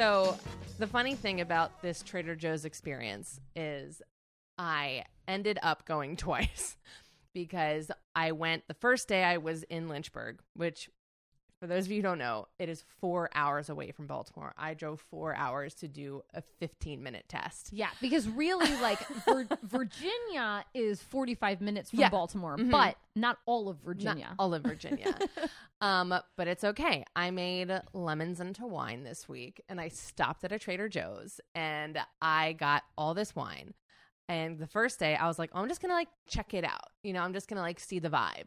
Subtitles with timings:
[0.00, 0.38] So,
[0.78, 4.00] the funny thing about this Trader Joe's experience is
[4.56, 6.78] I ended up going twice
[7.34, 10.88] because I went the first day I was in Lynchburg, which
[11.60, 14.54] for those of you who don't know, it is four hours away from Baltimore.
[14.56, 17.68] I drove four hours to do a 15 minute test.
[17.72, 22.08] Yeah, because really, like Vir- Virginia is 45 minutes from Yeah.
[22.08, 22.70] Baltimore, Mhm.
[22.70, 24.34] but not all of Not Virginia.
[24.38, 25.14] all of Virginia.
[25.82, 27.04] um, but it's okay.
[27.14, 31.98] I made lemons into wine this week and I stopped at a Trader Joe's and
[32.22, 33.74] I got all this wine.
[34.30, 36.62] And the first day I was like, oh, I'm just going to like check it
[36.62, 36.84] out.
[37.02, 38.44] You know, I'm just going to like see the vibe.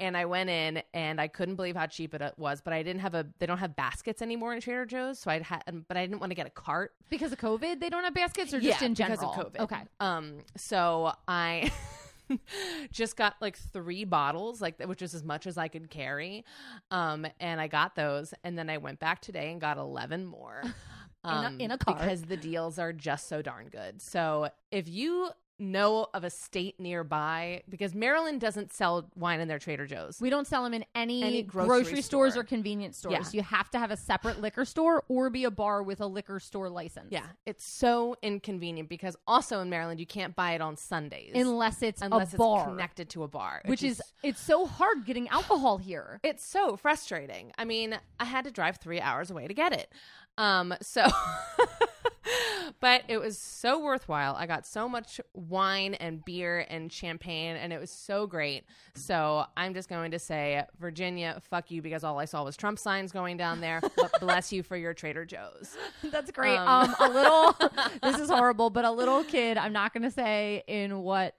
[0.00, 2.82] And I went in and I couldn't believe how cheap it uh, was, but I
[2.82, 5.20] didn't have a, they don't have baskets anymore in Trader Joe's.
[5.20, 7.88] So I'd had, but I didn't want to get a cart because of COVID, they
[7.90, 9.32] don't have baskets, or just Yeah, in because general.
[9.32, 9.60] of COVID.
[9.60, 9.82] Okay.
[10.00, 11.70] Um, so I
[12.90, 16.44] just got like three bottles, like which is as much as I could carry.
[16.90, 20.62] Um, and I got those, and then I went back today and got eleven more.
[21.22, 24.00] Um, in a car, because the deals are just so darn good.
[24.00, 29.58] So if you know of a state nearby, because Maryland doesn't sell wine in their
[29.58, 30.18] Trader Joe's.
[30.18, 32.40] We don't sell them in any, Any grocery, grocery stores store.
[32.40, 33.12] or convenience stores.
[33.34, 33.38] Yeah.
[33.38, 36.40] You have to have a separate liquor store or be a bar with a liquor
[36.40, 37.08] store license.
[37.10, 41.82] yeah, it's so inconvenient because also in Maryland you can't buy it on Sundays Unless
[41.82, 42.60] it's unless a bar.
[42.60, 46.20] it's connected to a bar, which is it's so hard getting alcohol here.
[46.24, 47.52] it's so frustrating.
[47.58, 49.92] I mean, I had to drive three hours away to get it.
[50.40, 51.06] Um, so,
[52.80, 54.34] but it was so worthwhile.
[54.34, 58.64] I got so much wine and beer and champagne, and it was so great.
[58.94, 62.78] So I'm just going to say, Virginia, fuck you, because all I saw was Trump
[62.78, 63.82] signs going down there.
[63.96, 65.76] but bless you for your Trader Joe's.
[66.04, 66.56] That's great.
[66.56, 67.56] Um, Um, a little.
[68.02, 69.58] this is horrible, but a little kid.
[69.58, 71.36] I'm not going to say in what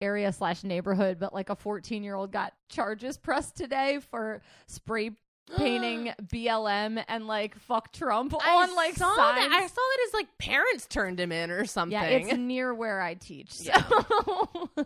[0.00, 5.10] area slash neighborhood, but like a 14 year old got charges pressed today for spray
[5.56, 9.48] painting BLM and like fuck Trump on like saw signs.
[9.48, 9.52] that.
[9.52, 11.92] I saw that his like parents turned him in or something.
[11.92, 13.52] yeah, it's near where I teach.
[13.52, 13.72] So.
[13.72, 14.84] Yeah.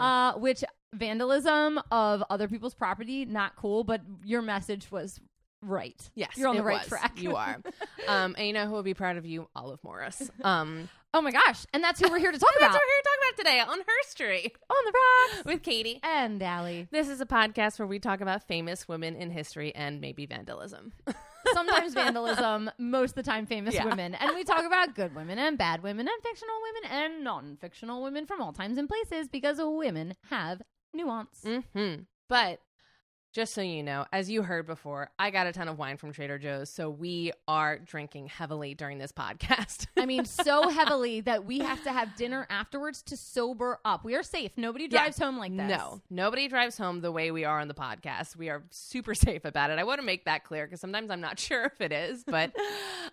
[0.00, 5.20] uh, which vandalism of other people's property not cool, but your message was
[5.62, 6.00] right.
[6.14, 6.88] Yes, you're on the right was.
[6.88, 7.20] track.
[7.20, 7.60] You are.
[8.08, 9.48] um, and you know who would be proud of you?
[9.54, 10.30] Olive Morris.
[10.44, 12.92] Um, Oh my gosh, and that's who we're here to talk that's about what we're
[12.92, 14.92] here to talk about today on Herstory on the
[15.38, 15.44] rocks.
[15.46, 15.98] with Katie.
[16.02, 16.88] And Allie.
[16.90, 20.92] This is a podcast where we talk about famous women in history and maybe vandalism.
[21.54, 23.86] Sometimes vandalism, most of the time famous Yeah.
[23.86, 24.14] women.
[24.14, 28.02] And we talk about good women and bad women and fictional women and non fictional
[28.02, 30.60] women from all times and places because women have
[30.92, 31.44] nuance.
[31.46, 31.94] hmm
[32.28, 32.60] But
[33.36, 36.10] just so you know, as you heard before, I got a ton of wine from
[36.10, 39.88] Trader Joe's, so we are drinking heavily during this podcast.
[39.94, 44.06] I mean, so heavily that we have to have dinner afterwards to sober up.
[44.06, 44.52] We are safe.
[44.56, 45.00] Nobody Yeah.
[45.00, 45.68] drives home like this.
[45.68, 48.36] No, nobody drives home the way we are on the podcast.
[48.36, 49.78] We are super safe about it.
[49.78, 52.56] I want to make that clear because sometimes I'm not sure if it is, but,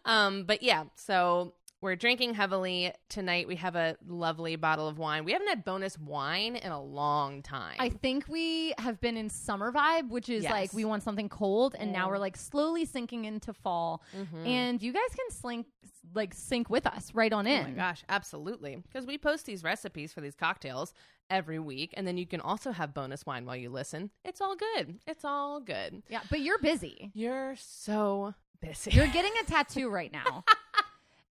[0.06, 0.86] um, but yeah.
[0.96, 3.46] So we're drinking heavily tonight.
[3.48, 5.26] We have a lovely bottle of wine.
[5.26, 7.76] We haven't had bonus wine in a long time.
[7.78, 10.52] I think we have been in summer vibe, which is Yes.
[10.52, 12.12] like we want something cold, and now Mm.
[12.12, 14.02] we're like slowly sinking into fall.
[14.16, 14.48] Mhm.
[14.48, 15.68] And you guys can slink,
[16.16, 17.66] like sync with us right on in.
[17.66, 18.78] Oh my gosh, absolutely.
[18.78, 20.94] Because we post these recipes for these cocktails
[21.30, 24.10] every week, and then you can also have bonus wine while you listen.
[24.24, 25.00] It's all good.
[25.06, 26.04] It's all good.
[26.08, 27.12] Yeah, but you're busy.
[27.14, 28.92] You're so busy.
[28.92, 30.46] You're getting a tattoo right now.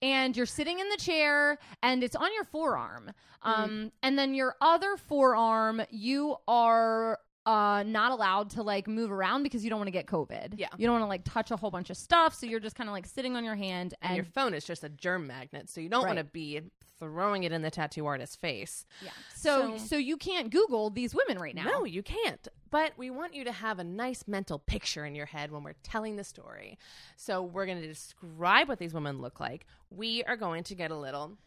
[0.02, 3.12] And you're sitting in the chair and it's on your forearm.
[3.44, 9.44] Um, and then your other forearm, you are uh not allowed to like move around
[9.44, 10.54] because you don't want to get COVID.
[10.58, 10.68] Yeah.
[10.78, 12.34] You don't want to like touch a whole bunch of stuff.
[12.36, 14.64] So you're just kind of like sitting on your hand and and, your phone is
[14.66, 16.62] just a germ magnet, so you don't want to be
[17.00, 18.86] throwing it in the tattoo artist's face.
[19.04, 19.10] yeah.
[19.36, 21.64] So, So- so you can't Google these women right now.
[21.64, 22.48] No, you can't.
[22.70, 25.74] But we want you to have a nice mental picture in your head when we're
[25.82, 26.78] telling the story.
[27.18, 29.66] So we're going to describe what these women look like.
[29.90, 31.40] We are going to get a little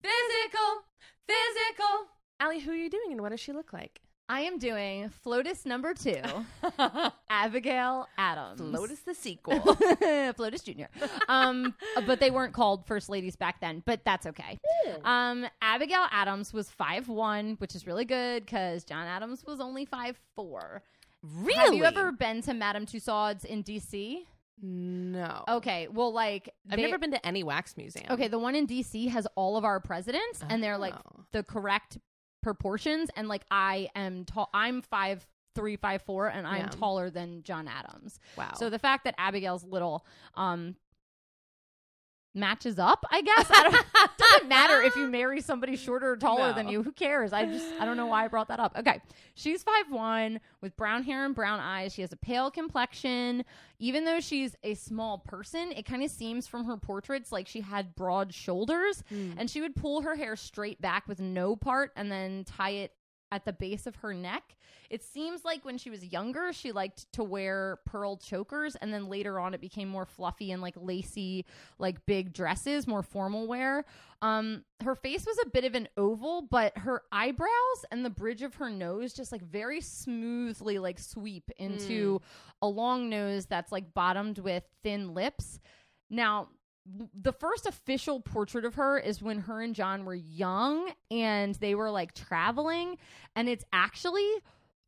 [0.00, 0.84] physical,
[1.26, 2.06] physical.
[2.38, 4.00] Allie, who are you doing and what does she look like?
[4.28, 6.20] I am doing Flotus number two,
[7.30, 8.60] Abigail Adams.
[8.60, 9.58] Lotus the sequel.
[9.60, 10.84] Flotus Jr.
[11.28, 11.74] Um,
[12.06, 14.58] but they weren't called First Ladies back then, but that's okay.
[15.04, 19.84] Um, Abigail Adams was five one, which is really good because John Adams was only
[19.84, 20.82] five four.
[21.22, 21.54] really?
[21.58, 24.20] Have you ever been to Madame Tussauds in DC?
[24.62, 25.44] No.
[25.48, 28.06] Okay, well, like I've they- never been to any wax museum.
[28.10, 31.24] Okay, the one in DC has all of our presidents, and they're like Oh.
[31.32, 31.98] the correct
[32.42, 33.08] proportions.
[33.16, 36.68] And like I am tall, I'm five three, five four, and I'm Yeah.
[36.68, 38.18] taller than John Adams.
[38.38, 38.52] Wow.
[38.56, 40.76] So the fact that Abigail's little, um,
[42.34, 43.46] matches up, I guess.
[43.50, 46.52] I don't, it doesn't matter if you marry somebody shorter or taller No.
[46.54, 46.82] than you.
[46.82, 47.32] Who cares?
[47.32, 48.74] I just I don't know why I brought that up.
[48.78, 49.00] Okay.
[49.34, 51.92] She's five one with brown hair and brown eyes.
[51.94, 53.44] She has a pale complexion.
[53.78, 57.60] Even though she's a small person, it kind of seems from her portraits like she
[57.60, 59.34] had broad shoulders Mm.
[59.36, 62.92] and she would pull her hair straight back with no part and then tie it
[63.32, 64.56] at the base of her neck.
[64.90, 69.08] It seems like when she was younger, she liked to wear pearl chokers, and then
[69.08, 71.46] later on, it became more fluffy and like lacy,
[71.78, 73.86] like big dresses, more formal wear.
[74.20, 77.48] Um, her face was a bit of an oval, but her eyebrows
[77.90, 82.20] and the bridge of her nose just like very smoothly like sweep into
[82.60, 85.58] a long nose that's like bottomed with thin lips.
[86.10, 86.48] Now,
[87.14, 91.74] the first official portrait of her is when her and John were young and they
[91.74, 92.98] were like traveling,
[93.36, 94.28] and it's actually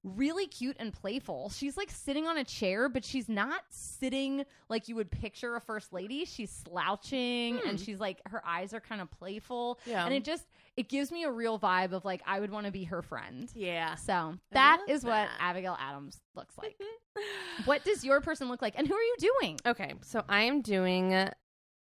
[0.05, 1.51] really cute and playful.
[1.51, 5.61] She's like sitting on a chair, but she's not sitting like you would picture a
[5.61, 6.27] first lady.
[6.27, 7.85] She's slouching and hmm.
[7.85, 9.81] she's like her eyes are kind of playful.
[9.87, 10.05] Yeah.
[10.05, 12.73] And it just it gives me a real vibe of like I would want to
[12.73, 13.51] be her friend.
[13.55, 13.95] Yeah.
[13.97, 15.29] So that what.
[15.41, 16.79] Abigail Adams looks like.
[17.65, 18.75] what does your person look like?
[18.77, 19.59] And who are you doing?
[19.67, 21.31] Okay, so I am doing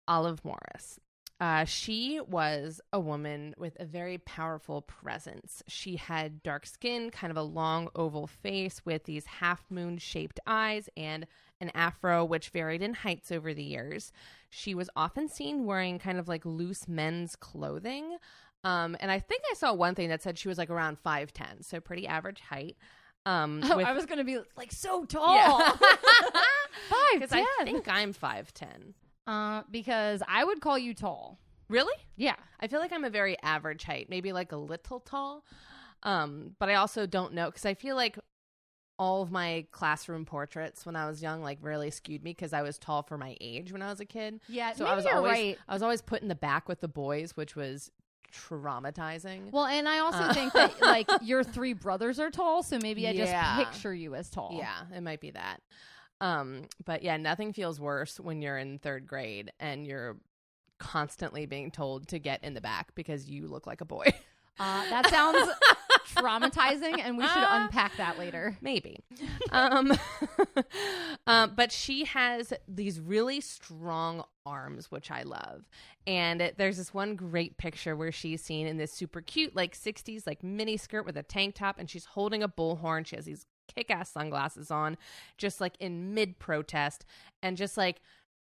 [0.07, 0.99] Olive Morris.
[1.39, 5.61] Uh, she was a woman with a very powerful presence.
[5.67, 10.39] She had dark skin, kind of a long oval face with these half moon shaped
[10.47, 11.25] eyes and
[11.59, 14.13] an afro, which varied in heights over the years.
[14.49, 18.17] She was often seen wearing kind of like loose men's clothing.
[18.63, 21.65] Um, and I think I saw one thing that said she was like around 5'10,
[21.65, 22.77] so pretty average height.
[23.25, 25.35] Um, Oh, with- I was gonna be like so tall.
[25.35, 25.71] Yeah.
[26.89, 28.93] Five Because I think I'm 5'10.
[29.27, 31.39] Uh, because I would call you tall.
[31.69, 31.93] Really?
[32.17, 32.35] Yeah.
[32.59, 35.43] I feel like I'm a very average height, maybe like a little tall.
[36.03, 38.19] Um, but I also don't know because I feel like
[38.99, 42.61] all of my classroom portraits when I was young like really skewed me because I
[42.61, 44.39] was tall for my age when I was a kid.
[44.47, 44.73] Yeah.
[44.73, 45.57] So I was always right.
[45.67, 47.89] I was always put in the back with the boys, which was
[48.31, 49.51] traumatizing.
[49.51, 50.33] Well, and I also Uh.
[50.33, 53.33] think that like your three brothers are tall, so maybe I just
[53.71, 54.55] picture you as tall.
[54.57, 55.61] yeah, it might be that.
[56.23, 60.17] Um, but yeah, nothing feels worse when you're in third grade and you're
[60.79, 64.05] constantly being told to get in the back because you look like a boy.
[64.59, 65.49] Uh, that sounds
[66.15, 68.55] traumatizing, and we should unpack that later.
[68.61, 69.03] maybe
[69.51, 69.91] um,
[71.27, 75.63] um but she has these really strong arms which i love
[76.05, 79.73] and it- there's this one great picture where she's seen in this super cute like
[79.75, 83.25] 60s like mini skirt with a tank top and she's holding a bullhorn she has
[83.25, 84.97] these kick-ass sunglasses on
[85.37, 87.05] just like in mid protest
[87.41, 88.01] and just like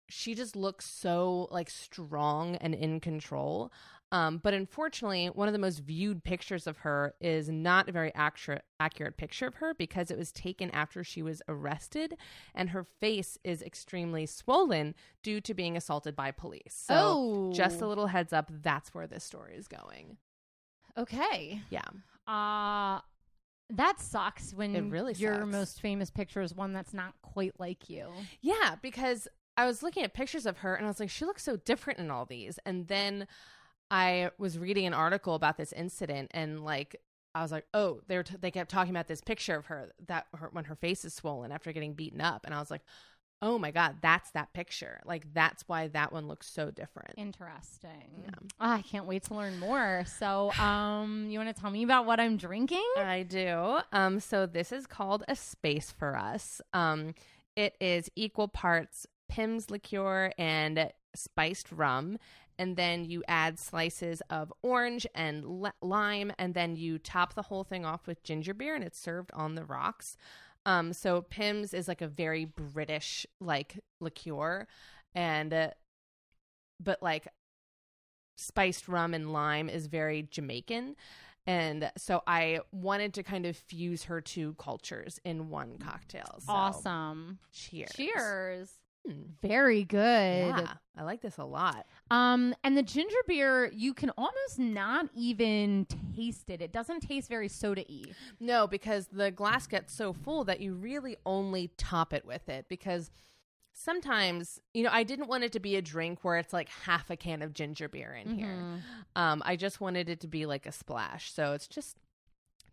[0.10, 3.72] she just looks so like strong and in control
[4.12, 8.14] um, but unfortunately, one of the most viewed pictures of her is not a very
[8.16, 12.16] accurate accurate picture of her because it was taken after she was arrested,
[12.56, 16.84] and her face is extremely swollen due to being assaulted by police.
[16.88, 20.16] So, oh, just a little heads up, that's where this story is going.
[20.98, 21.62] okay.
[21.70, 21.82] Yeah,
[22.26, 23.02] Uh
[23.70, 25.48] that sucks when It really your sucks.
[25.52, 28.08] most famous picture is one that's not quite like you.
[28.42, 29.28] yeah, because
[29.58, 32.00] I was looking at pictures of her and I was like, she looks so different
[32.00, 33.28] in all these, and then
[33.90, 36.96] I was reading an article about this incident and like
[37.36, 39.92] I was like, oh, they were t- they kept talking about this picture of her
[40.08, 42.82] that her, when her face is swollen after getting beaten up, and I was like,
[43.42, 45.00] oh my god, that's that picture.
[45.06, 47.14] Like that's why that one looks so different.
[47.18, 48.24] Interesting.
[48.24, 48.32] Yeah.
[48.60, 50.04] Ah, I can't wait to learn more.
[50.20, 52.86] So, um, you want to tell me about what I'm drinking?
[52.98, 53.80] I do.
[53.92, 56.62] Um, so this is called a space for us.
[56.74, 57.14] Um,
[57.56, 62.18] it is equal parts Pimm's liqueur and spiced rum,
[62.60, 67.44] and then you add slices of orange and li- lime, and then you top the
[67.44, 70.18] whole thing off with ginger beer, and it's served on the rocks.
[70.68, 74.68] Um, so Pimm's is like a very British like liqueur,
[75.16, 75.70] and uh,
[76.84, 77.30] but like
[78.36, 80.98] spiced rum and lime is very Jamaican.
[81.48, 86.40] And so I wanted to kind of fuse her two cultures in one cocktail.
[86.40, 87.40] So Awesome.
[87.54, 87.92] Cheers.
[87.96, 88.74] Cheers.
[89.42, 90.00] Very good.
[90.48, 91.86] Yeah, I like this a lot.
[92.12, 95.86] Um, and the ginger beer, you can almost not even
[96.16, 96.62] taste it.
[96.62, 98.04] It doesn't taste very soda y.
[98.40, 102.66] No, because the glass gets so full that you really only top it with it
[102.70, 103.12] because
[103.74, 107.10] sometimes, you know, I didn't want it to be a drink where it's like half
[107.10, 108.48] a can of ginger beer in here.
[108.48, 108.82] Mhm.
[109.16, 111.32] Um, I just wanted it to be like a splash.
[111.32, 111.98] So it's just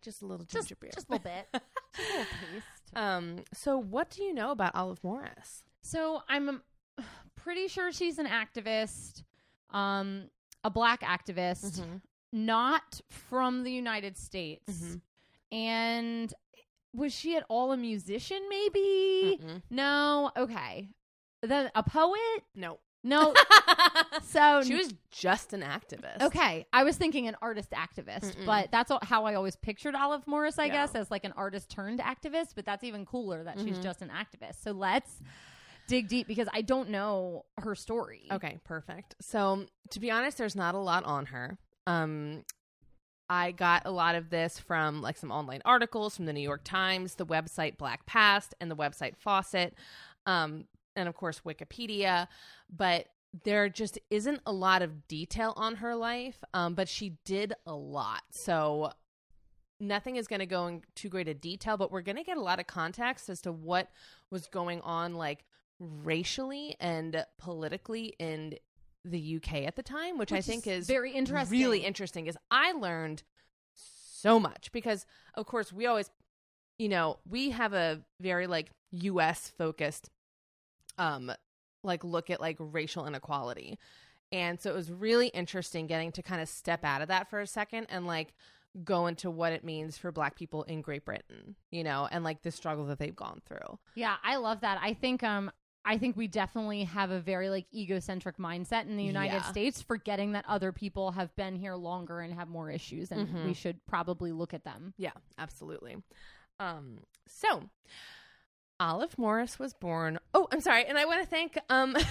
[0.01, 0.91] just a little Just, ginger beer.
[0.93, 1.47] just a little bit.
[1.51, 1.63] just
[1.97, 2.95] a little taste.
[2.95, 5.63] um, so what do you know about Olive Morris?
[5.85, 6.61] So I'm um,
[7.35, 9.23] pretty sure she's an activist,
[9.69, 10.29] um,
[10.63, 12.01] a black activist, Mhm.
[12.33, 14.71] not from the United States.
[14.71, 15.01] Mhm.
[15.51, 16.33] And
[16.93, 18.41] was she at all a musician?
[18.49, 19.39] Maybe.
[19.41, 19.61] Mm-mm.
[19.69, 20.31] No.
[20.35, 20.89] Okay.
[21.43, 22.43] Then a poet.
[22.55, 22.79] No.
[23.03, 23.35] No.
[24.23, 26.21] so she was just an activist.
[26.21, 28.45] Okay, I was thinking an artist activist, Mm-mm.
[28.47, 30.71] but that's how I always pictured Olive Morris, I Yeah.
[30.87, 33.83] guess, as like an artist turned activist, but that's even cooler that she's Mhm.
[33.83, 34.63] just an activist.
[34.63, 35.21] So let's
[35.87, 38.27] dig deep because I don't know her story.
[38.31, 39.15] Okay, perfect.
[39.21, 41.57] So, to be honest, there's not a lot on her.
[41.87, 42.43] Um,
[43.29, 46.61] I got a lot of this from like some online articles from the New York
[46.63, 49.75] Times, the website Black Past, and the website Fawcett,
[50.25, 50.65] um,
[50.95, 52.27] and of course Wikipedia.
[52.75, 53.07] But
[53.43, 56.43] there just isn't a lot of detail on her life.
[56.53, 58.91] Um, but she did a lot, so
[59.79, 61.77] nothing is going to go in too great a detail.
[61.77, 63.89] But we're going to get a lot of context as to what
[64.29, 65.45] was going on, like
[65.79, 68.55] racially and politically in
[69.03, 71.59] the UK at the time, which, I Which think is very interesting.
[71.59, 72.27] really interesting.
[72.27, 73.23] Is I learned
[73.73, 75.05] so much because,
[75.35, 76.09] of course, we always,
[76.79, 79.51] you know, we have a very like U.S.
[79.57, 80.09] focused,
[80.97, 81.31] um,
[81.83, 83.77] like look at like racial inequality,
[84.31, 87.39] and so it was really interesting getting to kind of step out of that for
[87.41, 88.33] a second and like
[88.83, 92.41] go into what it means for black people in Great Britain, you know, and like
[92.41, 93.77] the struggle that they've gone through.
[93.93, 94.79] Yeah, I love that.
[94.81, 95.51] I think um
[95.87, 99.41] I think we definitely have a very like egocentric mindset in the United Yeah.
[99.43, 103.45] States, forgetting that other people have been here longer and have more issues, and Mhm.
[103.45, 104.93] we should probably look at them.
[104.97, 105.97] Yeah, absolutely.
[106.59, 107.69] Um, so
[108.79, 110.19] Olive Morris was born.
[110.33, 111.95] Oh, I'm sorry, and I want to thank um.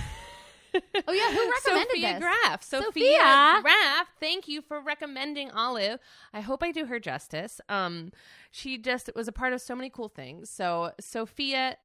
[1.06, 2.18] Oh, yeah, who recommended Sophia this?
[2.20, 2.62] Graff.
[2.64, 3.58] Sophia, Sophia.
[3.62, 4.08] Graff.
[4.18, 6.00] Thank you for recommending Olive.
[6.32, 7.60] I hope I do her justice.
[7.68, 8.10] Um,
[8.50, 10.50] she just was a part of so many cool things.
[10.50, 11.76] So Sophia,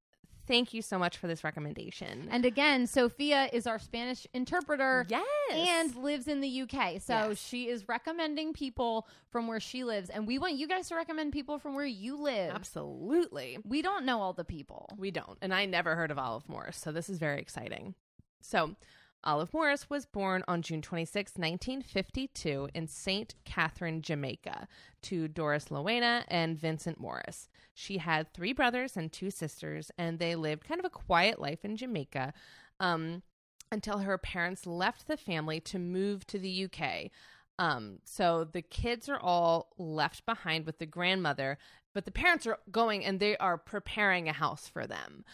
[0.49, 2.27] thank you so much for this recommendation.
[2.29, 5.05] And again, Sophia is our Spanish interpreter.
[5.07, 6.99] yes, and lives in the UK.
[6.99, 7.37] So Yes.
[7.39, 10.09] she is recommending people from where she lives.
[10.09, 12.51] And we want you guys to recommend people from where you live.
[12.53, 13.59] absolutely.
[13.63, 14.89] We don't know all the people.
[14.97, 15.37] We don't.
[15.41, 17.93] And I never heard of Olive Morris, so this is very exciting.
[18.41, 18.75] So,
[19.23, 23.35] Olive Morris was born on June 26, 1952, in St.
[23.43, 24.67] Catherine, Jamaica,
[25.03, 27.49] to Doris Lowena and Vincent Morris.
[27.73, 31.65] She had three brothers and two sisters, and they lived kind of a quiet life
[31.65, 32.33] in Jamaica
[32.79, 33.23] um,
[33.71, 37.11] until her parents left the family to move to the UK.
[37.59, 41.57] Um, so the kids are all left behind with the grandmother,
[41.93, 45.25] but the parents are going and they are preparing a house for them.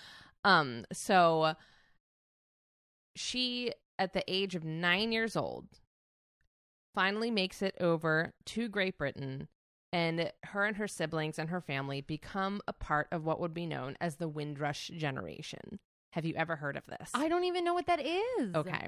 [0.43, 1.53] Um, so
[3.15, 5.67] she, at the age of nine years old,
[6.93, 9.47] finally makes it over to Great Britain,
[9.91, 13.65] and her and her siblings and her family become a part of what would be
[13.65, 15.79] known as the Windrush generation.
[16.13, 17.11] Have you ever heard of this?
[17.13, 18.55] I don't even know what that is.
[18.55, 18.87] Okay.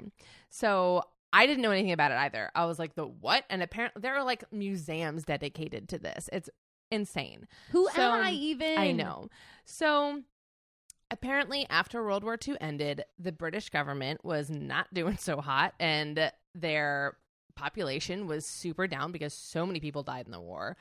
[0.49, 1.03] So
[1.33, 2.49] I didn't know anything about it either.
[2.55, 3.43] I was like, the what?
[3.49, 6.29] And apparently there are like museums dedicated to this.
[6.31, 6.49] It's
[6.89, 7.47] insane.
[7.71, 8.77] Who So, am I um, even?
[8.77, 9.27] I know.
[9.65, 10.21] So
[11.11, 16.31] apparently after World War II ended, the British government was not doing so hot and
[16.55, 17.17] their
[17.55, 20.77] population was super down because so many people died in the war.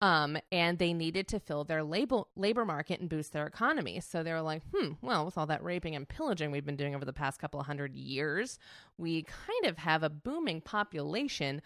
[0.00, 3.98] Um, and they needed to fill their labor labor market and boost their economy.
[3.98, 6.94] So they were like, hmm, well, with all that raping and pillaging we've been doing
[6.94, 8.60] over the past couple of hundred years,
[8.96, 11.62] we kind of have a booming population,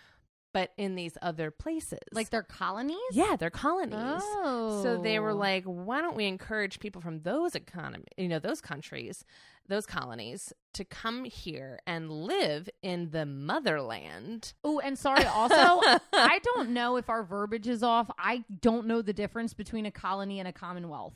[0.53, 1.99] but in these other places.
[2.13, 2.99] Like they're colonies?
[3.13, 4.23] yeah, they're colonies.
[4.23, 4.81] Oh.
[4.83, 5.37] So they were oh.
[5.37, 9.25] like, why don't we encourage people from those economy, you know, those countries,
[9.69, 14.53] those colonies to come here and live in the motherland?
[14.63, 15.55] Oh, and sorry, also,
[16.13, 18.11] I don't know if our verbiage is off.
[18.19, 21.15] I don't know the difference between a colony and a commonwealth.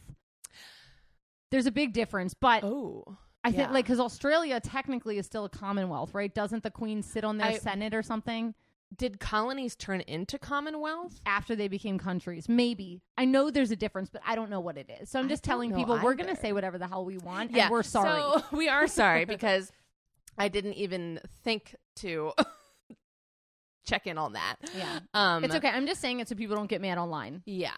[1.50, 3.72] There's a big difference, but Oh, I think yeah.
[3.72, 6.34] like because Australia technically is still a commonwealth, right?
[6.34, 8.54] Doesn't the Queen sit on their I- Senate or something
[8.94, 11.20] did colonies turn into commonwealth?
[11.26, 12.48] after they became countries?
[12.48, 15.10] Maybe I know there's a difference, but I don't know what it is.
[15.10, 17.72] So I'm just telling people we're gonna say whatever the hell we want, Yeah, and
[17.72, 18.20] we're sorry.
[18.20, 19.72] So we are sorry because
[20.38, 22.32] I didn't even think to
[23.86, 24.56] check in on that.
[24.76, 25.68] yeah, Um, it's okay.
[25.68, 27.42] I'm just saying it so people don't get mad online.
[27.46, 27.72] Yeah.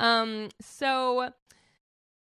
[0.00, 1.30] um, so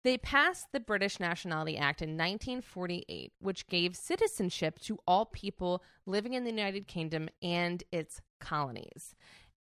[0.04, 6.34] they passed the British Nationality Act in 1948, which gave citizenship to all people living
[6.34, 9.16] in the United Kingdom and its colonies.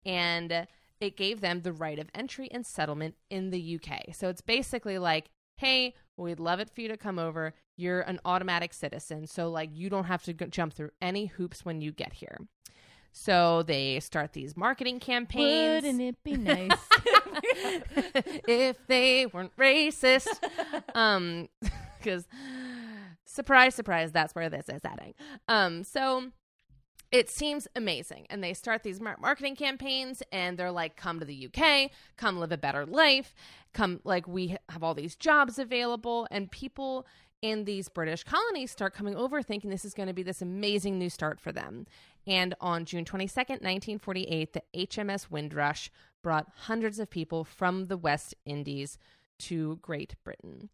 [0.05, 0.67] And
[1.01, 4.15] it gave them the right of entry and settlement in the UK.
[4.15, 7.55] So it's basically like, hey, we'd love it for you to come over.
[7.77, 9.27] You're an automatic citizen.
[9.27, 12.39] So, like, you don't have to jump through any hoops when you get here.
[13.13, 15.85] So they start these marketing campaigns.
[15.85, 16.71] Wouldn't it be nice?
[18.49, 20.29] if they weren't racist.
[20.95, 21.49] um,
[21.99, 22.27] because
[23.25, 25.15] surprise, surprise, that's where this is heading.
[25.49, 26.31] Um, so
[27.13, 31.27] it seems amazing, and they start these mar- marketing campaigns, and they're like, "Come to
[31.27, 33.35] the UK, come live a better life,
[33.73, 37.07] come like we have all these jobs available," and people
[37.43, 40.99] in these British colonies start coming over thinking this is going to be this amazing
[40.99, 41.87] new start for them.
[42.27, 45.91] And on June 22nd, 1948, the HMS Windrush
[46.23, 48.99] brought hundreds of people from the West Indies
[49.41, 50.69] to Great Britain.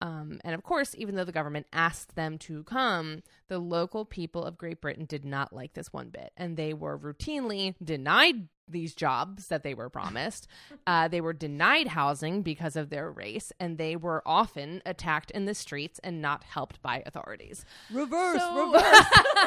[0.00, 4.44] Um, and of course, even though the government asked them to come, the local people
[4.44, 6.32] of Great Britain did not like this one bit.
[6.36, 10.46] And they were routinely denied these jobs that they were promised.
[10.88, 15.44] Uh, they were denied housing because of their race, and they were often attacked in
[15.44, 17.64] the streets and not helped by authorities.
[17.90, 19.04] Reverse, So- reverse.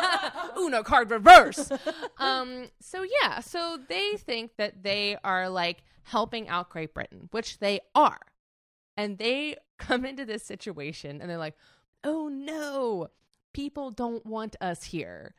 [0.57, 1.71] Uno card reverse.
[2.17, 7.59] um, so yeah, so they think that they are like helping out Great Britain, which
[7.59, 8.19] they are.
[8.97, 11.55] And they come into this situation and they're like,
[12.03, 13.07] oh no,
[13.53, 15.35] people don't want us here.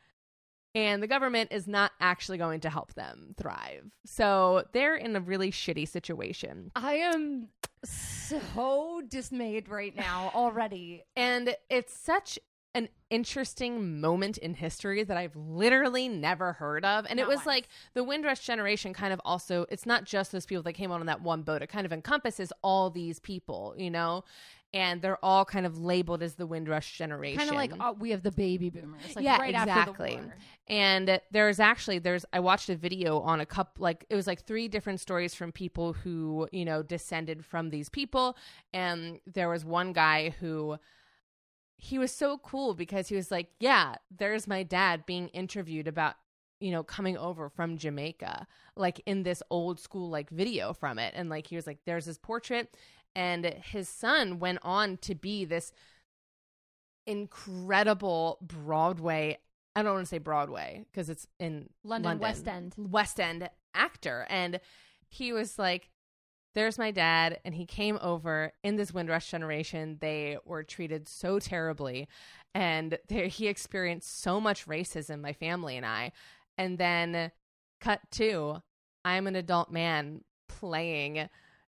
[0.73, 3.91] And the government is not actually going to help them thrive.
[4.05, 6.71] So they're in a really shitty situation.
[6.75, 7.49] I am
[7.83, 11.03] so dismayed right now already.
[11.15, 12.39] And it's such
[12.73, 17.05] an interesting moment in history that I've literally never heard of.
[17.09, 17.47] And it was once.
[17.47, 21.05] like the Windrush generation kind of also, it's not just those people that came on
[21.05, 24.23] that one boat, it kind of encompasses all these people, you know?
[24.73, 27.37] And they're all kind of labeled as the Windrush generation.
[27.37, 30.15] Kind of like uh, we have the baby boomers, like Yeah, right exactly.
[30.15, 30.73] after the.
[30.73, 34.43] And there's actually there's I watched a video on a couple like it was like
[34.43, 38.37] three different stories from people who, you know, descended from these people
[38.73, 40.77] and there was one guy who
[41.77, 46.15] he was so cool because he was like, "Yeah, there's my dad being interviewed about
[46.59, 51.13] you know coming over from Jamaica like in this old school like video from it
[51.17, 52.77] and like he was like there's his portrait
[53.15, 55.71] and his son went on to be this
[57.05, 59.37] incredible Broadway.
[59.75, 62.75] I don't want to say Broadway because it's in London, West End.
[62.77, 64.25] West End actor.
[64.29, 64.59] And
[65.07, 65.89] he was like,
[66.55, 67.39] There's my dad.
[67.45, 69.97] And he came over in this Windrush generation.
[69.99, 72.07] They were treated so terribly.
[72.53, 76.11] And there, he experienced so much racism, my family and I.
[76.57, 77.31] And then,
[77.79, 78.61] cut to,
[79.03, 81.29] I'm an adult man playing,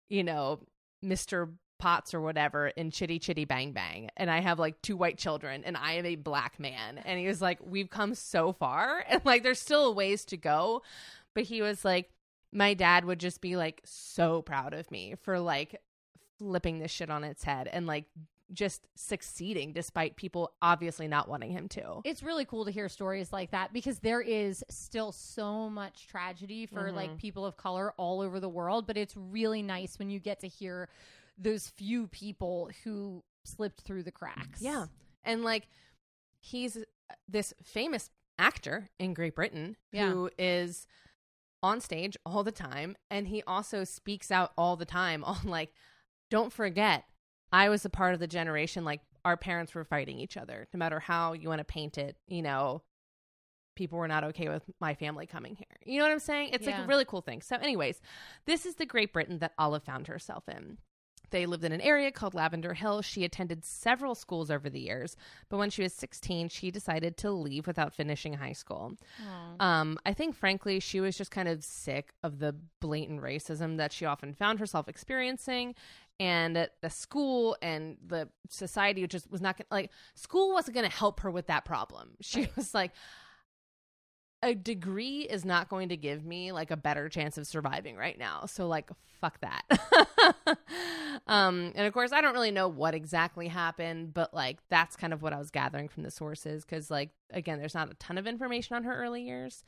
[0.09, 0.59] you know,
[1.03, 1.51] Mr.
[1.79, 4.09] Potts or whatever in Chitty Chitty Bang Bang.
[4.15, 6.99] And I have like two white children and I am a black man.
[6.99, 9.03] And he was like, We've come so far.
[9.09, 10.83] And like, there's still ways to go.
[11.33, 12.11] But he was like,
[12.53, 15.81] My dad would just be like so proud of me for like
[16.37, 18.05] flipping this shit on its head and like
[18.53, 22.01] just succeeding despite people obviously not wanting him to.
[22.03, 26.65] It's really cool to hear stories like that because there is still so much tragedy
[26.65, 26.95] for Mhm.
[26.95, 30.39] like people of color all over the world, but it's really nice when you get
[30.41, 30.89] to hear
[31.37, 34.61] those few people who slipped through the cracks.
[34.61, 34.87] Yeah.
[35.23, 35.67] And like
[36.39, 36.77] he's
[37.27, 40.09] this famous actor in Great Britain Yeah.
[40.11, 40.87] who is
[41.63, 45.73] on stage all the time and he also speaks out all the time on like
[46.29, 47.05] don't forget
[47.51, 50.77] I was a part of the generation like our parents were fighting each other no
[50.77, 52.81] matter how you want to paint it, you know,
[53.75, 55.65] people were not okay with my family coming here.
[55.85, 56.49] You know what I'm saying?
[56.53, 57.41] It's like a really cool thing.
[57.41, 58.01] So anyways,
[58.45, 60.77] this is the Great Britain that Olive found herself in.
[61.29, 63.01] They lived in an area called Lavender Hill.
[63.01, 65.15] She attended several schools over the years,
[65.47, 68.97] but when she was 16, she decided to leave without finishing high school.
[69.61, 73.93] Um, I think, frankly, she was just kind of sick of the blatant racism that
[73.93, 75.73] she often found herself experiencing.
[76.19, 80.95] And the school and the society just was not gonna, like, school wasn't going to
[80.95, 82.11] help her with that problem.
[82.21, 82.55] She Right.
[82.55, 82.91] was like,
[84.43, 88.17] a degree is not going to give me like a better chance of surviving right
[88.17, 88.45] now.
[88.47, 89.61] So like fuck that.
[91.27, 95.13] um and of course I don't really know what exactly happened, but like that's kind
[95.13, 98.17] of what I was gathering from the sources cuz like again there's not a ton
[98.17, 99.63] of information on her early years.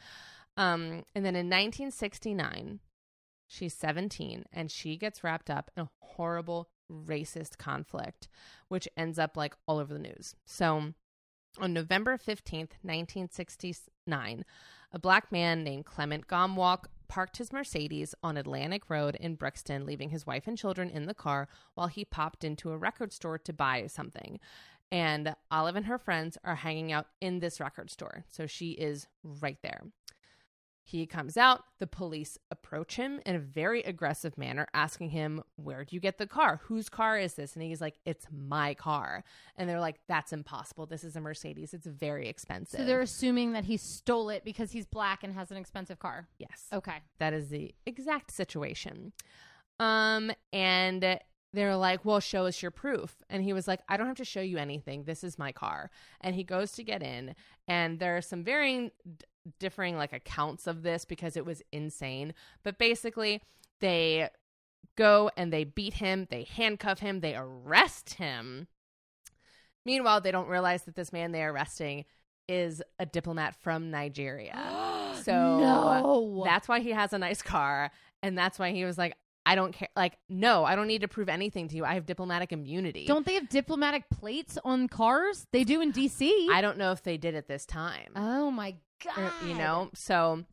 [0.58, 2.80] Um and then in 1969
[3.54, 8.28] she's 17 and she gets wrapped up in a horrible racist conflict
[8.68, 10.36] which ends up like all over the news.
[10.46, 10.94] So
[11.60, 14.44] on November 15th, 1969,
[14.92, 20.10] a black man named Clement Gomwalk parked his Mercedes on Atlantic Road in Brixton, leaving
[20.10, 23.54] his wife and children in the car while he popped into a record store to
[23.54, 24.40] buy something.
[24.92, 28.26] And Olive and her friends are hanging out in this record store.
[28.30, 29.82] So she is right there.
[30.86, 31.64] He comes out.
[31.80, 36.28] The police approach him in a very aggressive manner, asking him, Where'd you get the
[36.28, 36.60] car?
[36.66, 37.54] Whose car is this?
[37.56, 39.24] And he's like, It's my car.
[39.56, 40.86] And they're like, That's impossible.
[40.86, 41.74] This is a Mercedes.
[41.74, 42.82] It's very expensive.
[42.82, 46.28] So they're assuming that he stole it because he's black and has an expensive car.
[46.38, 46.68] yes.
[46.74, 46.98] Okay.
[47.20, 49.14] That is the exact situation.
[49.80, 51.20] Um, and
[51.54, 53.24] they're like, Well, show us your proof.
[53.30, 55.06] And he was like, I don't have to show you anything.
[55.06, 55.92] This is my car.
[56.20, 57.36] And he goes to get in,
[57.68, 58.92] and there are some varying,
[59.60, 62.34] differing like accounts of this because it was insane.
[62.64, 63.42] But basically,
[63.80, 64.30] they
[64.98, 68.68] go and they beat him, they handcuff him, they arrest him.
[69.86, 72.06] Meanwhile, they don't realize that this man they're arresting
[72.48, 74.58] is a diplomat from Nigeria.
[75.24, 76.42] So no.
[76.44, 77.92] that's why he has a nice car.
[78.22, 79.88] And that's why he was like, I don't care.
[79.96, 81.86] Like, no, I don't need to prove anything to you.
[81.86, 83.06] I have diplomatic immunity.
[83.06, 85.48] Don't they have diplomatic plates on cars?
[85.54, 86.50] They do in DC.
[86.52, 88.12] I don't know if they did at this time.
[88.18, 89.32] oh my god.
[89.46, 89.90] you know?
[89.94, 90.44] So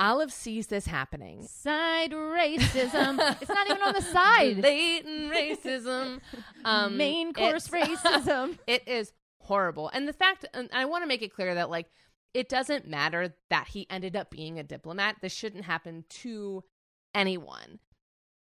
[0.00, 1.42] Olive sees this happening.
[1.46, 3.18] Side racism.
[3.40, 4.60] it's not even on the side.
[4.60, 6.20] Blatant racism.
[6.64, 8.58] Um, Main course racism.
[8.66, 9.90] It is horrible.
[9.94, 11.86] And the fact, and I want to make it clear that, like,
[12.34, 15.16] it doesn't matter that he ended up being a diplomat.
[15.22, 16.62] This shouldn't happen to
[17.14, 17.78] anyone.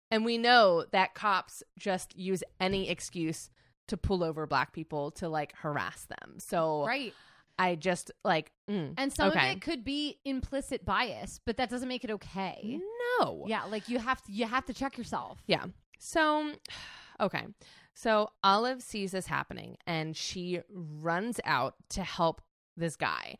[0.09, 3.49] And we know that cops just use any excuse
[3.87, 6.35] to pull over black people to, like, harass them.
[6.39, 7.13] So right.
[7.57, 9.51] I just, like, mm, And some okay.
[9.51, 12.79] of it could be implicit bias, but that doesn't make it okay.
[13.19, 13.45] no.
[13.47, 15.39] Yeah, like you have to you have to check yourself.
[15.47, 15.65] Yeah.
[15.99, 16.51] So,
[17.19, 17.45] okay.
[17.93, 22.41] So Olive sees this happening and she runs out to help
[22.75, 23.37] this guy.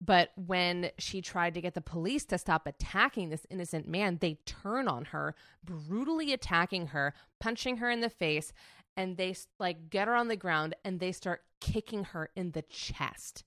[0.00, 4.38] But when she tried to get the police to stop attacking this innocent man, they
[4.46, 8.54] turn on her, brutally attacking her, punching her in the face,
[8.96, 12.62] and they like get her on the ground and they start kicking her in the
[12.62, 13.44] chest.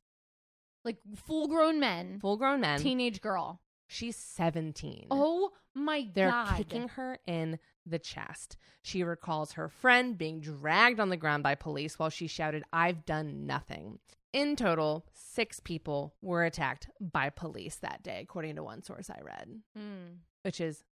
[0.83, 2.79] Like full grown men, Full grown men.
[2.79, 3.61] teenage girl.
[3.87, 5.07] She's 17.
[5.11, 6.57] Oh my They're god.
[6.57, 8.57] kicking her in the chest.
[8.81, 13.05] She recalls her friend being dragged on the ground by police while she shouted, I've
[13.05, 13.99] done nothing.
[14.33, 19.19] In total, six people were attacked by police that day, according to one source I
[19.21, 20.17] read, Mm.
[20.41, 20.83] which is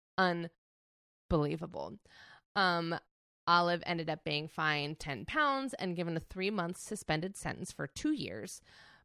[1.31, 1.99] unbelievable.
[2.57, 2.99] Um,
[3.47, 7.87] Olive ended up being fined 10 pounds and given a three month suspended sentence for
[7.87, 8.61] two years.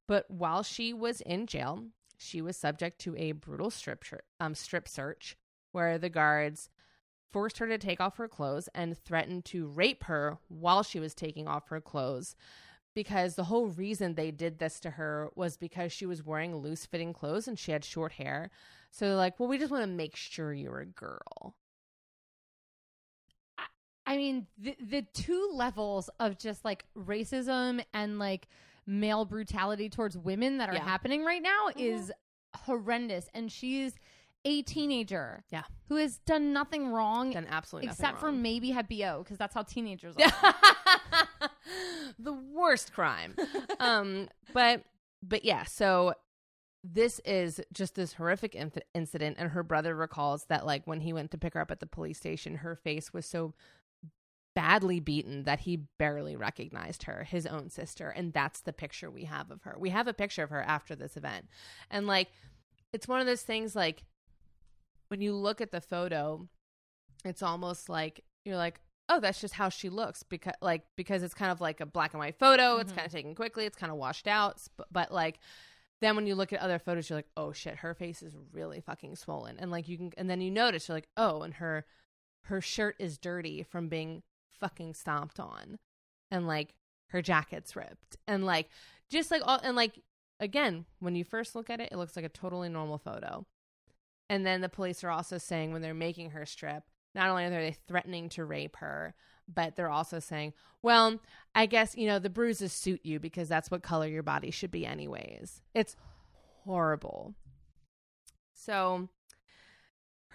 [0.07, 1.85] But while she was in jail,
[2.17, 4.03] she was subject to a brutal strip,
[4.39, 5.35] um, strip search
[5.71, 6.69] where the guards
[7.31, 11.13] forced her to take off her clothes and threatened to rape her while she was
[11.13, 12.35] taking off her clothes
[12.95, 16.85] because the whole reason they did this to her was because she was wearing loose
[16.85, 18.49] fitting clothes and she had short hair.
[18.89, 21.55] So they're like, well, we just want to make sure you're a girl.
[24.07, 28.47] I mean, the the two levels of just like racism and like
[28.87, 30.83] male brutality towards women that are Yeah.
[30.83, 31.73] happening right now Mhm.
[31.81, 32.11] is
[32.55, 33.29] horrendous.
[33.33, 33.93] And she's
[34.45, 35.63] a teenager, Yeah.
[35.87, 39.55] who has done nothing wrong Done absolutely nothing except for maybe have bo because that's
[39.55, 40.53] how teenagers are.
[42.19, 43.35] the worst crime.
[43.79, 44.83] um, but
[45.23, 46.13] but yeah, so
[46.83, 51.11] this is just this horrific inf- incident, and her brother recalls that like when he
[51.13, 53.55] went to pick her up at the police station, her face was so
[54.55, 59.25] badly beaten that he barely recognized her, his own sister, and that's the picture we
[59.25, 59.75] have of her.
[59.77, 61.47] We have a picture of her after this event,
[61.91, 62.29] and like
[62.93, 64.03] it's one of those things like
[65.09, 66.47] when you look at the photo,
[67.23, 71.33] it's almost like you're like, oh, that's just how she looks because like because it's
[71.33, 72.77] kind of like a black and white photo.
[72.77, 72.95] It's Mhm.
[72.95, 73.65] kind of taken quickly.
[73.65, 74.61] It's kind of washed out.
[74.77, 75.39] But, but like
[76.01, 78.81] then when you look at other photos, you're like, oh shit, her face is really
[78.81, 79.57] fucking swollen.
[79.59, 81.85] And like you can and then you notice you're like, oh, and her
[82.45, 84.23] her shirt is dirty from being
[84.59, 85.77] fucking stomped on,
[86.31, 86.75] and like
[87.07, 88.69] her jacket's ripped, and like
[89.09, 90.01] just like all and like
[90.39, 93.45] again when you first look at it, it looks like a totally normal photo.
[94.29, 97.49] And then the police are also saying when they're making her strip, not only are
[97.49, 99.13] they threatening to rape her,
[99.53, 101.19] but they're also saying, well,
[101.53, 104.71] I guess, you know, the bruises suit you because that's what color your body should
[104.71, 105.61] be, anyways.
[105.73, 105.95] It's
[106.63, 107.35] horrible.
[108.53, 109.09] So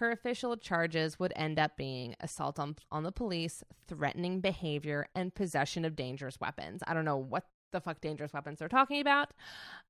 [0.01, 5.33] her official charges would end up being assault on, on the police, threatening behavior, and
[5.33, 6.81] possession of dangerous weapons.
[6.87, 9.29] I don't know what the fuck dangerous weapons they're talking about.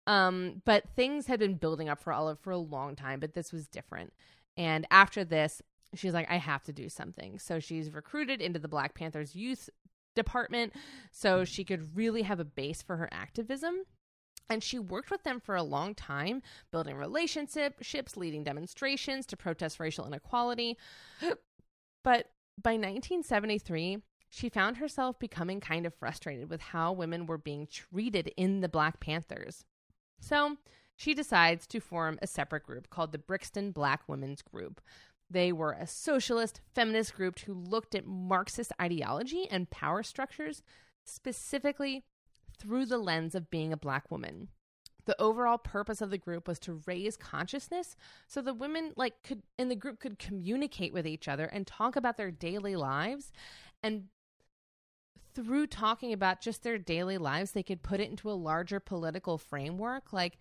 [0.06, 3.54] Um, but things had been building up for Olive for a long time, but this
[3.54, 4.12] was different.
[4.58, 5.62] And after this,
[5.95, 7.39] she's like, I have to do something.
[7.39, 9.69] So she's recruited into the Black Panthers youth
[10.13, 10.74] department
[11.12, 13.86] so she could really have a base for her activism.
[14.49, 19.80] And she worked with them for a long time, building relationships, leading demonstrations to protest
[19.80, 20.77] racial inequality.
[22.04, 23.99] But by 1973,
[24.32, 28.69] she found herself becoming kind of frustrated with how women were being treated in the
[28.69, 29.65] Black Panthers.
[30.19, 30.58] So
[30.95, 34.80] she decides to form a separate group called the Brixton Black Women's Group.
[35.30, 40.63] They were a socialist, feminist group who looked at Marxist ideology and power structures
[41.04, 42.04] specifically
[42.62, 44.50] through the lens of being a black woman.
[45.06, 47.95] The overall purpose of the group was to raise consciousness
[48.28, 51.95] so the women like could in the group could communicate with each other and talk
[51.95, 53.32] about their daily lives.
[53.82, 54.06] And
[55.34, 59.39] through talking about just their daily lives they could put it into a larger political
[59.39, 60.13] framework.
[60.13, 60.38] Like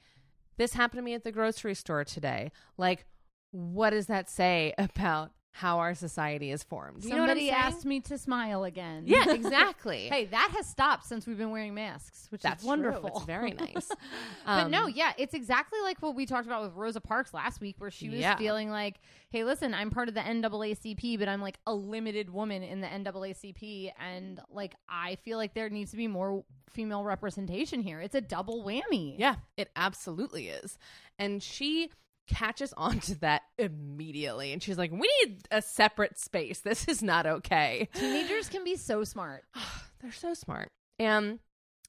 [0.59, 2.52] this happened to me at the grocery store today.
[2.76, 3.06] Like
[3.52, 7.02] what does that say about how our society is formed.
[7.02, 7.54] You know what Somebody saying?
[7.54, 9.02] asked me to smile again.
[9.06, 10.08] Yeah, exactly.
[10.08, 13.00] hey, that has stopped since we've been wearing masks, which That's is wonderful.
[13.10, 13.10] True.
[13.16, 13.88] It's very nice.
[13.88, 13.98] but
[14.46, 17.74] Um, no, yeah, it's exactly like what we talked about with Rosa Parks last week,
[17.78, 18.36] where she was Yeah.
[18.36, 22.62] feeling like, "Hey, listen, I'm part of the NAACP, but I'm like a limited woman
[22.62, 27.82] in the NAACP, and like I feel like there needs to be more female representation
[27.82, 28.00] here.
[28.00, 30.78] It's a double whammy." Yeah, it absolutely is.
[31.18, 31.90] And she
[32.30, 36.60] catches on to that immediately and she's like, We need a separate space.
[36.60, 37.88] This is not okay.
[37.94, 39.44] teenagers can be so smart.
[40.00, 40.70] They're so smart.
[40.98, 41.40] And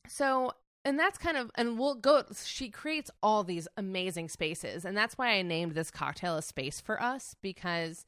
[0.08, 4.97] so and that's kind of and we'll go she creates all these amazing spaces and
[4.97, 8.06] that's why I named this cocktail a space for us because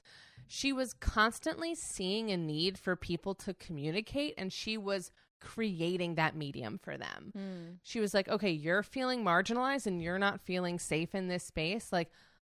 [0.48, 5.12] she was constantly seeing a need for people to communicate and she was
[5.44, 7.32] creating that medium for them.
[7.34, 7.72] Hmm.
[7.84, 11.92] She was like, "Okay, you're feeling marginalized and you're not feeling safe in this space.
[11.92, 12.10] Like,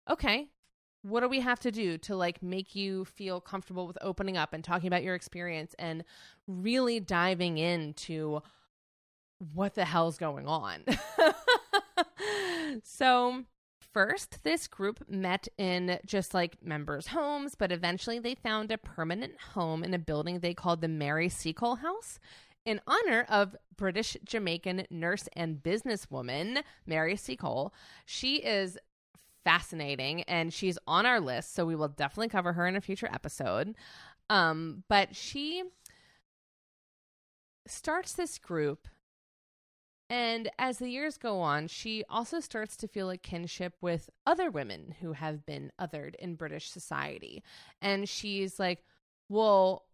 [0.08, 0.48] okay,
[1.02, 4.52] what do we have to do to like make you feel comfortable with opening up
[4.52, 6.04] and talking about your experience and
[6.46, 8.42] really diving into
[9.54, 10.84] what the hell's going on.
[12.84, 13.44] so,
[13.92, 19.40] first, this group met in just like members' homes, but eventually they found a permanent
[19.54, 22.18] home in a building they called the Mary Seacole House
[22.70, 27.74] in honor of British Jamaican nurse and businesswoman Mary Seacole.
[28.06, 28.78] She is
[29.42, 33.08] fascinating and she's on our list, so we will definitely cover her in a future
[33.12, 33.74] episode.
[34.28, 35.64] Um, but she
[37.66, 38.86] starts this group
[40.08, 44.50] and as the years go on, she also starts to feel a kinship with other
[44.50, 47.42] women who have been othered in British society.
[47.80, 48.84] And she's like,
[49.28, 49.86] well,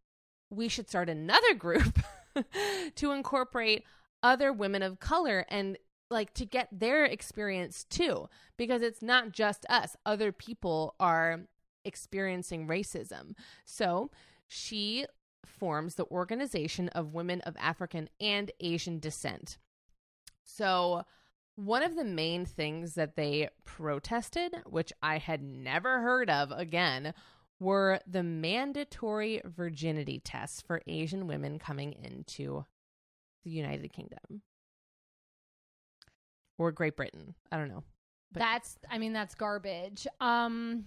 [0.50, 2.00] we should start another group
[2.94, 3.84] to incorporate
[4.22, 5.78] other women of color and
[6.10, 11.40] like to get their experience too, because it's not just us, other people are
[11.84, 13.34] experiencing racism.
[13.64, 14.10] So
[14.46, 15.06] she
[15.44, 19.58] forms the Organization of Women of African and Asian Descent.
[20.44, 21.04] So,
[21.56, 27.14] one of the main things that they protested, which I had never heard of again,
[27.58, 32.64] were the mandatory virginity tests for Asian women coming into
[33.44, 34.42] the United Kingdom
[36.58, 37.34] or Great Britain.
[37.50, 37.84] I don't know.
[38.32, 40.06] But- that's, I mean, that's garbage.
[40.20, 40.86] Um,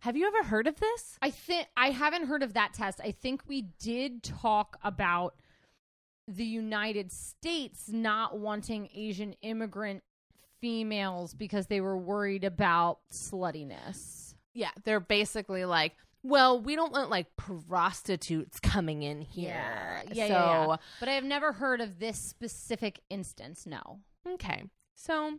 [0.00, 1.18] Have you ever heard of this?
[1.20, 3.00] I think I haven't heard of that test.
[3.02, 5.34] I think we did talk about
[6.28, 10.02] the United States not wanting Asian immigrant
[10.60, 14.17] females because they were worried about sluttiness.
[14.54, 19.50] Yeah, they're basically like, well, we don't want like prostitutes coming in here.
[19.50, 20.76] Yeah, yeah, so, yeah, yeah.
[21.00, 23.66] But I have never heard of this specific instance.
[23.66, 24.00] No.
[24.26, 24.64] Okay.
[24.94, 25.38] So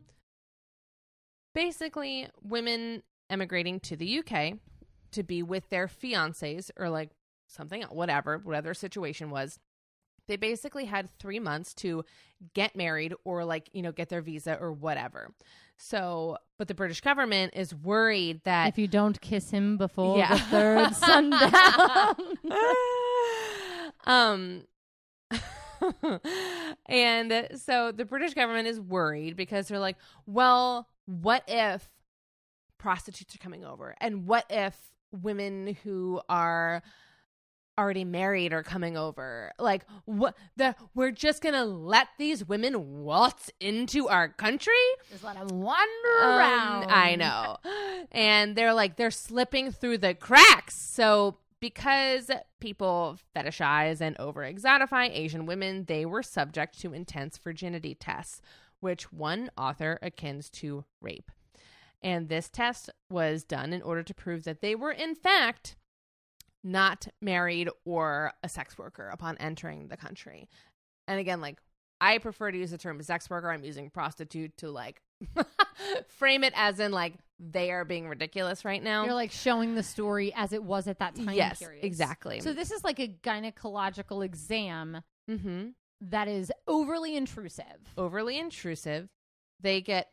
[1.53, 4.53] basically, women emigrating to the UK
[5.11, 7.09] to be with their fiancés or like
[7.47, 9.59] something, whatever, whatever situation was,
[10.29, 12.05] they basically had three months to
[12.53, 15.33] get married or like, you know, get their visa or whatever.
[15.75, 20.33] So, but the British government is worried that If you don't kiss him before Yeah.
[20.35, 22.15] the third sundown.
[24.05, 24.63] um
[26.85, 31.89] and so the British government is worried because they're like, well, what if
[32.77, 33.95] prostitutes are coming over?
[34.01, 34.77] And what if
[35.11, 36.83] women who are
[37.79, 39.51] already married are coming over?
[39.57, 44.73] Like what the we're just going to let these women waltz into our country?
[45.09, 46.91] Just let them wander Um, around.
[46.91, 47.57] I know.
[48.11, 50.75] And they're like, they're slipping through the cracks.
[50.75, 57.95] So, because people fetishize and over exotify Asian women, they were subject to intense virginity
[57.95, 58.41] tests,
[58.79, 61.31] which one author akins to rape.
[62.01, 65.75] And this test was done in order to prove that they were, in fact,
[66.63, 70.49] not married or a sex worker upon entering the country.
[71.07, 71.57] And again, like,
[72.01, 73.51] I prefer to use the term sex worker.
[73.51, 75.01] I'm using prostitute to like
[76.07, 79.05] frame it as in like they are being ridiculous right now.
[79.05, 81.83] You're like showing the story as it was at that time yes, period.
[81.83, 82.39] exactly.
[82.41, 85.69] So this is like a gynecological exam mm-hmm.
[86.01, 87.65] that is overly intrusive.
[87.97, 89.09] overly intrusive.
[89.61, 90.11] They get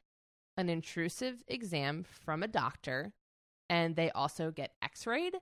[0.56, 3.12] an intrusive exam from a doctor,
[3.68, 5.36] and they also get X-rayed.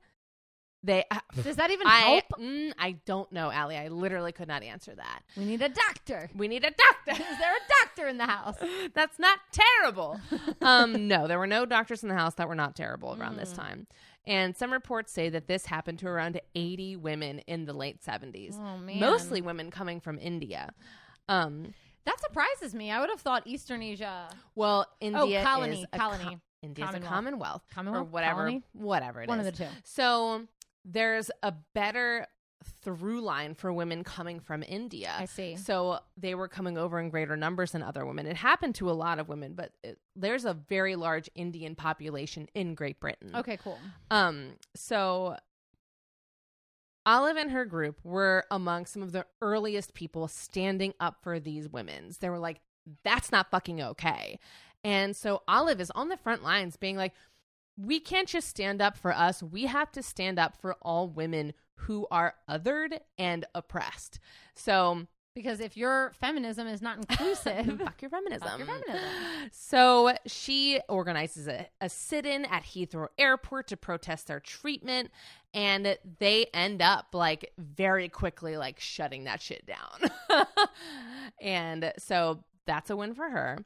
[0.85, 1.05] They,
[1.43, 2.25] Does that even I, help?
[2.39, 3.77] mm, I don't know, Allie.
[3.79, 5.23] I literally could not answer that.
[5.35, 6.29] We need a doctor.
[6.37, 7.23] We need a doctor.
[7.23, 8.57] Is there a doctor in the house?
[8.95, 10.21] That's not terrible.
[10.61, 13.53] um, no, there were no doctors in the house that were not terrible around this
[13.53, 13.57] Mm.
[13.57, 13.87] time.
[14.27, 18.55] And some reports say that this happened to around 80 women in the late 70s,
[18.59, 20.73] Oh man, mostly women coming from India.
[21.29, 21.73] Um,
[22.05, 22.91] that surprises me.
[22.91, 24.29] I would have thought Eastern Asia.
[24.55, 26.25] well, India colony, is a colony.
[26.25, 27.05] co- India's Commonwealth.
[27.11, 28.07] a commonwealth, Commonwealth?
[28.07, 28.63] or whatever, Colony?
[28.73, 29.29] whatever it is.
[29.29, 29.67] One of the two.
[29.85, 30.47] So
[30.85, 32.27] there's a better
[32.83, 35.13] through line for women coming from India.
[35.19, 35.57] I see.
[35.57, 38.27] So they were coming over in greater numbers than other women.
[38.27, 42.49] It happened to a lot of women, but it, there's a very large Indian population
[42.55, 43.33] in Great Britain.
[43.35, 43.79] Okay, cool.
[44.11, 45.37] Um, so
[47.07, 51.69] Olive and her group were among some of the earliest people standing up for these
[51.69, 52.19] women's.
[52.19, 52.61] They were like,
[53.03, 54.39] that's not fucking okay.
[54.83, 57.15] And so Olive is on the front lines being like,
[57.77, 59.43] we can't just stand up for us.
[59.43, 64.21] We have to stand up for all women who are othered and oppressed.
[64.55, 68.47] So Because if your feminism is not inclusive, fuck your feminism.
[68.47, 69.09] Fuck your feminism.
[69.51, 75.11] So she organizes a, a sit in at Heathrow Airport to protest their treatment.
[75.53, 80.47] And they end up like very quickly like shutting that shit down.
[81.41, 83.59] and so that's a win for her.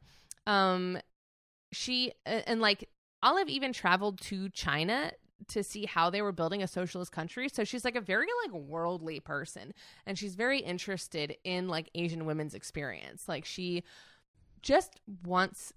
[0.47, 0.99] Um,
[1.73, 2.89] she and like
[3.23, 5.13] Olive even traveled to China
[5.49, 7.49] to see how they were building a socialist country.
[7.49, 9.73] So she's like a very like worldly person
[10.07, 13.29] and she's very interested in like Asian women's experience.
[13.29, 13.85] Like she
[14.63, 15.73] just wants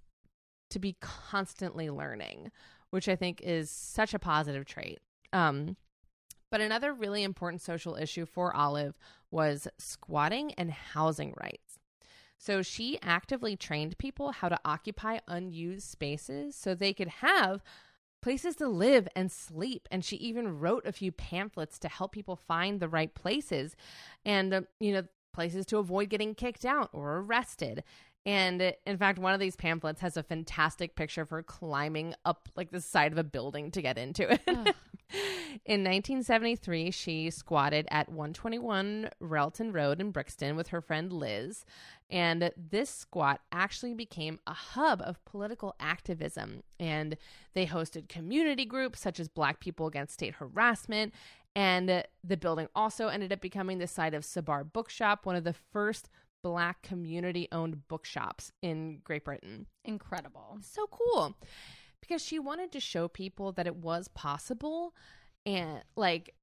[0.71, 2.51] to be constantly learning,
[2.89, 4.99] which I think is such a positive trait.
[5.31, 5.77] Um
[6.49, 8.97] but another really important social issue for Olive
[9.29, 11.70] was squatting and housing rights.
[12.41, 17.61] So she actively trained people how to occupy unused spaces so they could have
[18.19, 19.87] places to live and sleep.
[19.91, 23.75] And she even wrote a few pamphlets to help people find the right places
[24.25, 27.83] and, uh, you know, places to avoid getting kicked out or arrested.
[28.25, 32.15] And uh, in fact, one of these pamphlets has a fantastic picture of her climbing
[32.25, 34.41] up like the side of a building to get into it.
[35.65, 41.65] in 1973, she squatted at 121 Railton Road in Brixton with her friend Liz.
[42.11, 46.61] And this squat actually became a hub of political activism.
[46.79, 47.15] And
[47.53, 51.13] they hosted community groups such as Black People Against State Harassment.
[51.55, 55.55] And the building also ended up becoming the site of Sabaar Bookshop, one of the
[55.71, 56.09] first
[56.43, 59.67] black community owned bookshops in Great Britain.
[59.85, 60.57] incredible.
[60.61, 61.37] So cool.
[62.01, 64.93] Because she wanted to show people that it was possible
[65.45, 66.33] and like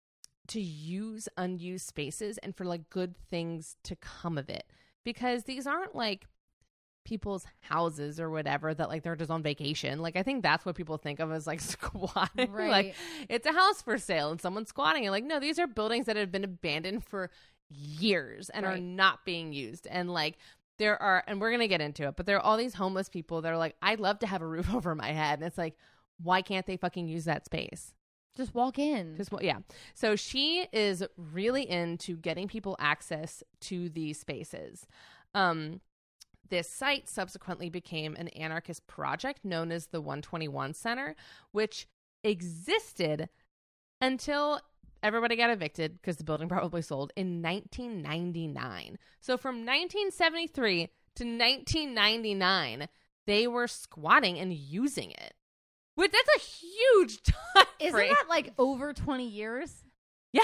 [0.49, 4.65] to use unused spaces and for like good things to come of it.
[5.09, 6.27] Because these aren't like
[7.07, 10.01] people's houses or whatever that like they're just on vacation.
[10.01, 12.53] Like I think that's what people think of as like squatting.
[12.53, 12.71] Right.
[12.71, 12.95] like
[13.31, 15.07] it's a house for sale and someone's squatting.
[15.07, 17.31] And like no, these are buildings that have been abandoned for
[17.71, 19.87] years and are not being used.
[19.87, 20.37] And like
[20.77, 23.41] there are and we're gonna get into it, but there are all these homeless people
[23.41, 25.39] that are like, I'd love to have a roof over my head.
[25.39, 25.79] And it's like,
[26.23, 27.95] why can't they fucking use that space?
[28.39, 29.17] Just walk in.
[29.17, 29.59] Just yeah.
[29.95, 34.87] So she is really into getting people access to these spaces.
[35.35, 35.81] Um,
[36.49, 41.17] this site subsequently became an anarchist project known as the 121 Center,
[41.51, 41.89] which
[42.23, 43.29] existed
[44.01, 44.61] until
[45.03, 48.99] everybody got evicted because the building probably sold in 1999.
[49.21, 52.89] So from 1973 to 1999,
[53.27, 55.35] they were squatting and using it.
[55.99, 58.11] Which that's a huge time Isn't frame.
[58.11, 59.73] that like over 20 years?
[60.33, 60.43] yeah,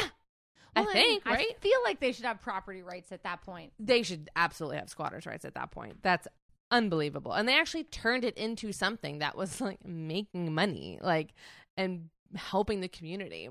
[0.74, 1.60] I think, I right?
[1.60, 3.72] feel like they should have property rights at that point.
[3.78, 6.02] they should absolutely have squatters' rights at that point.
[6.02, 6.26] That's
[6.72, 7.32] unbelievable.
[7.32, 11.34] And they actually turned it into something that was like making money, like
[11.76, 13.48] and helping the community.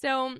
[0.00, 0.36] So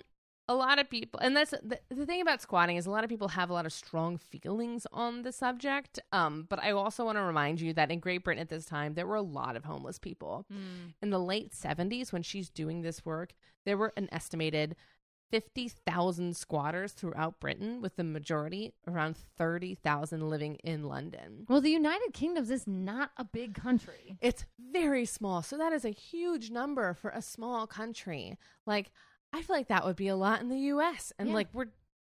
[0.49, 3.11] a lot of people and that's the, the thing about squatting is a lot of
[3.11, 7.19] people have a lot of strong feelings on the subject um but i also want
[7.19, 9.65] to remind you that in great britain at this time there were a lot of
[9.65, 10.47] homeless people
[11.03, 14.77] in the late 70s when she's doing this work there were an estimated
[15.31, 21.47] 50,000 squatters throughout Britain with the majority around 30,000 living in London.
[21.49, 24.17] Well, the United Kingdoms is not a big country.
[24.21, 25.43] It's very small.
[25.43, 28.39] So that is a huge number for a small country.
[28.67, 28.91] Like
[29.37, 31.35] I feel like that would be a lot in the US and Yeah.
[31.35, 31.67] like we're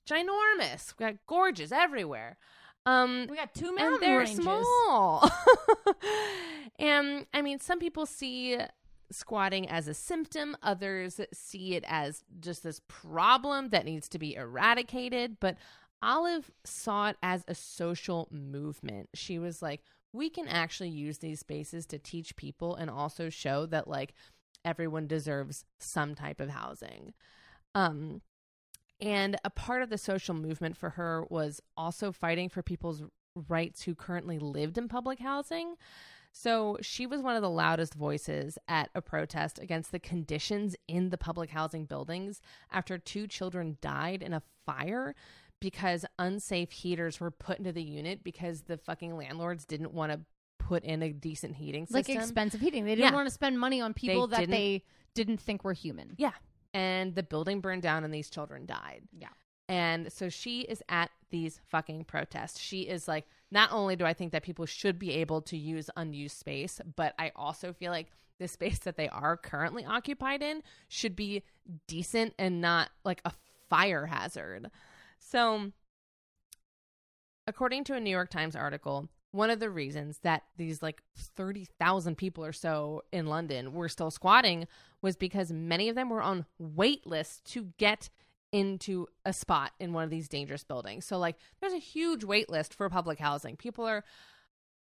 [0.09, 0.95] ginormous.
[0.99, 2.39] We got gorges everywhere.
[2.87, 4.37] Um We got two mountain and they're ranges.
[4.45, 5.31] small.
[6.79, 8.59] and I mean, some people see
[9.11, 14.35] squatting as a symptom, others see it as just this problem that needs to be
[14.35, 15.39] eradicated.
[15.41, 15.57] But
[16.03, 19.09] Olive saw it as a social movement.
[19.15, 19.83] She was like,
[20.13, 24.15] we can actually use these spaces to teach people and also show that like
[24.65, 27.15] everyone deserves some type of housing.
[27.75, 28.23] Um,
[29.01, 33.03] and a part of the social movement for her was also fighting for people's
[33.49, 35.77] rights who currently lived in public housing.
[36.33, 41.11] So she was one of the loudest voices at a protest against the conditions in
[41.11, 42.41] the public housing buildings
[42.71, 45.15] after two children died in a fire
[45.61, 50.21] because unsafe heaters were put into the unit because the fucking landlords didn't want to
[50.69, 52.15] put in a decent heating system.
[52.15, 52.85] Like expensive heating.
[52.85, 53.15] They didn't Yeah.
[53.15, 56.15] want to spend money on people that didn't- they didn't think were human.
[56.19, 56.33] Yeah.
[56.75, 59.09] and the building burned down and these children died.
[59.11, 59.31] Yeah.
[59.71, 62.61] And so she is at these fucking protests.
[62.61, 65.89] She is like, not only do I think that people should be able to use
[65.97, 70.63] unused space, but I also feel like the space that they are currently occupied in
[70.89, 71.43] should be
[71.87, 73.33] decent and not like a
[73.71, 74.71] fire hazard.
[75.19, 75.73] So,
[77.47, 82.17] according to a New York Times article, one of the reasons that these like 30,000
[82.17, 84.67] people or so in London were still squatting
[85.03, 88.09] was because many of them were on wait lists to get
[88.53, 91.05] into a spot in one of these dangerous buildings.
[91.05, 93.57] So like there's a huge wait list for public housing.
[93.57, 94.05] People are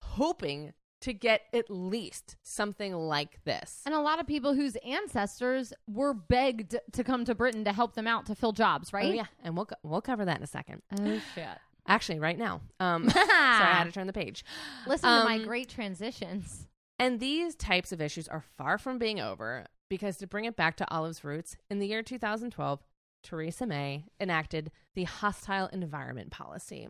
[0.00, 3.82] hoping to get at least something like this.
[3.84, 7.94] And a lot of people whose ancestors were begged to come to Britain to help
[7.94, 9.10] them out to fill jobs, right?
[9.10, 10.82] Oh yeah, and we'll we'll cover that in a second.
[10.98, 11.58] Oh shit.
[11.86, 12.60] Actually, right now.
[12.80, 14.44] Um sorry, I had to turn the page.
[14.86, 16.66] Listen to my Um, great transitions.
[16.98, 20.76] And these types of issues are far from being over because to bring it back
[20.76, 22.82] to Olive's roots, in the year 2012,
[23.22, 26.88] Theresa May enacted the Hostile Environment Policy,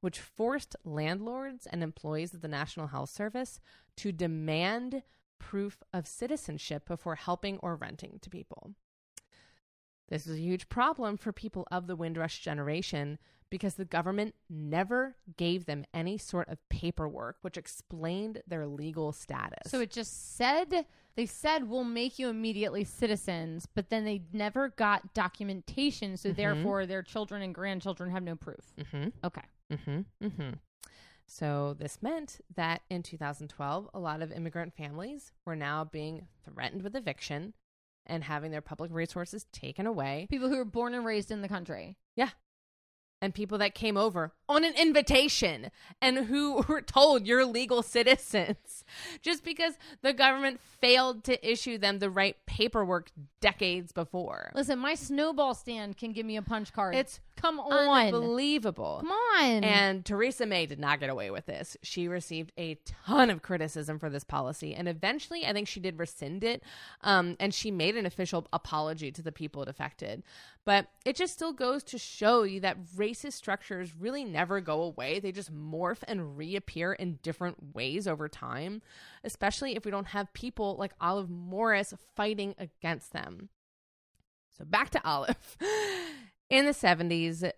[0.00, 3.60] which forced landlords and employees of the National Health Service
[3.96, 5.02] to demand
[5.38, 8.72] proof of citizenship before helping or renting to people.
[10.08, 13.18] This was a huge problem for people of the Windrush generation
[13.50, 19.70] because the government never gave them any sort of paperwork which explained their legal status.
[19.70, 24.68] So it just said they said we'll make you immediately citizens, but then they never
[24.70, 26.36] got documentation, so Mhm.
[26.36, 28.74] therefore their children and grandchildren have no proof.
[28.78, 29.12] Mhm.
[29.24, 29.44] Okay.
[29.70, 30.00] Mm-hmm.
[30.26, 30.50] Mm-hmm.
[31.26, 36.82] So this meant that in 2012, a lot of immigrant families were now being threatened
[36.82, 37.54] with eviction
[38.06, 40.26] and having their public resources taken away.
[40.30, 41.96] People who were born and raised in the country.
[43.22, 48.84] And people that came over on an invitation and who were told you're legal citizens
[49.22, 53.10] just because the government failed to issue them the right paperwork
[53.40, 54.50] decades before.
[54.54, 56.94] Listen, my snowball stand can give me a punch card.
[56.94, 58.06] It's come on.
[58.06, 58.98] unbelievable.
[59.00, 59.64] Come on.
[59.64, 61.76] And Theresa May did not get away with this.
[61.82, 64.74] She received a ton of criticism for this policy.
[64.74, 66.62] And eventually, I think she did rescind it.
[67.02, 70.22] Um, and she made an official apology to the people it affected.
[70.64, 75.20] But it just still goes to show you that racist structures really never go away.
[75.20, 78.82] They just morph and reappear in different ways over time,
[79.24, 83.48] especially if we don't have people like Olive Morris fighting against them.
[84.58, 85.56] So back to Olive.
[86.48, 87.50] In the 70s,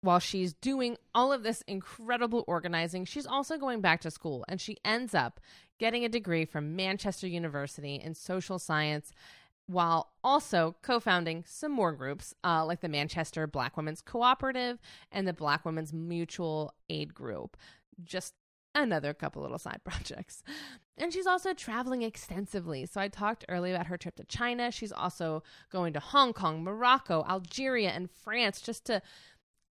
[0.00, 4.60] while she's doing all of this incredible organizing, she's also going back to school and
[4.60, 5.40] she ends up
[5.78, 9.12] getting a degree from Manchester University in social science
[9.66, 14.78] while also co founding some more groups uh, like the Manchester Black Women's Cooperative
[15.10, 17.56] and the Black Women's Mutual Aid Group.
[18.02, 18.34] Just
[18.74, 20.42] another couple little side projects.
[20.96, 22.86] And she's also traveling extensively.
[22.86, 24.70] So I talked earlier about her trip to China.
[24.70, 29.02] She's also going to Hong Kong, Morocco, Algeria, and France just to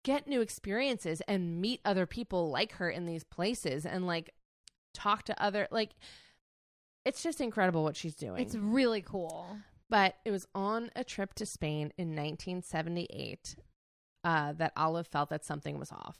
[0.03, 4.31] get new experiences and meet other people like her in these places and like
[4.93, 5.91] talk to other like
[7.05, 8.41] it's just incredible what she's doing.
[8.41, 9.57] it's really cool.
[9.89, 13.55] But it was on a trip to Spain in 1978
[14.23, 16.17] uh, that Olive felt that something was off.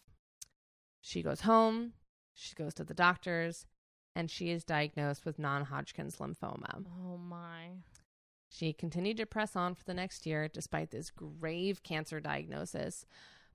[1.02, 1.94] She goes home,
[2.34, 3.66] she goes to the doctors,
[4.16, 6.86] and she is diagnosed with non Hodgkin's lymphoma.
[6.86, 7.72] Oh my.
[8.50, 13.06] She continued to press on for the next year despite this grave cancer diagnosis.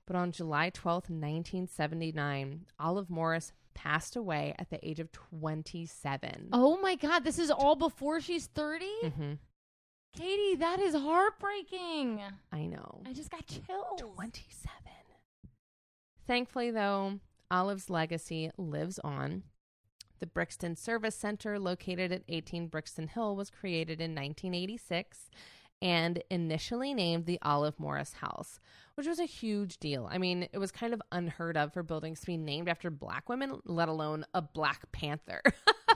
[0.06, 6.48] But on July 12th, 1979, Olive Morris passed away at the age of 27.
[6.52, 8.86] Oh my god, this is all before she's 30?
[9.02, 9.32] hmm
[10.16, 12.20] Katie, that is heartbreaking.
[12.52, 13.02] I know.
[13.06, 14.00] I just got chills.
[14.00, 14.70] 27.
[16.26, 19.44] Thankfully, though, Olive's legacy lives on.
[20.20, 25.30] The Brixton Service Center, located at 18 Brixton Hill, was created in 1986
[25.80, 28.58] and initially named the Olive Morris House,
[28.94, 30.08] which was a huge deal.
[30.10, 33.28] I mean, it was kind of unheard of for buildings to be named after black
[33.28, 35.42] women, let alone a Black Panther.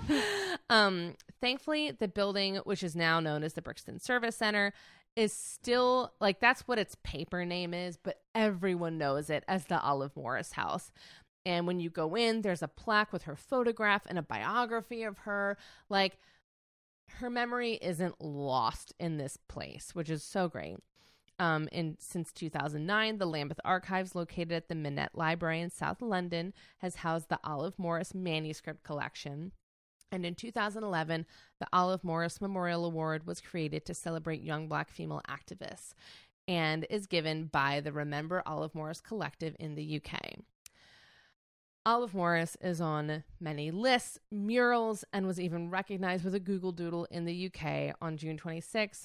[0.71, 4.73] um, thankfully, the building, which is now known as the Brixton Service Center,
[5.15, 9.81] is still like that's what its paper name is, but everyone knows it as the
[9.81, 10.91] Olive Morris House.
[11.45, 15.19] And when you go in, there's a plaque with her photograph and a biography of
[15.19, 15.59] her.
[15.89, 16.19] Like,
[17.19, 20.77] her memory isn't lost in this place, which is so great.
[21.39, 26.53] Um, and since 2009, the Lambeth Archives, located at the Minet Library in South London,
[26.79, 29.53] has housed the Olive Morris Manuscript Collection.
[30.13, 31.27] And in 2011,
[31.59, 35.95] the Olive Morris Memorial Award was created to celebrate young black female activists
[36.47, 40.37] and is given by the Remember Olive Morris Collective in the UK.
[41.85, 47.09] Olive Morris is on many lists, murals, and was even recognized with a Google Doodle
[47.11, 49.05] in the UK on June 26,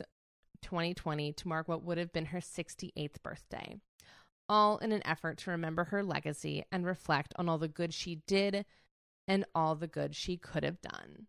[0.62, 3.78] 2020, to mark what would have been her 68th birthday,
[4.48, 8.22] all in an effort to remember her legacy and reflect on all the good she
[8.28, 8.64] did
[9.28, 11.26] and all the good she could have done.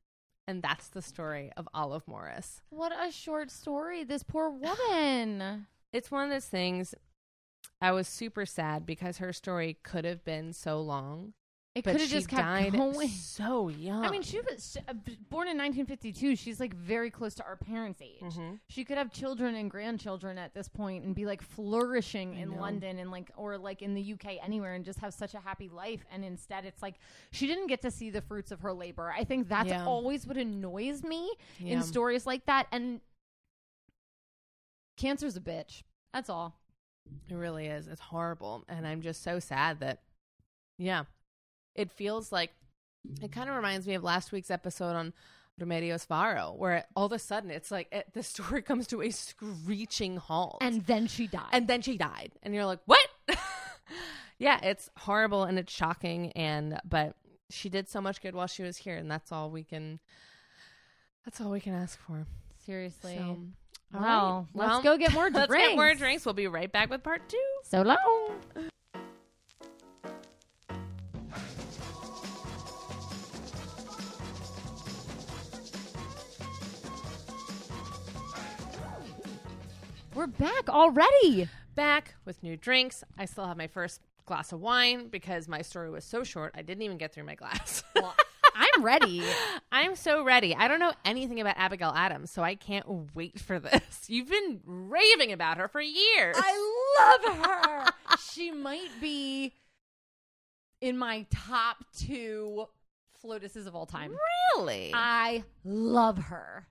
[0.46, 2.60] And that's the story of Olive Morris.
[2.68, 4.04] What a short story.
[4.04, 5.66] This poor woman.
[5.90, 6.94] It's one of those things
[7.80, 11.32] I was super sad because her story could have been so long.
[11.78, 13.08] It but could have just kept died going.
[13.08, 14.04] so young.
[14.04, 14.92] I mean, she was uh,
[15.30, 16.36] born in 1952.
[16.36, 18.20] She's like very close to our parents' age.
[18.20, 18.58] Mhm.
[18.68, 22.50] She could have children and grandchildren at this point and be like flourishing I in
[22.50, 22.60] know.
[22.60, 25.68] London and like or like in the UK anywhere and just have such a happy
[25.68, 26.04] life.
[26.10, 26.96] And instead, it's like
[27.30, 29.12] she didn't get to see the fruits of her labor.
[29.16, 29.84] I think that's Yeah.
[29.86, 31.74] always what annoys me Yeah.
[31.74, 32.66] in stories like that.
[32.72, 33.00] And
[34.96, 35.82] cancer's a bitch.
[36.12, 36.54] That's all.
[37.28, 37.86] It really is.
[37.88, 38.64] It's horrible.
[38.68, 40.02] And I'm just so sad that,
[40.78, 41.04] yeah,
[41.78, 42.50] it feels like
[43.22, 45.12] it kind of reminds me of last week's episode on
[45.60, 49.10] Remedios Varo, where all of a sudden it's like it, the story comes to a
[49.10, 50.58] screeching halt.
[50.60, 51.48] And then she died.
[51.52, 52.32] and then she died.
[52.42, 53.06] And you're like, what?
[54.38, 56.32] yeah, it's horrible and it's shocking.
[56.32, 57.14] And, but
[57.50, 58.96] she did so much good while she was here.
[58.96, 59.98] And that's all we can,
[61.24, 62.26] that's all we can ask for.
[62.66, 63.16] seriously.
[63.18, 63.38] So,
[63.92, 64.60] Well, right.
[64.66, 65.50] let's Well, go get more drinks.
[65.50, 66.24] Let's get more drinks.
[66.26, 67.42] We'll be right back with part two.
[67.64, 67.98] So long.
[80.18, 81.48] We're back already.
[81.76, 83.04] back with new drinks.
[83.16, 86.56] I still have my first glass of wine because my story was so short.
[86.58, 87.84] I didn't even get through my glass.
[87.94, 88.16] Well,
[88.52, 89.22] I'm ready.
[89.70, 90.56] I'm so ready.
[90.56, 93.82] I don't know anything about Abigail Adams, so I can't wait for this.
[94.08, 96.34] You've been raving about her for years.
[96.36, 97.84] I love her.
[98.32, 99.54] she might be
[100.80, 102.66] in my top two
[103.24, 104.16] floatuses of all time.
[104.56, 104.90] really?
[104.92, 106.66] I love her.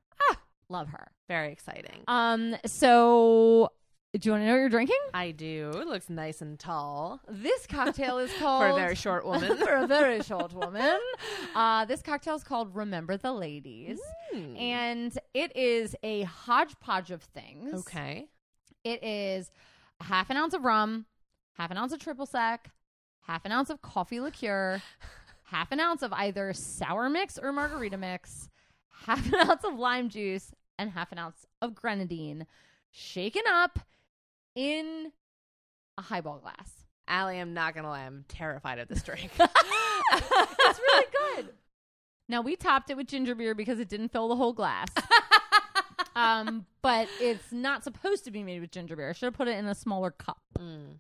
[0.70, 1.12] Love her.
[1.28, 2.04] Very exciting.
[2.08, 2.56] Um.
[2.66, 3.72] So,
[4.18, 4.98] do you want to know what you're drinking?
[5.14, 5.72] I do.
[5.76, 9.58] It looks nice and tall This cocktail is called for a very short woman.
[9.66, 10.98] for a very short woman.
[11.56, 14.00] Uh, this cocktail is called Remember the Ladies,
[14.34, 14.56] Hmm.
[14.58, 17.74] and it is a hodgepodge of things.
[17.88, 18.28] okay.
[18.84, 19.52] It is
[20.02, 21.06] half an ounce of rum,
[21.54, 22.70] half an ounce of triple sec,
[23.22, 24.82] half an ounce of coffee liqueur,
[25.46, 28.50] half an ounce of either sour mix or margarita mix,
[29.06, 32.46] half an ounce of lime juice, and half an ounce of grenadine,
[32.92, 33.80] shaken up
[34.56, 35.12] in
[35.98, 36.72] a highball glass.
[37.08, 39.32] Allie, I'm not gonna lie, I'm terrified of this drink.
[39.40, 41.06] it's really
[41.36, 41.50] good.
[42.30, 44.90] Now we topped it with ginger beer because it didn't fill the whole glass.
[46.16, 49.10] um, but it's not supposed to be made with ginger beer.
[49.10, 50.42] I should have put it in a smaller cup.
[50.60, 51.00] Mm.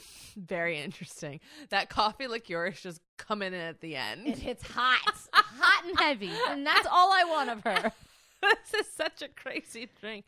[0.36, 1.40] Very interesting.
[1.70, 4.26] That coffee liqueur is just coming in at the end.
[4.26, 4.98] It hits hot,
[5.32, 7.92] hot and heavy, and that's all I want of her.
[8.42, 10.24] this is such a crazy drink,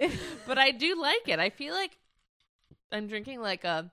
[0.46, 1.38] but I do like it.
[1.38, 1.96] I feel like
[2.90, 3.90] I'm drinking like a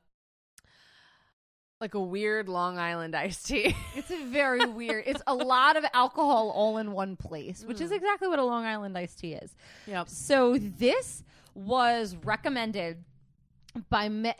[1.81, 3.73] like a weird Long Island iced tea.
[3.95, 5.05] It's a very weird.
[5.07, 7.95] It's a lot of alcohol all in one place, which is Mm.
[7.95, 9.55] exactly what a Long Island iced tea is.
[9.87, 10.09] yep.
[10.09, 11.23] So this
[11.55, 13.03] was recommended
[13.89, 14.33] by Me-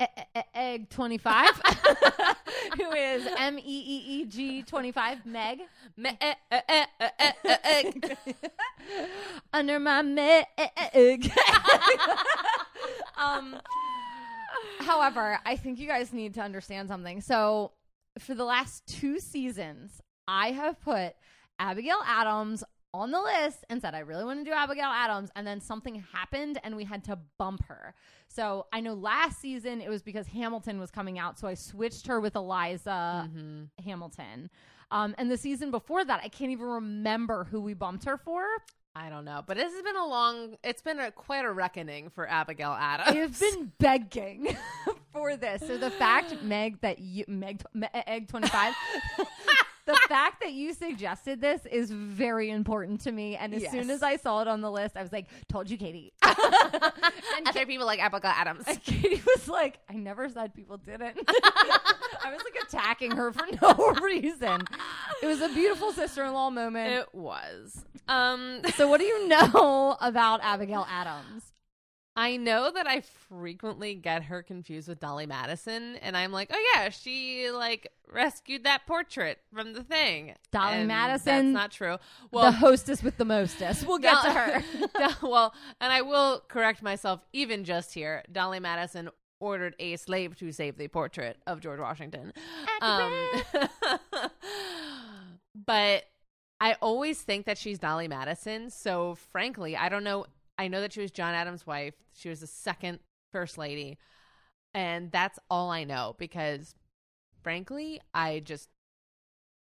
[0.53, 1.49] Egg Twenty Five,
[2.77, 5.59] who is M E E E G Twenty Five Meg.
[5.97, 6.33] Me- eh.
[9.53, 11.31] under my meg.
[13.17, 13.55] um,
[14.79, 17.21] however, I think you guys need to understand something.
[17.21, 17.71] So,
[18.17, 21.13] for the last two seasons, I have put
[21.59, 22.63] Abigail Adams
[22.93, 26.03] on the list and said I really want to do Abigail Adams, and then something
[26.13, 27.93] happened and we had to bump her.
[28.27, 32.07] So I know last season it was because Hamilton was coming out, so I switched
[32.07, 33.69] her with Eliza Mhm.
[33.83, 34.49] Hamilton.
[34.91, 38.43] Um, and the season before that, I can't even remember who we bumped her for.
[38.95, 40.57] I don't know, but this has been a long.
[40.63, 43.15] It's been a quite a reckoning for Abigail Adams.
[43.15, 44.57] I've been begging
[45.13, 45.61] for this.
[45.65, 48.73] So the fact, Meg, that you Meg Me- Egg Twenty Five,
[49.89, 53.35] the fact that you suggested this is very important to me.
[53.35, 55.77] And as soon as I saw it on the list, I was like, "Told you,
[55.77, 58.65] Katie." and Other people like Abigail Adams.
[58.67, 63.45] and Katie was like, "I never said people didn't." I was like attacking her for
[63.61, 64.61] no reason.
[65.23, 66.93] It was a beautiful sister-in-law moment.
[66.93, 67.83] It was.
[68.07, 71.48] Um, so, what do you know about Abigail Adams?
[72.20, 72.99] I know that I
[73.30, 78.65] frequently get her confused with Dolly Madison, and I'm like, oh yeah, she like rescued
[78.65, 80.36] that portrait from the thing.
[80.51, 81.95] Dolly And Madison, That's not true.
[82.30, 83.88] Well, the hostess with the mostest.
[83.88, 84.63] We'll get to her.
[85.22, 88.24] Well, and I will correct myself even just here.
[88.30, 89.09] Dolly Madison
[89.39, 92.34] ordered a slave to save the portrait of George Washington.
[92.82, 93.13] Um,
[95.65, 96.03] but
[96.59, 98.70] I always think that she's Dolly Madison.
[98.70, 100.26] So frankly, I don't know.
[100.60, 101.93] I know that she was John Adams' wife.
[102.14, 102.99] She was the second
[103.32, 103.97] first lady.
[104.74, 106.76] And that's all I know because
[107.41, 108.70] frankly, I just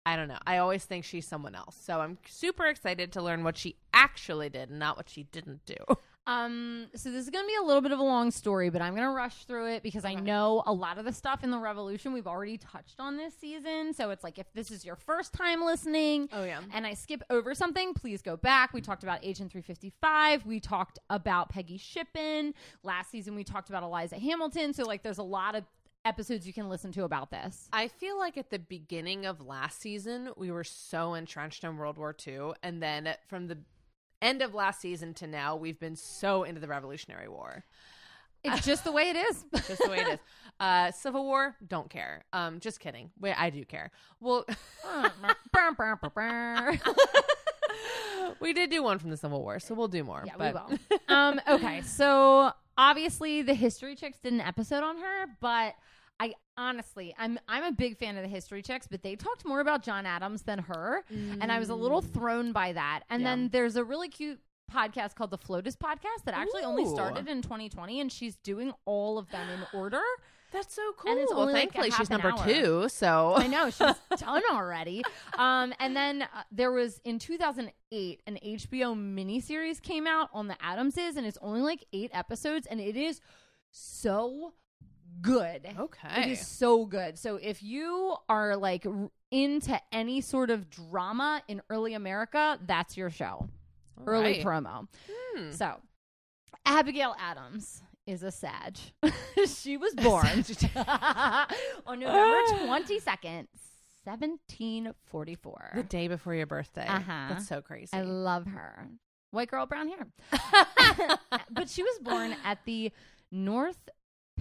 [0.07, 0.39] I don't know.
[0.47, 1.77] I always think she's someone else.
[1.79, 5.67] So I'm super excited to learn what she actually did and not what she didn't
[5.67, 5.77] do.
[6.29, 8.83] Um, so this is going to be a little bit of a long story, but
[8.83, 11.51] I'm going to rush through it because I know a lot of the stuff in
[11.51, 13.95] the Revolution we've already touched on this season.
[13.95, 16.61] So it's like if this is your first time listening Oh yeah.
[16.75, 18.75] and I skip over something, please go back.
[18.75, 20.45] We talked about Agent 355.
[20.45, 22.53] We talked about Peggy Shippen.
[22.83, 24.75] Last season we talked about Eliza Hamilton.
[24.75, 25.65] So like there's a lot of
[26.05, 27.69] episodes you can listen to about this.
[27.73, 31.97] I feel like at the beginning of last season, we were so entrenched in World
[31.99, 32.53] War II.
[32.63, 33.59] And then from the
[34.23, 37.65] end of last season to now, we've been so into the Revolutionary War.
[38.45, 39.45] It's just the way it is.
[39.67, 40.19] Just the way it is.
[40.61, 42.25] Uh, Civil War, don't care.
[42.33, 43.11] Um, just kidding.
[43.21, 43.91] Wait, I do care.
[44.21, 44.47] Well,
[48.41, 50.23] we did do one from the Civil War, so we'll do more.
[50.25, 50.99] Yeah, but- we will.
[51.17, 55.75] um, okay, so obviously the History Chicks did an episode on her, but
[56.21, 59.61] I honestly, I'm I'm a big fan of the History Chicks, but they talked more
[59.61, 63.01] about John Adams than her, and I was a little thrown by that.
[63.11, 63.25] And Mm.
[63.25, 63.31] Yeah.
[63.31, 64.41] then there's a really cute
[64.73, 69.17] podcast called the Flotus Podcast that actually only started in 2020, and she's doing all
[69.19, 70.01] of them in order.
[70.51, 71.11] That's so cool.
[71.13, 72.45] And it's well, only like a thankfully half she's number hour.
[72.47, 75.03] two, so I know she's done already.
[75.37, 80.57] Um, and then uh, there was in 2008 an HBO miniseries came out on the
[80.63, 83.21] Adamses, and it's only like eight episodes, and it is
[83.71, 84.55] so
[85.21, 85.67] good.
[85.79, 86.23] Okay.
[86.23, 87.19] It is so good.
[87.19, 92.97] So if you are like r- into any sort of drama in early America, that's
[92.97, 93.49] your show.
[93.99, 94.45] All Early right.
[94.45, 94.87] promo.
[95.11, 95.51] Hmm.
[95.51, 95.75] So
[96.65, 98.77] Abigail Adams is a Sag.
[99.47, 100.27] she was born
[101.87, 103.47] on November 22nd,
[104.05, 105.73] 1744.
[105.75, 106.87] The day before your birthday.
[106.87, 107.27] Uh-huh.
[107.31, 107.91] That's so crazy.
[107.93, 108.89] I love her.
[109.31, 110.07] White girl, brown hair.
[111.51, 112.91] but she was born at the
[113.31, 113.91] North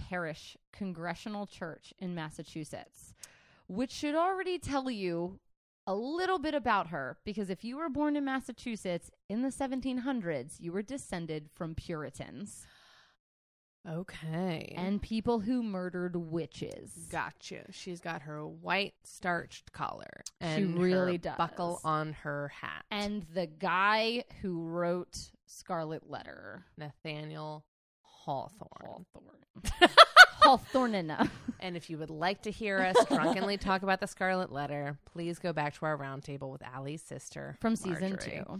[0.08, 3.12] Parish Congregational Church in Massachusetts,
[3.66, 5.38] which should already tell you
[5.86, 10.56] a little bit about her because if you were born in Massachusetts in the 1700s,
[10.60, 12.66] you were descended from Puritans
[13.86, 14.72] okay.
[14.76, 16.92] and people who murdered witches.
[17.10, 17.64] Gotcha.
[17.70, 20.22] She's got her white starched collar.
[20.40, 21.36] And she really does.
[21.36, 22.84] Buckle on her hat.
[22.90, 27.64] And the guy who wrote Scarlet Letter, Nathaniel
[28.28, 29.06] Hawthorne.
[29.14, 29.90] Hawthorne.
[30.42, 31.10] Hawthorne.
[31.10, 31.26] Uh,
[31.60, 35.38] and if you would like to hear us drunkenly talk about the Scarlet Letter, please
[35.38, 38.42] go back to our roundtable with Allie's sister from season Marjorie.
[38.46, 38.58] two.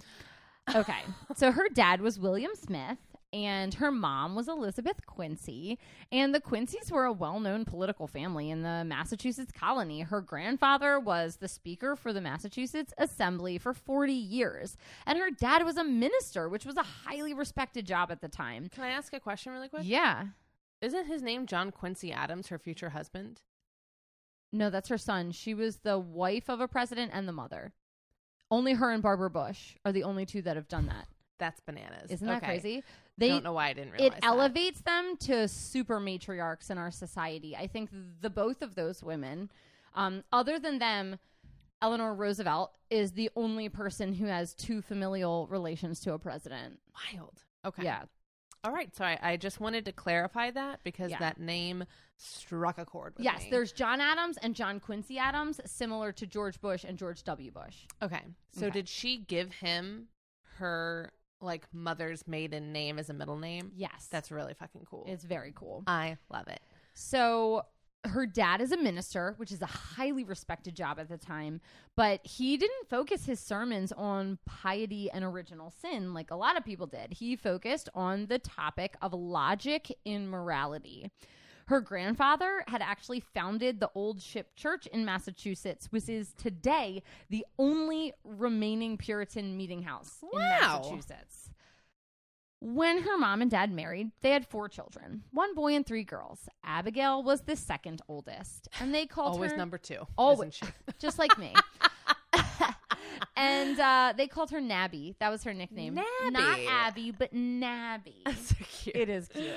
[0.75, 1.01] Okay.
[1.37, 2.97] so her dad was William Smith
[3.33, 5.79] and her mom was Elizabeth Quincy.
[6.11, 10.01] And the Quincy's were a well known political family in the Massachusetts colony.
[10.01, 14.77] Her grandfather was the Speaker for the Massachusetts Assembly for 40 years.
[15.07, 18.69] And her dad was a minister, which was a highly respected job at the time.
[18.69, 19.83] Can I ask a question really quick?
[19.85, 20.27] Yeah.
[20.81, 23.43] Isn't his name John Quincy Adams, her future husband?
[24.53, 25.33] No, that's her son.
[25.33, 27.73] She was the wife of a president and the mother.
[28.51, 31.07] Only her and Barbara Bush are the only two that have done that.
[31.39, 32.11] That's bananas.
[32.11, 32.47] Isn't that Okay.
[32.47, 32.85] crazy?
[33.21, 34.09] I don't know why I didn't realize.
[34.09, 34.25] it that.
[34.25, 37.57] elevates them to super matriarchs in our society.
[37.57, 39.51] I think the both of those women,
[39.95, 41.19] um, other than them,
[41.81, 46.81] Eleanor Roosevelt is the only person who has two familial relations to a president.
[47.13, 47.43] Wild.
[47.65, 47.85] Okay.
[47.85, 48.03] Yeah,
[48.65, 48.95] All right.
[48.97, 51.19] So I, I just wanted to clarify that because Yeah.
[51.21, 51.85] that name
[52.17, 53.45] struck a chord with yes.
[53.45, 53.51] me.
[53.53, 57.53] There's John Adams and John Quincy Adams, similar to George Bush and George W.
[57.53, 57.87] Bush.
[58.03, 58.23] Okay.
[58.51, 58.71] So Okay.
[58.73, 60.09] did she give him
[60.57, 63.73] her like mother's maiden name as a middle name?
[63.75, 65.05] Yes, That's really fucking cool.
[65.09, 65.85] it's very cool.
[65.87, 66.61] I love it.
[66.95, 67.63] So
[68.05, 71.61] her dad is a minister, which is a highly respected job at the time,
[71.97, 76.65] but he didn't focus his sermons on piety and original sin like a lot of
[76.65, 77.13] people did.
[77.15, 81.11] He focused on the topic of logic in morality.
[81.69, 87.45] Her grandfather had actually founded the Old Ship Church in Massachusetts, which is today the
[87.59, 90.81] only remaining Puritan meeting house in Wow.
[90.83, 91.51] Massachusetts.
[92.61, 96.49] When her mom and dad married, they had four children one boy and three girls.
[96.65, 100.07] Abigail was the second oldest, and they called Always her number two.
[100.17, 100.55] Always.
[100.55, 100.67] isn't she?
[100.99, 101.53] just like me.
[103.37, 105.17] and uh, they called her Nabby.
[105.21, 106.01] That was her nickname.
[106.31, 108.17] Not Abby, but Nabby.
[108.25, 108.97] That's so cute.
[108.97, 109.53] It is cute.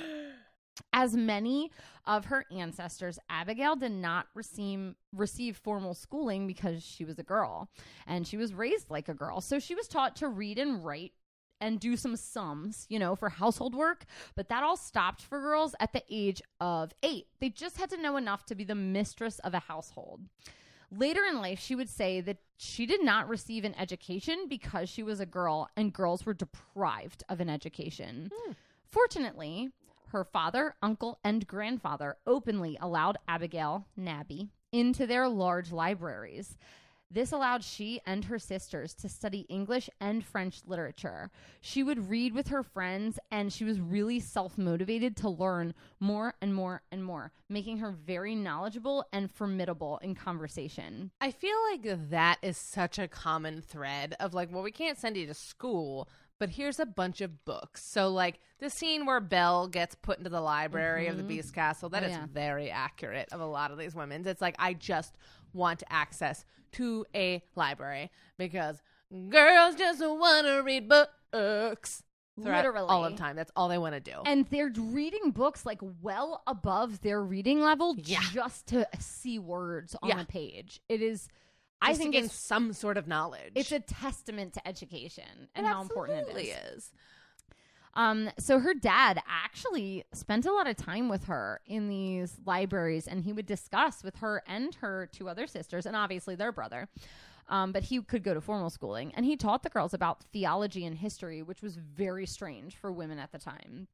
[0.94, 1.72] As many
[2.06, 7.70] of her ancestors, Abigail did not receive receive formal schooling because she was a girl
[8.08, 9.42] and she was raised like a girl.
[9.42, 11.14] So she was taught to read and write
[11.62, 14.06] and do some sums, you know, for household work,
[14.36, 17.28] but that all stopped for girls at the age of 8.
[17.40, 20.22] They just had to know enough to be the mistress of a household.
[20.92, 25.04] Later in life, she would say that she did not receive an education because she
[25.04, 28.30] was a girl and girls were deprived of an education.
[28.36, 28.52] Hmm.
[28.90, 29.70] Fortunately,
[30.12, 36.57] her father, uncle, and grandfather openly allowed Abigail, Nabby, into their large libraries.
[37.14, 41.30] This allowed she and her sisters to study English and French literature.
[41.59, 46.36] She would read with her friends, and she was really self motivated to learn more
[46.41, 51.12] and more and more, making her very knowledgeable and formidable in conversation.
[51.20, 55.18] I feel like that is such a common thread of like, well, we can't send
[55.18, 56.07] you to school,
[56.42, 57.84] but here's a bunch of books.
[57.84, 61.28] So, like the scene where Belle gets put into the library of the mm-hmm.
[61.30, 62.26] Beast Castle, that Oh, is yeah.
[62.34, 64.26] very accurate of a lot of these women's.
[64.26, 65.20] It's like, I just
[65.54, 68.82] want access to a library because
[69.30, 72.02] girls just want to read books.
[72.38, 72.88] Literally.
[72.89, 73.36] all of time.
[73.36, 74.24] That's all they want to do.
[74.26, 78.22] And they're reading books like well above their reading level Yeah.
[78.32, 80.22] just to see words on Yeah.
[80.22, 80.82] a page.
[80.89, 81.28] It is,
[81.82, 83.54] I think it's some sort of knowledge.
[83.56, 86.56] it's a testament to education and It how important it is.
[86.78, 86.92] is.
[87.94, 93.08] Um, so her dad actually spent a lot of time with her in these libraries,
[93.08, 96.88] and he would discuss with her and her two other sisters, and obviously their brother.
[97.50, 100.86] Um, but he could go to formal schooling, and he taught the girls about theology
[100.86, 103.90] and history, which was very strange for women at the time.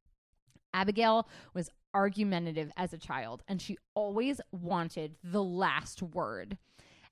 [0.72, 6.56] Abigail was argumentative as a child, and she always wanted the last word.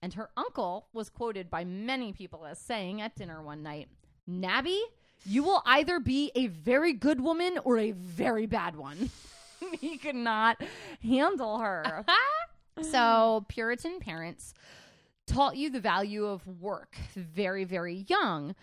[0.07, 3.89] And her uncle was quoted by many people as saying at dinner one night,
[4.25, 4.81] Nabby,
[5.25, 9.11] you will either be a very good woman or a very bad one.
[9.81, 10.63] he could not
[11.03, 12.05] handle her.
[12.83, 14.55] so, Puritan parents
[15.27, 18.55] taught you the value of work very, very young.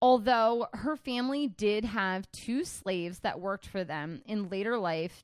[0.00, 5.22] Although her family did have two slaves that worked for them in later life,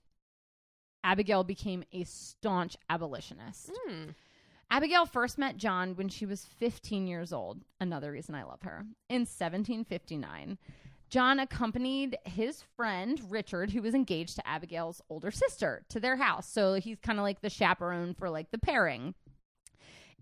[1.02, 3.70] Abigail became a staunch abolitionist.
[3.86, 4.10] Hmm.
[4.70, 7.62] Abigail first met John when she was 15 years old.
[7.80, 8.86] Another reason I love her.
[9.08, 10.58] In 1759,
[11.10, 16.48] John accompanied his friend Richard, who was engaged to Abigail's older sister, to their house.
[16.48, 19.14] So he's kind of like the chaperone for like the pairing.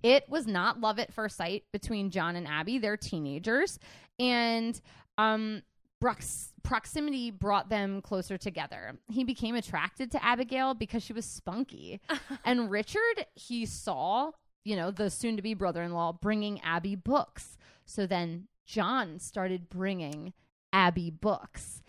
[0.03, 2.79] It was not love at first sight between John and Abby.
[2.79, 3.79] They're teenagers.
[4.19, 4.79] And
[5.17, 5.63] um,
[6.01, 8.99] prox- proximity brought them closer together.
[9.09, 12.01] He became attracted to Abigail because she was spunky.
[12.45, 14.33] and Richard, he saw,
[14.65, 17.57] you know, the soon to be brother in law bringing Abby books.
[17.85, 20.33] So then John started bringing
[20.73, 21.83] Abby books.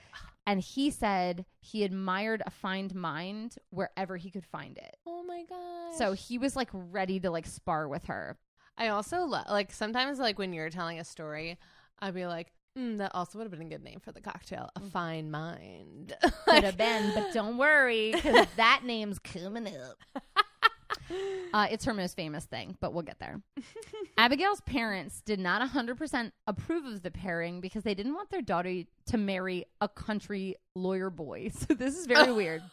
[0.45, 4.97] And he said he admired a fine mind wherever he could find it.
[5.07, 5.95] Oh my god.
[5.97, 8.37] So he was like ready to like spar with her.
[8.77, 11.57] I also lo- like sometimes like when you're telling a story,
[11.99, 14.69] I'd be like, mm, that also would have been a good name for the cocktail,
[14.75, 16.15] a fine mind.
[16.45, 20.23] Could have been, but don't worry, because that name's coming up.
[21.53, 23.39] Uh, it's her most famous thing, but we'll get there.
[24.17, 28.83] Abigail's parents did not 100% approve of the pairing because they didn't want their daughter
[29.07, 31.51] to marry a country lawyer boy.
[31.67, 32.63] So this is very weird.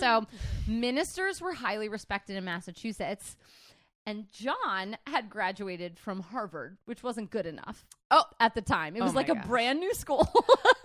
[0.00, 0.26] So,
[0.66, 3.36] ministers were highly respected in Massachusetts,
[4.06, 7.84] and John had graduated from Harvard, which wasn't good enough.
[8.10, 8.24] Oh.
[8.38, 10.28] at the time, it Oh was my like a brand new school,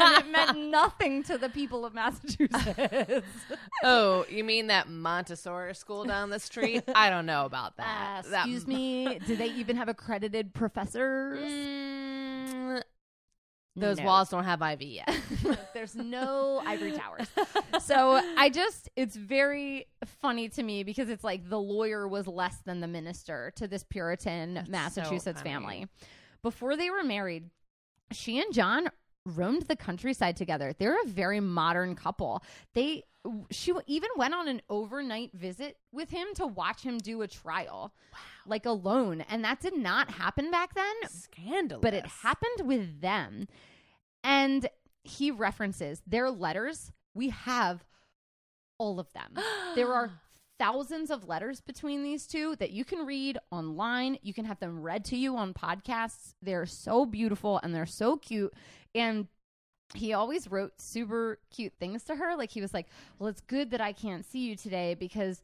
[0.00, 3.26] and it meant nothing to the people of Massachusetts.
[3.82, 6.82] oh, you mean that Montessori school down the street?
[6.94, 8.24] I don't know about that.
[8.26, 11.38] Uh, That- excuse me, do they even have accredited professors?
[11.38, 12.82] Mm,
[13.76, 14.04] those No.
[14.04, 15.16] walls don't have IV yet.
[15.74, 17.28] There's no ivory towers.
[17.80, 19.86] So I just, it's very
[20.20, 23.84] funny to me because it's like the lawyer was less than the minister to this
[23.84, 25.50] Puritan Massachusetts funny.
[25.50, 25.86] family.
[26.42, 27.48] Before they were married,
[28.12, 28.88] she and John
[29.30, 30.74] roamed the countryside together.
[30.78, 32.42] They're a very modern couple.
[32.74, 33.04] They,
[33.50, 37.92] she even went on an overnight visit with him to watch him do a trial,
[38.46, 39.22] like alone.
[39.28, 41.82] And that did not happen back then, Scandalous.
[41.82, 43.48] but it happened with them.
[44.22, 44.68] And
[45.02, 46.92] he references their letters.
[47.14, 47.84] We have
[48.78, 49.42] all of them.
[49.74, 50.10] there are
[50.60, 54.18] thousands of letters between these two that you can read online.
[54.22, 56.34] You can have them read to you on podcasts.
[56.42, 58.52] They're so beautiful and they're so cute.
[58.94, 59.26] And
[59.94, 62.36] he always wrote super cute things to her.
[62.36, 62.88] Like he was like,
[63.18, 65.42] Well, it's good that I can't see you today because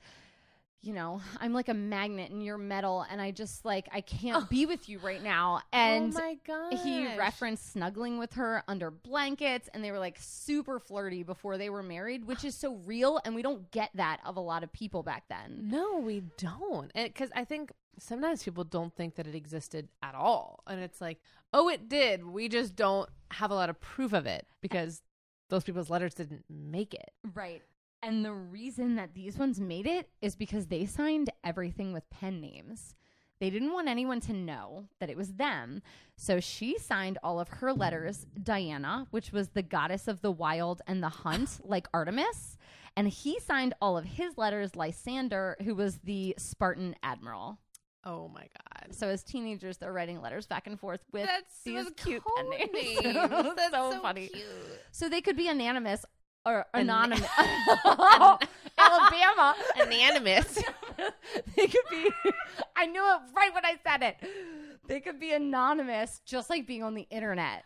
[0.83, 4.45] you know, I'm like a magnet and you're metal and I just like I can't
[4.45, 4.47] oh.
[4.49, 5.61] be with you right now.
[5.63, 6.75] Oh and oh my god.
[6.75, 11.71] he referenced snuggling with her under blankets and they were like super flirty before they
[11.71, 14.73] were married, which is so real and we don't get that of a lot of
[14.73, 15.69] people back then.
[15.71, 16.93] No, we don't.
[16.95, 20.63] Because I think sometimes people don't think that it existed at all.
[20.67, 21.19] And it's like,
[21.53, 22.25] oh, it did.
[22.25, 25.03] We just don't have a lot of proof of it because
[25.49, 27.11] those people's letters didn't make it.
[27.35, 27.63] Right.
[28.03, 32.41] And the reason that these ones made it is because they signed everything with pen
[32.41, 32.95] names.
[33.39, 35.83] They didn't want anyone to know that it was them.
[36.17, 40.81] So she signed all of her letters Diana, which was the goddess of the wild
[40.87, 42.57] and the hunt, like Artemis.
[42.97, 47.59] And he signed all of his letters Lysander, who was the Spartan admiral.
[48.05, 48.95] Oh my god.
[48.95, 53.01] So as teenagers, they're writing letters back and forth with That's these cute pen names.
[53.57, 54.29] That's so, so funny.
[54.29, 54.47] cute.
[54.93, 56.07] So they could be anonymous
[56.47, 57.29] or An- anonymous.
[58.79, 59.55] Alabama.
[59.77, 60.55] Anonymous.
[61.57, 62.11] they could be.
[62.77, 64.17] I knew it right when I said it.
[64.87, 67.65] They could be anonymous, just like being on the internet.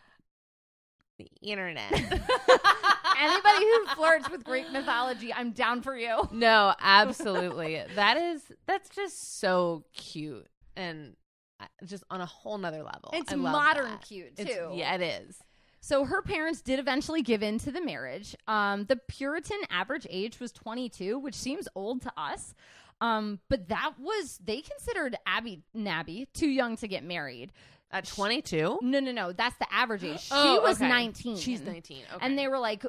[1.19, 1.91] the internet.
[1.93, 6.27] Anybody who flirts with Greek mythology, I'm down for you.
[6.31, 7.83] no, absolutely.
[7.95, 11.15] That is that's just so cute and
[11.59, 13.11] uh, just on a whole nother level.
[13.13, 14.01] It's modern that.
[14.01, 14.71] cute It's- too.
[14.73, 15.37] yeah, it is.
[15.81, 18.35] So her parents did eventually give in to the marriage.
[18.47, 22.53] Um, the Puritan average age was 22, which seems old to us.
[23.01, 27.51] Um, but that was they considered Abby Nabby too young to get married.
[27.93, 28.79] At 22?
[28.83, 29.33] No, no, no.
[29.33, 30.21] That's the average age.
[30.27, 30.87] She Oh, was okay.
[30.87, 31.35] 19.
[31.35, 32.03] She's 19.
[32.15, 32.25] Okay.
[32.25, 32.85] And they were like,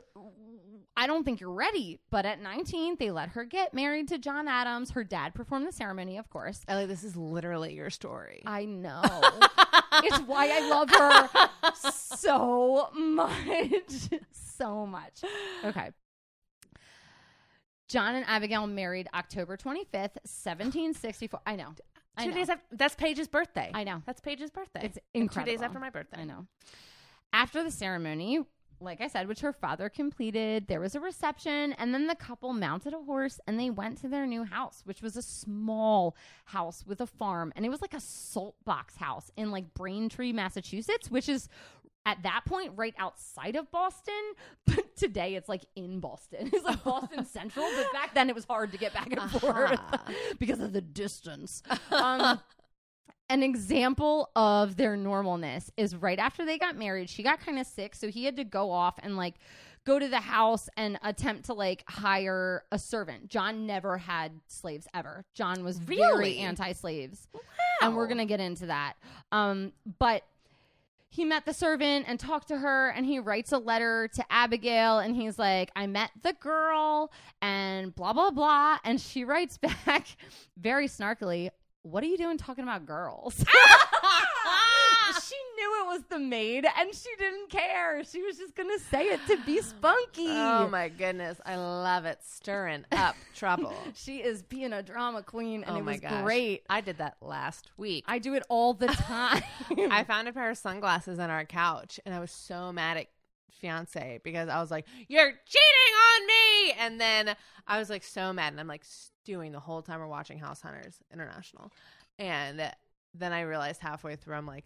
[0.97, 2.01] I don't think you're ready.
[2.11, 4.91] But at 19, they let her get married to John Adams.
[4.91, 6.61] Her dad performed the ceremony, of course.
[6.69, 8.43] Ellie, this is literally your story.
[8.47, 9.01] I know.
[10.05, 14.11] it's why I love her so much.
[14.33, 15.23] so much.
[15.65, 15.91] Okay.
[17.89, 21.41] John and Abigail married October 25th, 1764.
[21.47, 21.69] I know.
[22.17, 22.37] I two know.
[22.37, 23.71] days after that's Paige's birthday.
[23.73, 24.03] I know.
[24.07, 24.81] That's Paige's birthday.
[24.85, 25.53] It's And incredible.
[25.53, 26.21] Two days after my birthday.
[26.21, 26.47] I know.
[27.33, 28.41] After the ceremony,
[28.83, 32.53] like I said, which her father completed, there was a reception, and then the couple
[32.53, 36.17] mounted a horse and they went to their new house, which was a small
[36.47, 40.33] house with a farm, and it was like a salt box house in like Braintree,
[40.33, 41.49] Massachusetts, which is
[42.05, 44.15] at that point right outside of Boston,
[44.67, 46.51] but today it's like in Boston.
[46.53, 49.73] It's like Boston Central, but back then it was hard to get back and forth
[49.73, 50.13] Uh-huh.
[50.41, 51.63] because of the distance.
[51.93, 52.41] Um,
[53.33, 57.67] an example of their normalness is right after they got married, she got kind of
[57.67, 59.35] sick, so he had to go off and like
[59.85, 63.29] go to the house and attempt to like hire a servant.
[63.29, 65.25] John never had slaves ever.
[65.35, 66.39] John was very Really?
[66.39, 67.27] anti-slaves.
[67.81, 68.95] And we're going to get into that.
[69.33, 70.23] Um but
[71.09, 74.99] he met the servant and talked to her and he writes a letter to Abigail
[74.99, 77.13] and he's like, I met the girl
[77.43, 78.79] and blah, blah, blah.
[78.85, 80.07] And she writes back
[80.57, 81.51] very snarkily,
[81.83, 83.45] What are you doing talking about girls?
[85.21, 88.05] she knew it was the maid and she didn't care.
[88.05, 90.29] She was just going to say it to be spunky.
[90.29, 91.41] Oh my goodness.
[91.45, 92.19] I love it.
[92.23, 93.75] Stirring up trouble.
[93.95, 96.23] She is being a drama queen and oh it was gosh.
[96.23, 96.65] great.
[96.71, 98.05] I did that last week.
[98.07, 99.43] I do it all the time.
[99.91, 103.07] I found a pair of sunglasses on our couch and I was so mad at
[103.51, 108.33] fiance because I was like, You're cheating on me and then I was like so
[108.33, 108.85] mad and I'm like
[109.23, 111.71] stewing the whole time we're watching House Hunters International.
[112.19, 112.73] And
[113.15, 114.65] then I realized halfway through I'm like,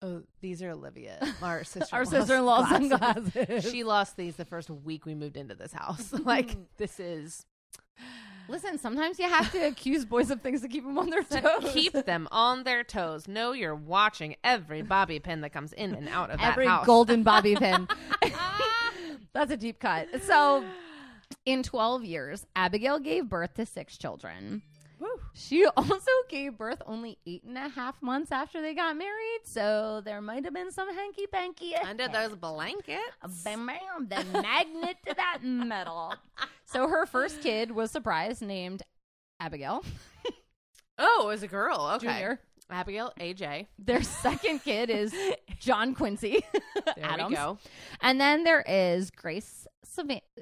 [0.00, 3.68] Oh, these are Olivia, our sister Our sister in law's sunglasses.
[3.68, 6.12] She lost these the first week we moved into this house.
[6.24, 7.44] like this is
[8.48, 11.70] Listen, sometimes you have to accuse boys of things to keep them on their toes.
[11.72, 13.26] keep them on their toes.
[13.28, 16.86] Know you're watching every bobby pin that comes in and out of that every house.
[16.86, 17.88] golden bobby pin.
[19.34, 20.08] That's a deep cut.
[20.22, 20.64] So,
[21.44, 24.62] in 12 years, Abigail gave birth to six children.
[25.00, 25.08] Woo.
[25.32, 30.02] She also gave birth only eight and a half months after they got married, so
[30.04, 32.98] there might have been some hanky panky under those blankets.
[33.44, 36.14] Bam, bam, the magnet to that metal.
[36.70, 38.82] So her first kid was surprised, named
[39.40, 39.82] Abigail
[40.98, 41.92] Oh, it was a girl.
[41.94, 42.08] Okay.
[42.08, 42.40] Junior.
[42.70, 43.66] Abigail, AJ.
[43.78, 45.14] Their second kid is
[45.58, 46.42] John Quincy
[46.96, 47.30] There Adams.
[47.30, 47.58] we go.
[48.00, 49.66] And then there is Grace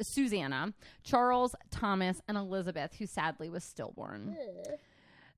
[0.02, 0.74] Susanna,
[1.04, 4.36] Charles, Thomas, and Elizabeth, who sadly was stillborn.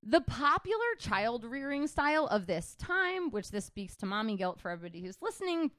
[0.01, 4.71] The popular child rearing style of this time, which this speaks to mommy guilt for
[4.71, 5.71] everybody who's listening,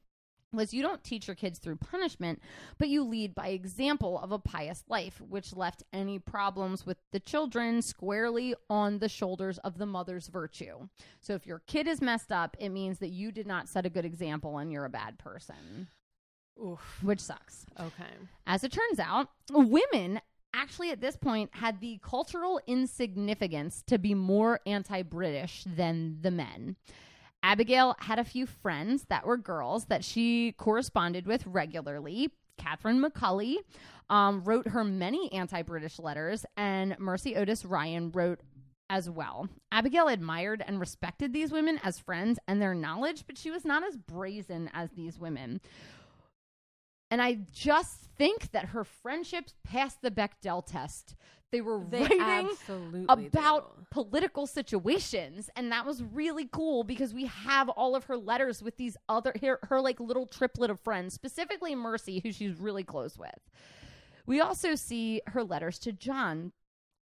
[0.53, 2.40] was you don't teach your kids through punishment,
[2.78, 7.20] but you lead by example of a pious life, which left any problems with the
[7.20, 10.88] children squarely on the shoulders of the mother's virtue.
[11.20, 13.90] So if your kid is messed up, it means that you did not set a
[13.90, 15.88] good example and you're a bad person,
[16.62, 16.98] Oof.
[17.03, 17.66] which sucks.
[17.78, 18.12] Okay.
[18.46, 20.20] As it turns out, women
[20.53, 26.30] actually at this point had the cultural insignificance to be more anti British than the
[26.30, 26.76] men.
[27.43, 32.30] Abigail had a few friends that were girls that she corresponded with regularly.
[32.59, 33.59] Catharine Macaulay
[34.11, 38.41] um, wrote her many anti British letters, and Mercy Otis Ryan wrote
[38.91, 39.49] as well.
[39.70, 43.84] Abigail admired and respected these women as friends and their knowledge, but she was not
[43.84, 45.61] as brazen as these women.
[47.11, 51.17] And I just think that her friendships passed the Bechdel test.
[51.51, 52.51] They were They writing
[53.09, 53.87] about do.
[53.91, 58.77] political situations and that was really cool because we have all of her letters with
[58.77, 63.19] these other her, her like little triplet of friends specifically mercy who she's really close
[63.19, 63.51] with
[64.27, 66.53] we also see her letters to john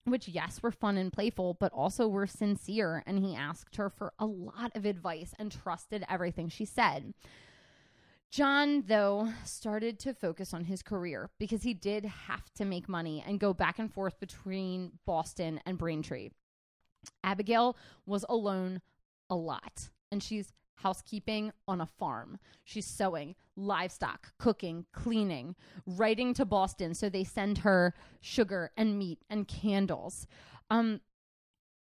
[0.07, 4.15] which yes were fun and playful but also were sincere and he asked her for
[4.19, 7.13] a lot of advice and trusted everything she said
[8.31, 13.25] John, though, started to focus on his career because he did have to make money
[13.27, 16.31] and go back and forth between Boston and Braintree.
[17.25, 18.83] Abigail was alone
[19.31, 22.39] a lot, and she's housekeeping on a farm.
[22.65, 25.57] She's sewing, livestock, cooking, cleaning,
[25.87, 30.27] writing to Boston so they send her sugar and meat and candles.
[30.71, 31.01] Um,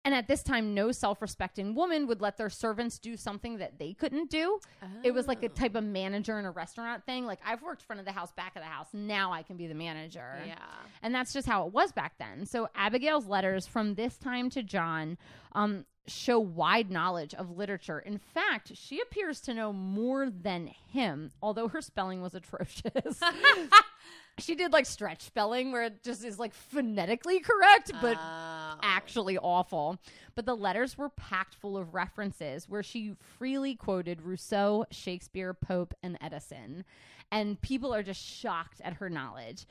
[0.05, 3.79] and at this time, no self respecting woman would let their servants do something that
[3.79, 4.59] they couldn't do.
[5.03, 5.53] It was like a Oh.
[5.53, 7.25] type of manager in a restaurant thing.
[7.25, 8.87] Like, I've worked front of the house, back of the house.
[8.93, 10.41] Now I can be the manager.
[10.45, 10.55] Yeah.
[11.01, 12.45] And that's just how it was back then.
[12.45, 15.17] So Abigail's letters from this time to John
[15.53, 17.99] um, show wide knowledge of literature.
[17.99, 23.21] In fact, she appears to know more than him, although her spelling was atrocious.
[24.39, 28.52] she did like stretch spelling where it just is like phonetically correct, but Oh.
[28.83, 29.97] Actually awful.
[30.35, 35.93] But the letters were packed full of references where she freely quoted Rousseau, Shakespeare, Pope,
[36.03, 36.83] and Addison.
[37.31, 39.65] And people are just shocked at her knowledge.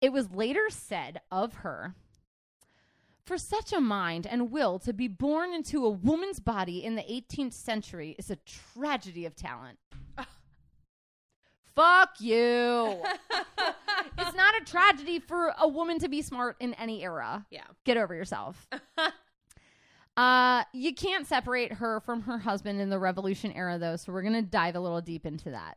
[0.00, 1.94] It was later said of her
[3.24, 7.02] for such a mind and will to be born into a woman's body in the
[7.02, 9.78] 18th century is a tragedy of talent.
[11.74, 13.02] Fuck you.
[14.18, 17.44] it's not a tragedy for a woman to be smart in any era.
[17.50, 17.62] yeah.
[17.84, 18.68] Get over yourself.
[20.16, 24.22] uh, you can't separate her from her husband in the Revolution era, though, so we're
[24.22, 25.76] going to dive a little deep into that.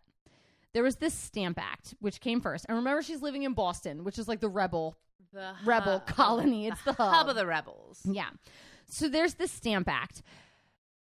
[0.74, 2.66] There was this Stamp Act, which came first.
[2.70, 4.96] And remember, she's living in Boston, which is like the rebel
[5.34, 6.68] The rebel hub- colony.
[6.68, 7.12] It's the hub.
[7.12, 8.02] hub of the rebels.
[8.06, 8.30] Yeah.
[8.88, 10.22] So there's this Stamp Act.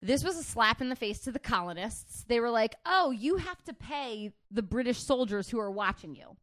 [0.04, 2.26] This was a slap in the face to the colonists.
[2.28, 6.36] They were like, oh, you have to pay the British soldiers who are watching you.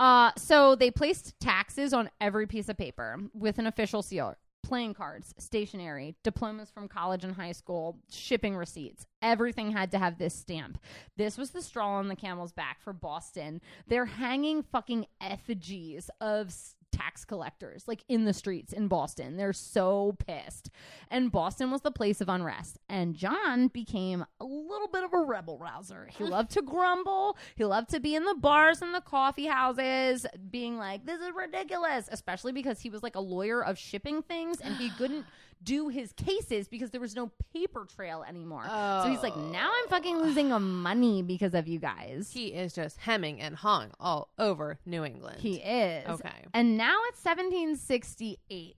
[0.00, 4.94] Uh, so they placed taxes on every piece of paper with an official seal playing
[4.94, 9.04] cards, stationery, diplomas from college and high school, shipping receipts.
[9.20, 10.78] Everything had to have this stamp.
[11.16, 13.60] This was the straw on the camel's back for Boston.
[13.88, 16.54] They're hanging fucking effigies of
[17.00, 19.36] tax collectors like in the streets in Boston.
[19.36, 20.70] They're so pissed.
[21.10, 22.78] And Boston was the place of unrest.
[22.88, 26.08] And John became a little bit of a rebel rouser.
[26.10, 27.36] He loved to grumble.
[27.56, 31.30] He loved to be in the bars and the coffee houses being like, this is
[31.34, 35.24] ridiculous, especially because he was like a lawyer of shipping things and he couldn't
[35.62, 38.64] do his cases because there was no paper trail anymore.
[38.66, 39.50] So he's like, oh.
[39.50, 42.30] now I'm fucking losing money because of you guys.
[42.32, 45.40] He is just hemming and hawing all over New England.
[45.40, 46.08] He is.
[46.08, 46.30] Okay.
[46.54, 48.76] And now it's 1768.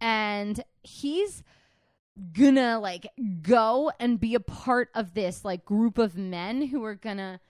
[0.00, 1.42] And he's
[2.32, 3.06] gonna like
[3.42, 7.40] go and be a part of this like group of men who are gonna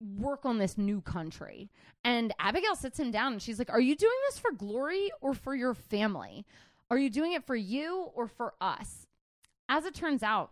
[0.00, 1.70] work on this new country.
[2.04, 5.34] And Abigail sits him down and she's like, Are you doing this for glory or
[5.34, 6.44] for your family?
[6.92, 9.06] Are you doing it for you or for us?
[9.66, 10.50] As it turns out,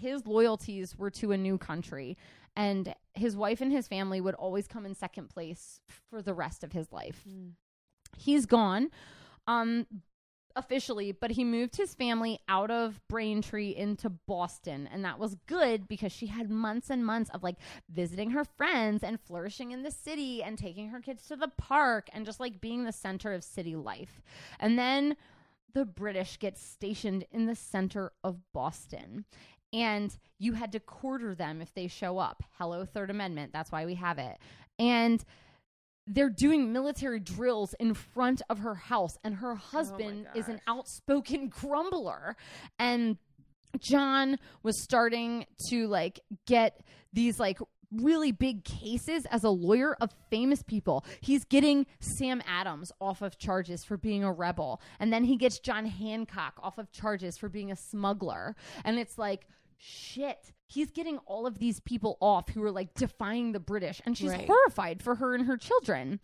[0.00, 2.16] his loyalties were to a new country,
[2.56, 5.80] and his wife and his family would always come in second place
[6.10, 7.22] for the rest of his life.
[7.28, 7.52] Mm.
[8.18, 8.90] He's gone
[9.46, 9.86] um
[10.56, 15.86] officially, but he moved his family out of Braintree into Boston, and that was good
[15.86, 17.58] because she had months and months of like
[17.88, 22.08] visiting her friends and flourishing in the city and taking her kids to the park
[22.12, 24.20] and just like being the center of city life.
[24.58, 25.16] And then
[25.76, 29.26] the British get stationed in the center of Boston.
[29.74, 32.42] And you had to quarter them if they show up.
[32.56, 33.52] Hello, Third Amendment.
[33.52, 34.38] That's why we have it.
[34.78, 35.22] And
[36.06, 40.62] they're doing military drills in front of her house, and her oh husband is an
[40.66, 42.36] outspoken grumbler.
[42.78, 43.18] And
[43.78, 46.80] John was starting to like get
[47.12, 47.58] these like
[47.92, 51.04] really big cases as a lawyer of famous people.
[51.20, 55.58] He's getting Sam Adams off of charges for being a rebel, and then he gets
[55.58, 58.56] John Hancock off of charges for being a smuggler.
[58.84, 59.46] And it's like,
[59.78, 60.52] shit.
[60.68, 64.30] He's getting all of these people off who are like defying the British, and she's
[64.30, 64.46] Right.
[64.46, 66.18] horrified for her and her children.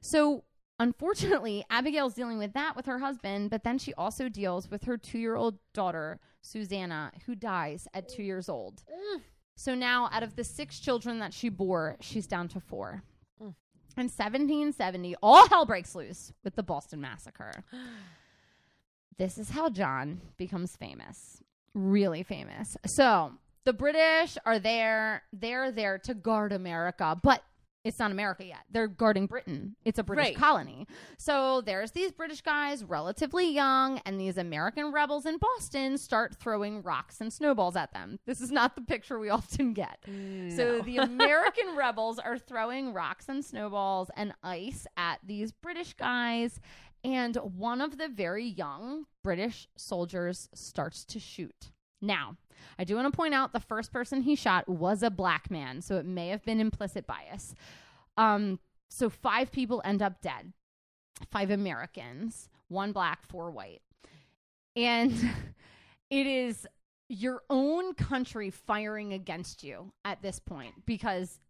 [0.00, 0.44] So
[0.80, 4.96] unfortunately, Abigail's dealing with that with her husband, but then she also deals with her
[4.96, 8.82] two year old daughter, Susanna, who dies at two years old.
[9.56, 13.02] So now, out of the six children that she bore, she's down to four.
[13.40, 13.54] Mm.
[13.96, 17.64] In 1770, all hell breaks loose with the Boston Massacre.
[19.16, 21.40] This is how John becomes famous.
[21.72, 22.76] Really famous.
[22.84, 23.30] So,
[23.64, 25.22] the British are there.
[25.32, 27.40] They're there to guard America, but
[27.84, 28.60] it's not America yet.
[28.70, 29.76] They're guarding Britain.
[29.84, 30.36] It's a British Right.
[30.36, 30.86] colony.
[31.18, 36.82] So there's these British guys, relatively young, and these American rebels in Boston start throwing
[36.82, 38.18] rocks and snowballs at them.
[38.26, 39.98] This is not the picture we often get.
[40.56, 46.60] So the American rebels are throwing rocks and snowballs and ice at these British guys.
[47.04, 51.70] And one of the very young British soldiers starts to shoot.
[52.04, 52.36] Now,
[52.78, 55.80] I do want to point out the first person he shot was a black man,
[55.80, 57.54] so it may have been implicit bias.
[58.16, 58.58] Um,
[58.90, 60.52] so five people end up dead,
[61.30, 63.82] five Americans, one black, four white,
[64.76, 65.12] and
[66.10, 66.66] it is
[67.08, 71.40] your own country firing against you at this point because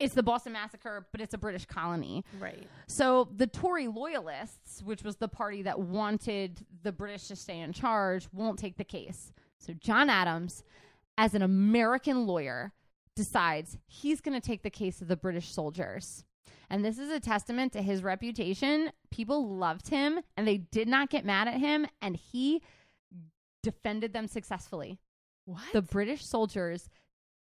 [0.00, 2.24] it's the Boston Massacre, but it's a British colony.
[2.40, 2.66] right.
[2.88, 7.72] So the Tory loyalists, which was the party that wanted the British to stay in
[7.72, 9.32] charge, won't take the case.
[9.64, 10.62] So John Adams,
[11.16, 12.72] as an American lawyer,
[13.16, 16.24] decides he's going to take the case of the British soldiers.
[16.68, 18.90] And this is a testament to his reputation.
[19.10, 22.62] People loved him and they did not get mad at him, and he
[23.62, 24.98] defended them successfully.
[25.46, 25.72] What?
[25.72, 26.88] The British soldiers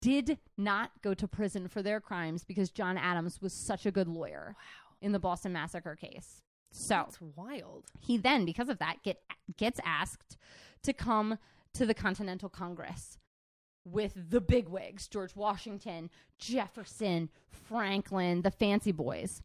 [0.01, 4.09] did not go to prison for their crimes because John Adams was such a good
[4.09, 4.97] lawyer wow.
[5.01, 6.43] in the Boston Massacre case.
[6.73, 7.85] So That's wild.
[8.01, 9.21] he then, because of that, get
[9.57, 10.37] gets asked
[10.83, 11.39] to come
[11.75, 13.19] to the Continental Congress
[13.85, 19.43] with the bigwigs: George Washington, Jefferson, Franklin, the fancy boys,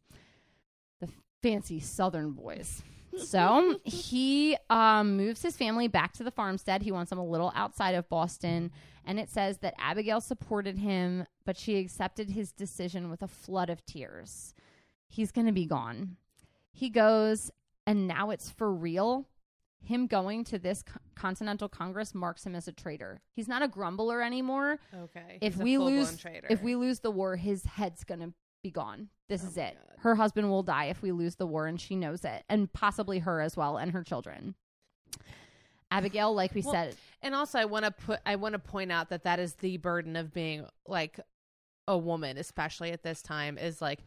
[1.00, 1.08] the
[1.42, 2.82] fancy Southern boys.
[3.16, 6.82] So he um, moves his family back to the farmstead.
[6.82, 8.70] He wants them a little outside of Boston.
[9.04, 13.70] And it says that Abigail supported him, but she accepted his decision with a flood
[13.70, 14.54] of tears.
[15.08, 16.16] He's going to be gone.
[16.72, 17.50] He goes,
[17.86, 19.26] and now it's for real.
[19.84, 23.20] Him going to this co- Continental Congress marks him as a traitor.
[23.34, 24.78] He's not a grumbler anymore.
[24.94, 25.38] Okay.
[25.40, 26.46] If He's we lose, traitor.
[26.50, 29.08] if we lose the war, his head's gonna be gone.
[29.28, 29.74] This Oh is it.
[29.76, 29.96] God.
[30.00, 33.20] Her husband will die if we lose the war, and she knows it, and possibly
[33.20, 34.54] her as well, and her children.
[35.90, 38.92] Abigail, like we Well, said, And also, I want to put, I want to point
[38.92, 41.18] out that that is the burden of being like
[41.86, 44.00] a woman, especially at this time, is like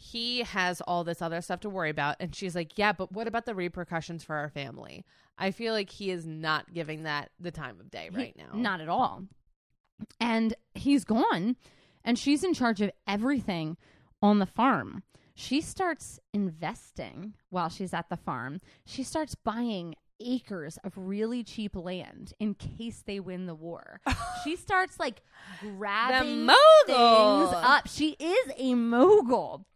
[0.00, 3.26] he has all this other stuff to worry about, and she's like, yeah, but what
[3.26, 5.04] about the repercussions for our family?
[5.36, 8.50] I feel like he is not giving that the time of day He- right now.
[8.54, 9.24] Not at all.
[10.20, 11.56] And he's gone,
[12.04, 13.76] and she's in charge of everything
[14.22, 15.02] on the farm.
[15.34, 18.60] She starts investing while she's at the farm.
[18.86, 24.00] She starts buying acres of really cheap land in case they win the war.
[24.44, 25.22] she starts like
[25.60, 26.48] grabbing things
[27.52, 27.88] up.
[27.88, 29.66] She is a mogul.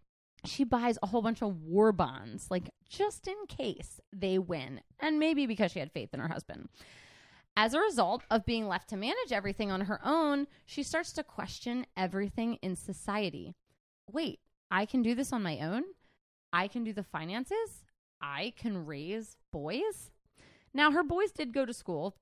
[0.45, 5.18] She buys a whole bunch of war bonds, like just in case they win, and
[5.18, 6.68] maybe because she had faith in her husband.
[7.57, 11.22] As a result of being left to manage everything on her own, she starts to
[11.22, 13.55] question everything in society.
[14.11, 14.40] Wait,
[14.70, 15.84] I can do this on my own?
[16.53, 17.84] I can do the finances?
[18.20, 20.11] I can raise boys?
[20.72, 22.16] Now, her boys did go to school,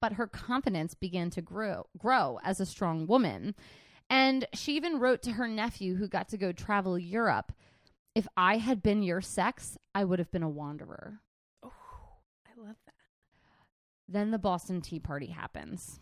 [0.00, 3.54] but her confidence began to grow, grow as a strong woman.
[4.08, 7.52] And she even wrote to her nephew who got to go travel Europe
[8.14, 11.20] If I had been your sex, I would have been a wanderer.
[11.62, 11.72] Oh,
[12.46, 12.94] I love that.
[14.08, 16.00] Then the Boston Tea Party happens.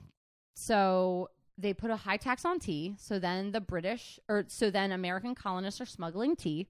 [0.55, 2.95] So they put a high tax on tea.
[2.99, 6.69] So then the British, or so then American colonists are smuggling tea.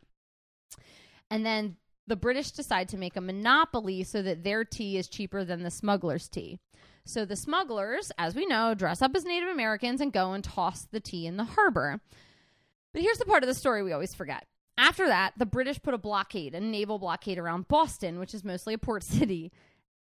[1.31, 1.77] And then
[2.07, 5.71] the British decide to make a monopoly so that their tea is cheaper than the
[5.71, 6.59] smugglers' tea.
[7.07, 10.87] So the smugglers, as we know, dress up as Native Americans and go and toss
[10.91, 12.01] the tea in the harbor.
[12.93, 14.47] But here's the part of the story we always forget.
[14.79, 18.75] After that, the British put a blockade, a naval blockade around Boston, which is mostly
[18.75, 19.53] a port city.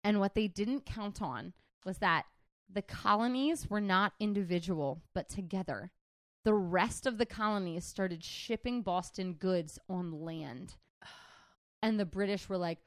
[0.05, 1.53] And what they didn't count on
[1.85, 2.27] was that
[2.73, 5.91] the colonies were not individual, but together.
[6.45, 10.75] The rest of the colonies started shipping Boston goods on land.
[11.83, 12.79] And the British were like,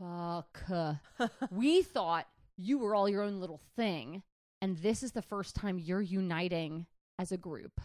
[0.00, 0.64] fuck.
[1.52, 2.26] we thought
[2.56, 4.22] you were all your own little thing.
[4.62, 6.86] And this is the first time you're uniting
[7.18, 7.80] as a group.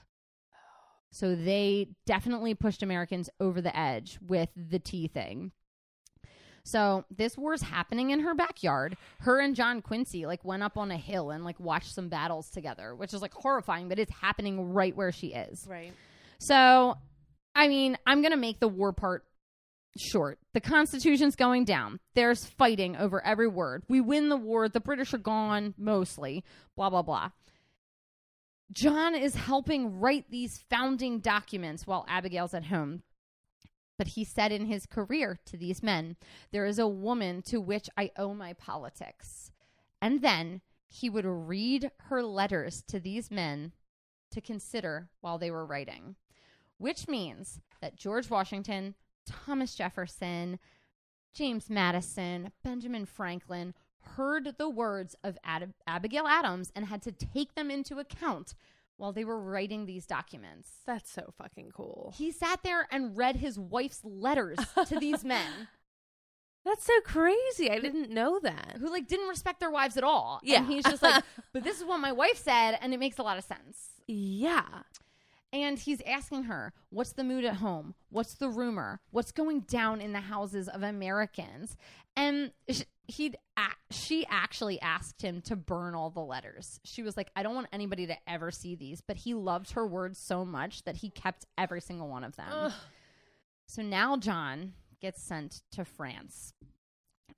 [1.12, 5.52] So they definitely pushed Americans over the edge with the tea thing.
[6.64, 8.96] So this war's happening in her backyard.
[9.20, 12.50] Her and John Quincy like went up on a hill and like watched some battles
[12.50, 15.66] together, which is like horrifying, but it's happening right where she is.
[15.70, 15.92] Right.
[16.38, 16.98] So,
[17.56, 19.26] I mean, I'm going to make the war part
[19.98, 20.40] short.
[20.54, 22.00] The Constitution's going down.
[22.14, 23.84] There's fighting over every word.
[23.90, 24.70] We win the war.
[24.70, 26.44] The British are gone, mostly.
[26.76, 27.32] Blah, blah, blah.
[28.72, 33.04] John is helping write these founding documents while Abigail's at home.
[33.98, 36.16] But he said in his career to these men,
[36.52, 39.52] There is a woman to which I owe my politics.
[40.02, 43.74] And then he would read her letters to these men
[44.32, 46.16] to consider while they were writing.
[46.78, 48.96] which means that George Washington,
[49.26, 50.60] Thomas Jefferson,
[51.34, 53.74] James Madison, Benjamin Franklin
[54.16, 58.56] heard the words of Ad- Abigail Adams and had to take them into account
[58.98, 60.70] while they were writing these documents.
[60.86, 62.14] That's so fucking cool.
[62.16, 65.68] He sat there and read his wife's letters to these men
[66.64, 67.72] That's so crazy.
[67.72, 68.78] I didn't know that.
[68.80, 70.40] who like didn't respect their wives at all.
[70.44, 70.58] Yeah.
[70.60, 71.24] And he's just like,
[71.54, 73.90] but this is what my wife said and it makes a lot of sense.
[74.08, 74.66] Yeah.
[75.54, 77.96] And he's asking her, What's the mood at home?
[78.10, 79.02] What's the rumor?
[79.12, 81.76] What's going down in the houses of Americans?
[82.16, 83.38] And sh- he'd
[83.92, 86.80] she actually asked him to burn all the letters.
[86.84, 89.02] She was like, I don't want anybody to ever see these.
[89.02, 92.48] But he loved her words so much that he kept every single one of them.
[92.52, 92.74] Ugh.
[93.68, 96.54] So now John gets sent to France.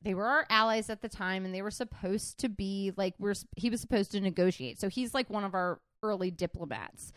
[0.02, 3.36] They were our allies at the time, and they were supposed to be like we're.
[3.56, 4.80] He was supposed to negotiate.
[4.80, 7.14] So he's like one of our early diplomats,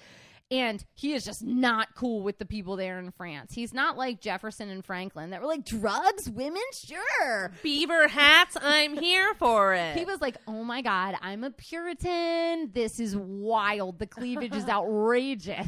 [0.51, 3.53] and he is just not cool with the people there in France.
[3.53, 7.53] He's not like Jefferson and Franklin that were like drugs, women, sure.
[7.63, 9.97] Beaver hats, I'm here for it.
[9.97, 12.71] He was like, "Oh my god, I'm a Puritan.
[12.73, 13.99] This is wild.
[13.99, 15.67] The cleavage is outrageous."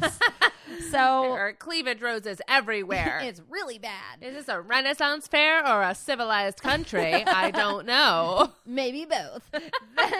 [0.79, 3.19] there so are cleavage roses everywhere.
[3.23, 4.21] it's really bad.
[4.21, 7.25] Is this a Renaissance fair or a civilized country?
[7.25, 8.53] I don't know.
[8.65, 9.43] Maybe both.
[9.51, 10.13] then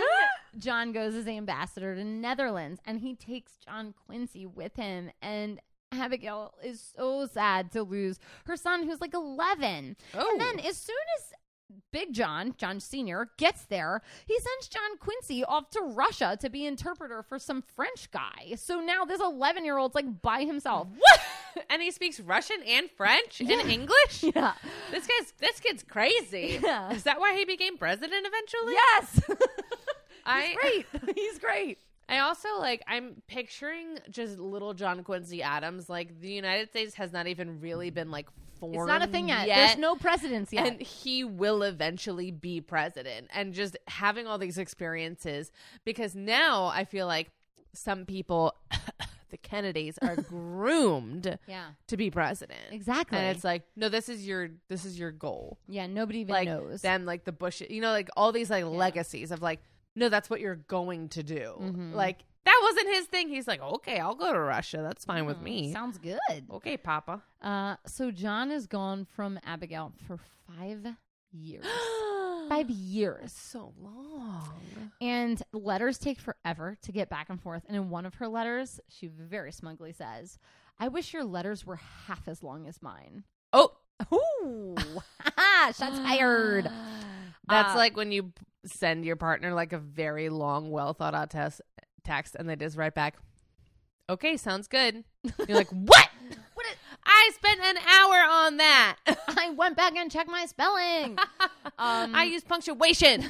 [0.58, 5.60] John goes as ambassador to Netherlands and he takes John Quincy with him and
[5.92, 9.96] Abigail is so sad to lose her son who's like 11.
[10.14, 10.30] Oh.
[10.32, 11.34] And then as soon as
[11.92, 16.66] Big John, John Sr., gets there, he sends John Quincy off to Russia to be
[16.66, 18.56] interpreter for some French guy.
[18.56, 20.88] So now this 11 year old's like by himself.
[20.98, 21.20] What?
[21.72, 23.60] And he speaks Russian and French Yeah.
[23.60, 24.24] and English?
[24.36, 24.54] Yeah.
[24.92, 26.60] This guy's this kid's crazy.
[26.62, 26.92] Yeah.
[26.94, 28.74] Is that why he became president eventually?
[28.74, 29.22] Yes.
[30.26, 31.16] I great.
[31.18, 31.80] He's great.
[32.08, 35.90] I also like I'm picturing just little John Quincy Adams.
[35.90, 38.28] Like the United States has not even really been like
[38.60, 38.76] formed.
[38.76, 39.48] It's not a thing yet.
[39.48, 40.68] There's no presidents yet.
[40.68, 45.52] and he will eventually be president and just having all these experiences
[45.86, 47.32] because now i feel like
[47.74, 48.54] some people
[49.30, 50.16] the kennedys are
[50.64, 51.68] groomed yeah.
[51.88, 53.18] to be president Exactly.
[53.18, 56.48] and it's like no this is your this is your goal Yeah, nobody even like
[56.48, 56.82] knows.
[56.82, 59.60] them like the bush you know like all these like legacies of like
[59.96, 61.94] no that's what you're going to do Mhm.
[61.94, 62.20] like
[62.50, 65.44] that wasn't his thing he's like okay i'll go to russia that's fine with Mm,
[65.44, 66.20] me Sounds good.
[66.52, 70.18] okay papa Uh, so John is gone from Abigail for
[70.48, 70.86] five
[71.32, 71.66] years.
[72.50, 73.32] five years.
[73.32, 74.60] so long
[75.00, 77.64] And letters take forever to get back and forth.
[77.68, 80.38] And in one of her letters, she very smugly says,
[80.80, 83.24] I wish your letters were half as long as mine.
[83.54, 83.72] oh
[84.14, 84.76] Ooh.
[85.78, 86.66] Shots fired.
[87.48, 88.34] That's Uh, like when you
[88.66, 91.62] send your partner like a very long, well thought out test
[92.00, 93.16] text, and they just write back,
[94.10, 95.04] "Okay, sounds good."
[95.48, 96.10] You're like, "What?
[96.54, 98.98] What is- I spent an hour on that.
[99.30, 101.18] I went back and checked my spelling.
[101.78, 103.26] Um, I used punctuation."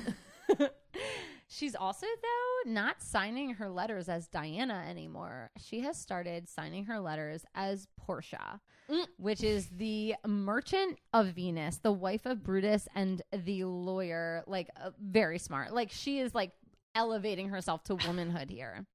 [1.51, 5.49] She's also, though, not signing her letters as Diana anymore.
[5.59, 8.59] She has started signing her letters as Portia,
[8.89, 9.05] Mm.
[9.17, 14.43] which is the merchant of Venice, the wife of Brutus, and the lawyer.
[14.47, 15.73] Like, uh, very smart.
[15.73, 16.51] Like, she is like
[16.99, 18.85] elevating herself to womanhood here.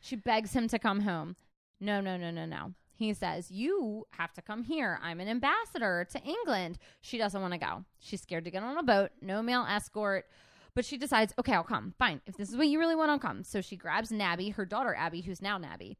[0.00, 1.36] She begs him to come home.
[1.80, 2.72] No, no, no, no, no.
[2.94, 4.98] He says, You have to come here.
[5.02, 6.78] I'm an ambassador to England.
[7.02, 7.84] She doesn't want to go.
[7.98, 10.24] She's scared to get on a boat, no male escort.
[10.74, 11.92] But she decides, okay, I'll come.
[11.98, 12.22] Fine.
[12.26, 13.44] If this is what you really want, I'll come.
[13.44, 15.98] So she grabs Nabby, her daughter Abby, who's now Nabby,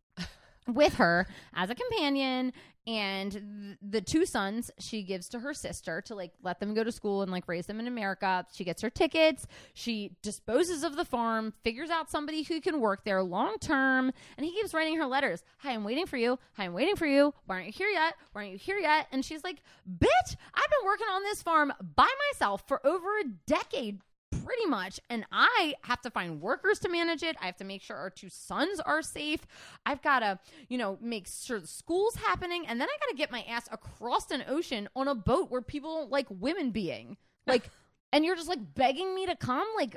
[0.67, 2.53] with her as a companion.
[2.85, 6.83] And th- the two sons she gives to her sister to like let them go
[6.83, 8.45] to school and like raise them in America.
[8.53, 9.47] She gets her tickets.
[9.73, 14.13] She disposes of the farm, figures out somebody who can work there long term.
[14.37, 15.45] And he keeps writing her letters.
[15.59, 16.41] Hi, I'm waiting for you.
[16.55, 17.33] Hi, I'm waiting for you.
[17.47, 18.15] Why aren't you here yet?
[18.33, 19.07] Why aren't you here yet?
[19.13, 23.29] And she's like, bitch, I've been working on this farm by myself for over a
[23.47, 24.01] decade
[24.44, 25.01] pretty much.
[25.10, 27.36] And i have to find workers to manage it.
[27.40, 29.40] I have to make sure our two sons are safe.
[29.86, 30.39] I've got to
[30.69, 32.66] you know make sure the school's happening.
[32.66, 35.62] And then i got to get my ass across an ocean on a boat where
[35.62, 37.16] people don't like women being.
[37.47, 37.70] Like
[38.12, 39.66] and you're just like begging me to come?
[39.77, 39.97] Like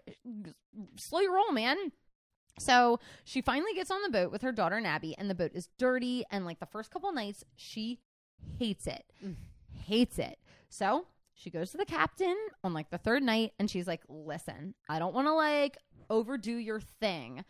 [0.97, 1.77] slow your roll man.
[2.57, 5.67] So she finally gets on the boat with her daughter Nabby, and the boat is
[5.77, 6.23] dirty.
[6.31, 7.99] And like the first couple nights, she
[8.57, 9.35] hates it, Mm.
[9.85, 10.39] hates it.
[10.69, 14.74] So she goes to the captain on like the third night, and she's like, "Listen,
[14.90, 15.78] I don't want to like
[16.10, 17.44] overdo your thing,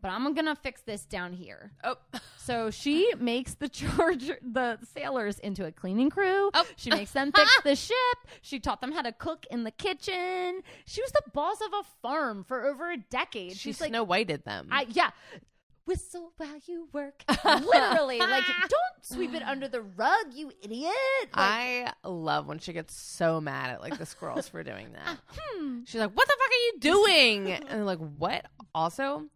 [0.00, 1.96] but I'm gonna fix this down here." oh,
[2.36, 6.50] So she makes the charge the sailors into a cleaning crew.
[6.54, 6.66] Oh.
[6.76, 7.96] She makes them fix the ship.
[8.40, 10.62] She taught them how to cook in the kitchen.
[10.84, 13.52] She was the boss of a farm for over a decade.
[13.52, 14.68] she She's like, Snow Whited them.
[14.72, 15.10] I yeah.
[15.86, 17.24] Whistle while you work.
[17.44, 20.92] Literally, like don't sweep it under the rug, you idiot.
[21.24, 25.18] Like, I love when she gets so mad at like the squirrels for doing that.
[25.38, 25.80] hmm.
[25.84, 29.26] She's like, "What the fuck are you doing?" And like, "What?" Also,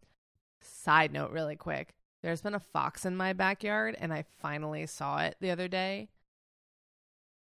[0.60, 1.94] side note, really quick.
[2.22, 6.08] There's been a fox in my backyard, and I finally saw it the other day.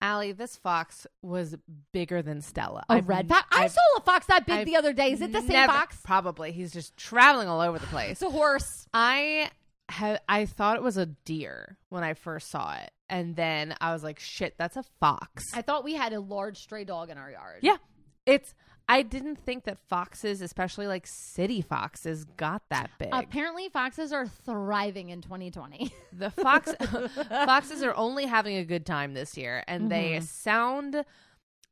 [0.02, 1.56] Allie, this fox was
[1.92, 2.84] bigger than Stella.
[2.90, 3.48] A I've- red fox.
[3.52, 5.12] I I've saw a fox that big I've the other day.
[5.12, 6.00] Is it the same never- fox?
[6.04, 6.52] Probably.
[6.52, 8.12] He's just traveling all over the place.
[8.12, 8.88] It's a horse.
[8.94, 9.50] I
[9.90, 13.94] had I thought it was a deer when I first saw it, and then I
[13.94, 17.18] was like, "Shit, that's a fox." I thought we had a large stray dog in
[17.18, 17.60] our yard.
[17.62, 17.78] Yeah.
[18.26, 18.54] It's.
[18.90, 23.10] I didn't think that foxes, especially like city foxes, got that big.
[23.12, 25.92] Apparently, foxes are thriving in 2020.
[26.14, 26.74] the fox
[27.30, 30.24] foxes are only having a good time this year, and they Mhm.
[30.24, 31.04] sound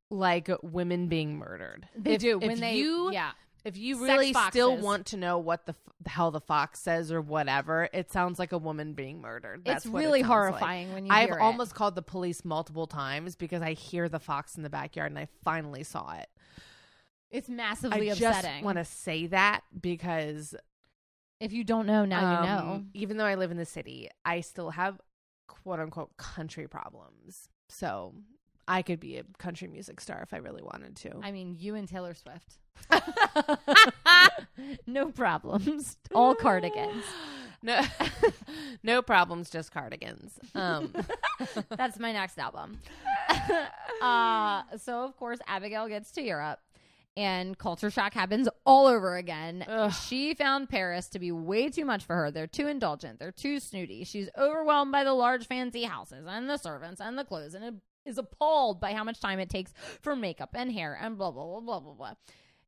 [0.09, 1.87] like women being murdered.
[1.95, 2.75] They If- do If when they.
[2.77, 3.31] you yeah.
[3.63, 7.11] if you really still want to know what the f- the hell the fox says
[7.11, 9.63] or whatever, it sounds like a woman being murdered.
[9.65, 10.27] That's it's what it really like.
[10.27, 11.41] horrifying when you I've hear it.
[11.41, 15.17] almost called the police multiple times because I hear the fox in the backyard and
[15.17, 16.27] I finally saw it.
[17.35, 18.49] It's massively upsetting.
[18.49, 20.55] I just want to say that because
[21.39, 22.71] if you don't know, now you know.
[22.75, 24.99] um, Even though I live in the city, I still have
[25.47, 27.49] quote unquote country problems.
[27.67, 28.13] So
[28.67, 31.19] I could be a country music star if I really wanted to.
[31.21, 32.57] I mean, you and Taylor Swift.
[34.87, 35.97] no problems.
[36.13, 37.03] All cardigans.
[37.61, 37.81] no,
[38.83, 40.39] no problems, just cardigans.
[40.53, 40.93] Um,
[41.69, 42.79] That's my next album.
[44.01, 46.59] uh, so, of course, Abigail gets to Europe
[47.17, 49.65] and culture shock happens all over again.
[49.67, 49.91] Ugh.
[49.91, 52.31] She found Paris to be way too much for her.
[52.31, 53.19] They're too indulgent.
[53.19, 54.03] They're too snooty.
[54.03, 58.17] She's overwhelmed by the large, fancy houses and the servants and the clothes and is
[58.17, 61.59] appalled by how much time it takes for makeup and hair and blah, blah, blah,
[61.61, 62.13] blah, blah, blah.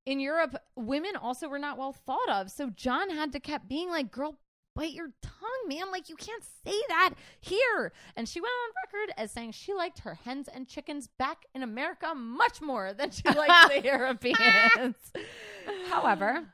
[0.05, 2.49] In Europe, women also were not well thought of.
[2.49, 4.39] So John had to kept being like, girl,
[4.77, 5.91] bite your tongue, man.
[5.91, 7.91] Like, you can't say that here.
[8.15, 11.63] And she went on record as saying she liked her hens and chickens back in
[11.63, 14.95] America much more than she liked the Europeans.
[15.89, 16.53] However,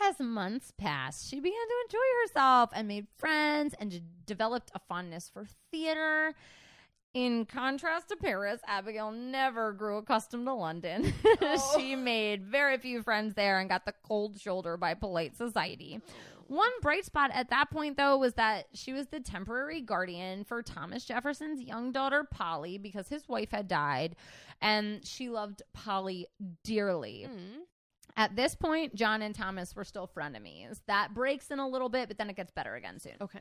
[0.00, 4.80] as months passed, she began to enjoy herself and made friends and d- developed a
[4.88, 6.34] fondness for theater.
[7.14, 11.12] In contrast to Paris, Abigail never grew accustomed to London.
[11.44, 11.74] Oh.
[11.76, 16.00] she made very few friends there and got the cold shoulder by polite society.
[16.02, 16.41] Oh.
[16.52, 20.62] One bright spot at that point, though, was that she was the temporary guardian for
[20.62, 24.16] Thomas Jefferson's young daughter, Polly, because his wife had died,
[24.60, 26.26] and she loved Polly
[26.62, 27.26] dearly.
[27.26, 27.60] mm.
[28.18, 30.82] At this point, John and Thomas were still frenemies.
[30.86, 33.14] That breaks in a little bit, but then it gets better again soon.
[33.22, 33.40] Okay.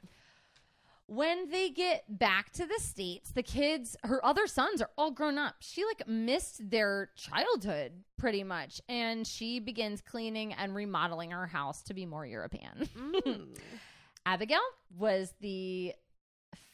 [1.11, 5.37] When they get back to the States, the kids, her other sons are all grown
[5.37, 5.55] up.
[5.59, 8.79] She like missed their childhood pretty much.
[8.87, 12.87] And she begins cleaning and remodeling her house to be more European.
[12.97, 13.57] Mm.
[14.25, 14.61] Abigail
[14.97, 15.93] was the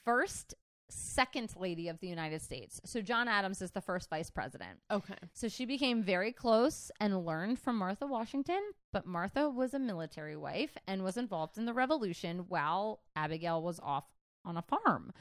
[0.06, 0.54] first
[0.90, 2.80] second lady of the United States.
[2.86, 4.78] So John Adams is the first vice president.
[4.92, 5.16] Okay.
[5.34, 8.62] So she became very close and learned from Martha Washington,
[8.94, 13.80] but Martha was a military wife and was involved in the revolution while Abigail was
[13.82, 14.06] off
[14.48, 15.14] on a farm.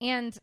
[0.00, 0.36] And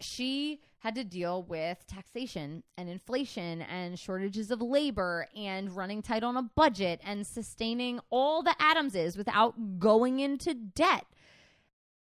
[0.00, 6.22] she had to deal with taxation and inflation and shortages of labor and running tight
[6.22, 11.06] on a budget and sustaining all the Adamses without going into debt.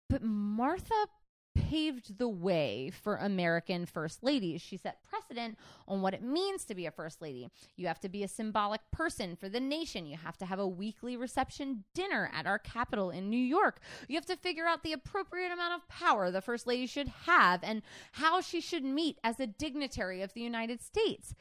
[0.09, 1.07] But Martha
[1.55, 4.61] paved the way for American first ladies.
[4.61, 5.59] She set precedent
[5.89, 7.49] on what it means to be a first lady.
[7.77, 10.07] You have to be a symbolic person for the nation.
[10.07, 13.81] You have to have a weekly reception dinner at our capital in New York.
[14.09, 17.61] You have to figure out the appropriate amount of power the first lady should have
[17.63, 17.83] and
[18.13, 21.35] how she should meet as a dignitary of the United States.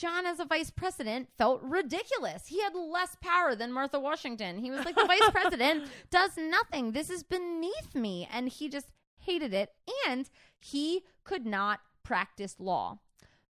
[0.00, 2.46] John, as a vice president, felt ridiculous.
[2.46, 4.56] He had less power than Martha Washington.
[4.56, 6.92] He was like, the vice president does nothing.
[6.92, 8.26] This is beneath me.
[8.32, 8.86] And he just
[9.20, 9.70] hated it.
[10.08, 10.28] And
[10.58, 12.98] he could not practice law.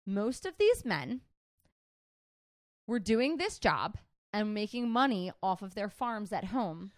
[0.07, 1.21] Most of these men
[2.87, 3.99] were doing this job
[4.33, 6.93] and making money off of their farms at home.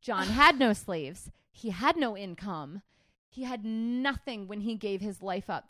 [0.00, 2.82] John had no slaves, he had no income,
[3.28, 5.68] he had nothing when he gave his life up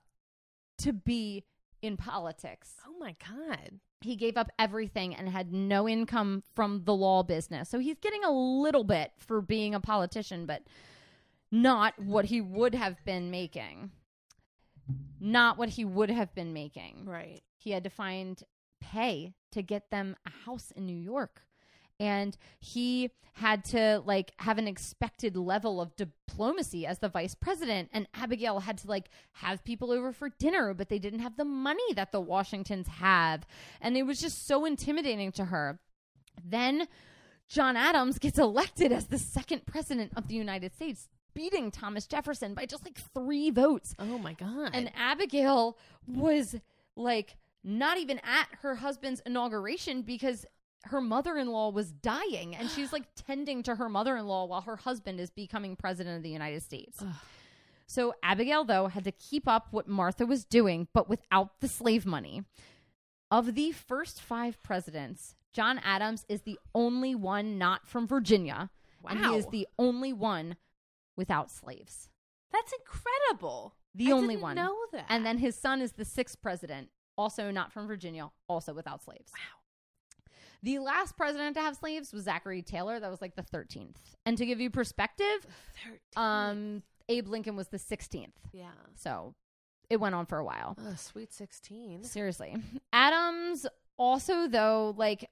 [0.79, 1.45] to be
[1.83, 2.75] in politics.
[2.87, 3.81] Oh my god.
[4.03, 7.69] He gave up everything and had no income from the law business.
[7.69, 10.63] So he's getting a little bit for being a politician, but
[11.63, 13.91] not what he would have been making.
[15.21, 17.05] Not what he would have been making.
[17.07, 17.43] Right.
[17.57, 18.43] He had to find
[18.81, 21.43] pay to get them a house in New York.
[21.99, 27.89] And he had to like have an expected level of diplomacy as the vice president.
[27.93, 31.45] And Abigail had to like have people over for dinner, but they didn't have the
[31.45, 33.47] money that the Washingtons have.
[33.81, 35.79] And it was just so intimidating to her.
[36.45, 36.87] Then
[37.49, 42.55] John Adams gets elected as the second president of the United States, beating Thomas Jefferson
[42.55, 43.95] by just like three votes.
[43.99, 44.71] Oh my god.
[44.73, 45.77] And Abigail
[46.09, 46.57] was
[46.97, 50.47] like not even at her husband's inauguration because
[50.85, 55.31] her mother-in-law was dying and she's like tending to her mother-in-law while her husband is
[55.31, 57.05] becoming president of the United States.
[57.87, 62.07] So Abigail though had to keep up what Martha was doing but without the slave
[62.07, 62.45] money.
[63.31, 68.71] Of the first 5 presidents, John Adams is the only one not from Virginia
[69.09, 70.57] and he is the only one
[71.17, 72.09] without slaves.
[72.53, 73.75] That's incredible.
[73.95, 74.57] The I only didn't one.
[74.57, 75.07] Know that.
[75.09, 79.33] And then his son is the sixth president, also not from Virginia, also without slaves.
[79.33, 80.29] Wow.
[80.63, 82.99] The last president to have slaves was Zachary Taylor.
[82.99, 83.97] That was like the 13th.
[84.25, 85.47] And to give you perspective,
[85.85, 85.99] 13.
[86.17, 88.33] um, Abe Lincoln was the 16th.
[88.53, 88.71] yeah.
[88.97, 89.35] So
[89.91, 90.77] it went on for a while.
[90.81, 92.05] Oh, sweet 16.
[92.05, 92.57] Seriously.
[92.93, 93.67] Adams
[93.99, 95.31] also, though, like.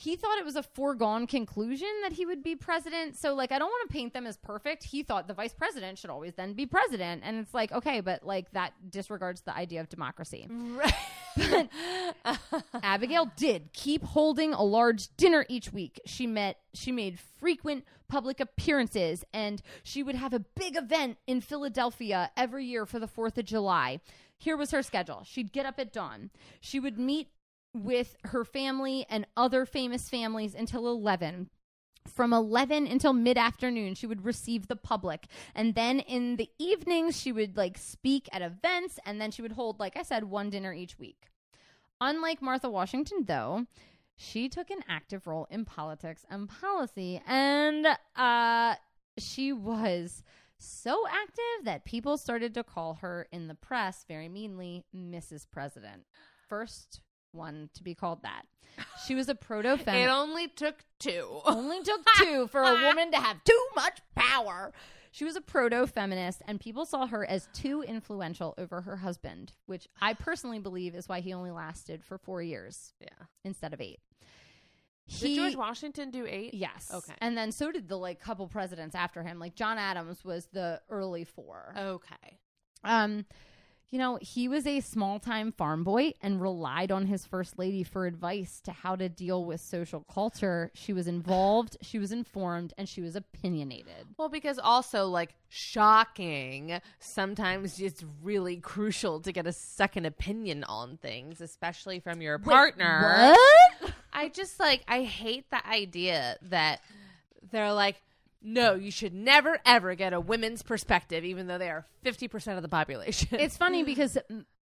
[0.00, 3.16] He thought it was a foregone conclusion that he would be president.
[3.16, 4.84] So, like, I don't want to paint them as perfect.
[4.84, 7.22] He thought the vice president should always then be president.
[7.24, 10.46] And it's like, okay, but like that disregards the idea of democracy.
[10.48, 10.94] Right.
[12.82, 16.00] Abigail did keep holding a large dinner each week.
[16.06, 21.40] She met she made frequent public appearances and she would have a big event in
[21.40, 24.00] Philadelphia every year for the 4th of July.
[24.36, 25.24] Here was her schedule.
[25.24, 26.30] She'd get up at dawn.
[26.60, 27.28] She would meet
[27.74, 31.50] with her family and other famous families until 11
[32.08, 35.26] from 11 until mid-afternoon she would receive the public.
[35.54, 39.52] And then in the evenings she would like speak at events and then she would
[39.52, 41.26] hold like i said one dinner each week.
[42.00, 43.66] Unlike martha washington though
[44.16, 47.86] she took an active role in politics and policy and
[48.16, 48.74] uh
[49.18, 50.22] she was
[50.58, 56.04] so active that people started to call her in the press very meanly mrs president.
[56.48, 57.00] First
[57.32, 58.42] one to be called that
[59.06, 60.08] she was a proto feminist.
[60.08, 61.40] it only took two.
[61.46, 64.72] only took two for a woman to have too much power.
[65.10, 69.52] She was a proto feminist, and people saw her as too influential over her husband,
[69.66, 73.08] which I personally believe is why he only lasted for four years Yeah.
[73.44, 73.98] instead of eight.
[75.20, 76.52] Did George Washington do eight?
[76.52, 76.90] Yes.
[76.92, 77.14] Okay.
[77.20, 79.38] And then so did the like couple presidents after him.
[79.38, 81.74] Like John Adams was the early four.
[81.76, 82.38] Okay.
[82.84, 83.24] Um,
[83.90, 87.82] you know, he was a small time farm boy and relied on his first lady
[87.82, 90.70] for advice to how to deal with social culture.
[90.74, 94.06] She was involved, she was informed, and she was opinionated.
[94.18, 100.98] Well, because also, like, shocking, sometimes it's really crucial to get a second opinion on
[100.98, 103.32] things, especially from your partner.
[103.32, 103.92] What?
[104.12, 106.80] I just, like, I hate the idea that
[107.50, 108.02] they're like,
[108.42, 112.62] no, you should never, ever get a women's perspective, even though they are 50% of
[112.62, 113.38] the population.
[113.40, 114.16] It's funny because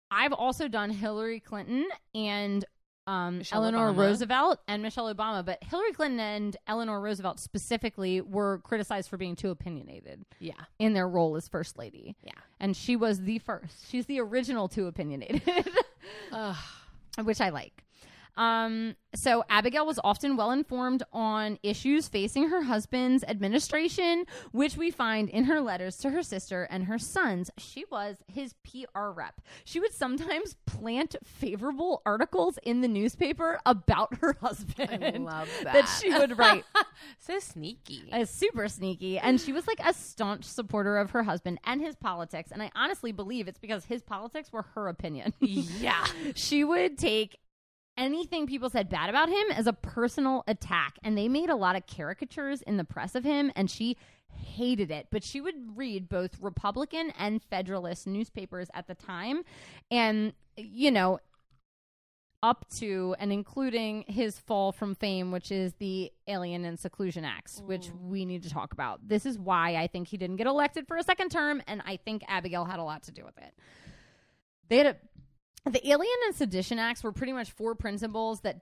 [0.10, 2.65] I've also done Hillary Clinton and
[3.07, 3.97] um, Eleanor Obama.
[3.97, 9.35] Roosevelt and Michelle Obama, but Hillary Clinton and Eleanor Roosevelt specifically were criticized for being
[9.35, 10.53] too opinionated yeah.
[10.80, 12.15] in their role as first lady.
[12.23, 12.31] Yeah.
[12.60, 13.89] And she was the first.
[13.89, 15.43] She's the original too opinionated.
[17.23, 17.85] Which I like.
[18.38, 24.91] Um, so Abigail was often well informed on issues facing her husband's administration, which we
[24.91, 27.49] find in her letters to her sister and her sons.
[27.57, 29.41] She was his PR rep.
[29.64, 35.03] She would sometimes plant favorable articles in the newspaper about her husband.
[35.03, 35.74] I love that.
[35.74, 36.66] that she would write.
[37.20, 38.10] so sneaky.
[38.12, 39.18] Uh, super sneaky.
[39.18, 42.52] And she was like a staunch supporter of her husband and his politics.
[42.52, 45.34] And I honestly believe it's because his politics were her opinion.
[45.40, 46.06] yeah.
[46.36, 47.38] she would take
[47.98, 50.98] anything people said bad about him as a personal attack.
[51.04, 53.98] And they made a lot of caricatures in the press of him and she
[54.28, 55.08] hated it.
[55.12, 59.44] But she would read both republican and federalist newspapers at the time.
[59.90, 61.20] And you know
[62.44, 67.60] up to and including his fall from fame which is the alien and sedition acts
[67.66, 69.00] which we need to talk about.
[69.08, 71.98] This is why i think he didn't get elected for a second term and i
[71.98, 73.54] think abigail had a lot to do with it.
[74.70, 74.96] They had a
[75.66, 78.62] the Alien and Sedition Acts were pretty much four principles that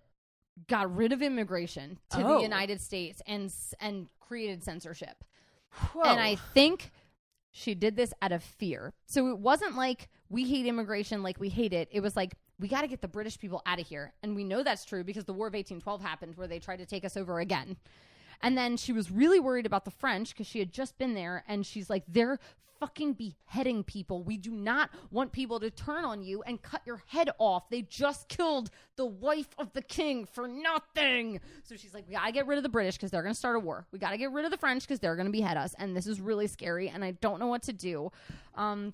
[0.67, 2.37] got rid of immigration to Oh.
[2.37, 5.23] the United States and and created censorship.
[5.93, 6.03] Whoa.
[6.03, 6.91] And I think
[7.51, 8.93] she did this out of fear.
[9.05, 11.89] So it wasn't like we hate immigration like we hate it.
[11.91, 14.13] It was like we got to get the British people out of here.
[14.23, 16.85] And we know that's true because the War of 1812 happened where they tried to
[16.85, 17.77] take us over again.
[18.41, 21.43] And then she was really worried about the French because she had just been there
[21.47, 22.39] and she's like, they're
[22.83, 24.23] fucking beheading people.
[24.23, 27.69] We do not want people to turn on you and cut your head off.
[27.69, 31.39] They just killed the wife of the king for nothing.
[31.63, 33.59] So she's like, we gotta get rid of the British because they're gonna start a
[33.59, 33.87] war.
[33.93, 35.73] We gotta get rid of the French because they're gonna behead us.
[35.79, 38.11] And this is really scary and I don't know what to do.
[38.55, 38.93] Um,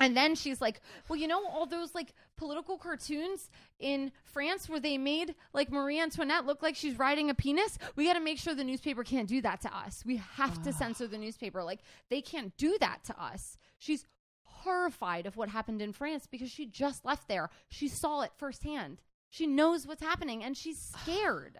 [0.00, 3.48] And then she's like, "Well, you know all those like political cartoons
[3.78, 7.78] in France where they made like Marie Antoinette look like she's riding a penis?
[7.96, 10.02] We got to make sure the newspaper can't do that to us.
[10.04, 11.62] We have to censor the newspaper.
[11.62, 11.80] Like
[12.10, 14.04] they can't do that to us." She's
[14.64, 17.50] horrified of what happened in France because she just left there.
[17.68, 19.02] She saw it firsthand.
[19.28, 21.58] She knows what's happening and she's scared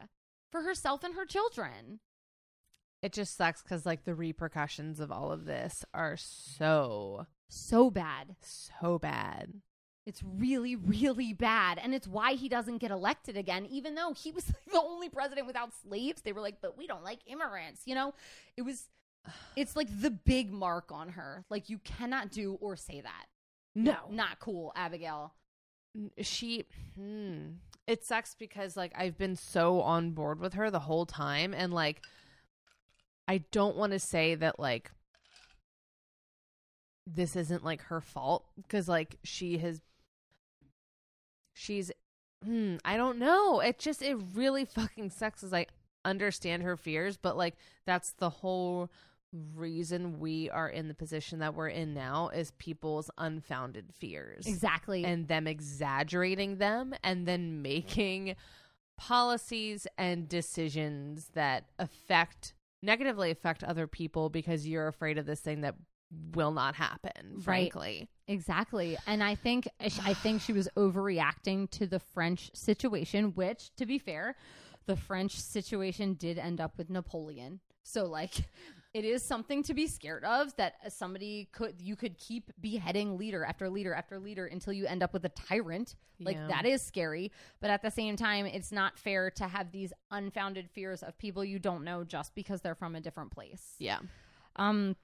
[0.51, 2.01] for herself and her children.
[3.03, 8.37] It just sucks because like the repercussions of all of this are so So bad.
[8.41, 9.55] so bad.
[10.07, 11.79] It's really, really bad.
[11.83, 15.09] And it's why he doesn't get elected again, even though he was like, the only
[15.09, 16.23] president without slaves.
[16.23, 17.83] They were like, but we don't like immigrants.
[17.87, 18.15] You know,
[18.57, 18.89] it was,
[19.57, 21.45] it's like the big mark on her.
[21.49, 23.27] Like, you cannot do or say that.
[23.75, 25.35] No, Not cool, Abigail.
[26.21, 26.65] she
[26.97, 27.55] hmm.
[27.87, 31.73] it sucks because like I've been so on board with her the whole time and
[31.73, 32.01] like
[33.27, 34.91] I don't want to say that like
[37.07, 39.83] this isn't like her fault because like she has
[41.53, 41.91] she's
[42.45, 43.61] hmm, I don't know.
[43.61, 45.67] It just it really fucking sucks as I
[46.05, 47.55] understand her fears, but like
[47.87, 48.91] that's the whole
[49.57, 55.05] reason we are in the position that we're in now is people's unfounded fears Exactly.
[55.05, 58.37] and them exaggerating them and then making
[58.97, 65.63] policies and decisions that affect negatively affect other people because you're afraid of this thing
[65.63, 65.75] that
[66.35, 67.43] will not happen Right.
[67.73, 68.97] frankly Exactly.
[69.07, 73.99] And I think I think she was overreacting to the French situation, which to be
[73.99, 74.35] fair,
[74.87, 77.61] the French situation did end up with Napoleon.
[77.83, 78.33] So like
[78.95, 83.45] it is something to be scared of that somebody could you could keep beheading leader
[83.45, 85.95] after leader after leader until you end up with a tyrant.
[86.19, 86.47] Like Yeah.
[86.49, 87.31] that is scary,
[87.61, 91.45] but at the same time it's not fair to have these unfounded fears of people
[91.45, 93.75] you don't know just because they're from a different place.
[93.79, 93.99] yeah
[94.57, 94.97] Um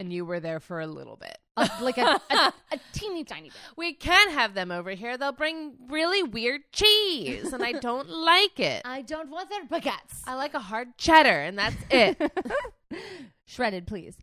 [0.00, 3.50] and you were there for a little bit a, like a, a, a teeny tiny
[3.50, 3.56] bit.
[3.76, 8.58] we can't have them over here they'll bring really weird cheese and i don't like
[8.58, 10.22] it I don't want their baguettes.
[10.26, 12.16] i like a hard cheddar and that's it
[13.44, 14.16] Shredded, please.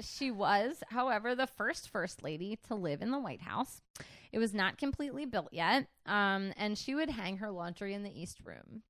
[0.00, 3.82] she was, however, the first first lady to live in the White House.
[4.32, 8.10] It was not completely built yet, um, and she would hang her laundry in the
[8.10, 8.82] East Room.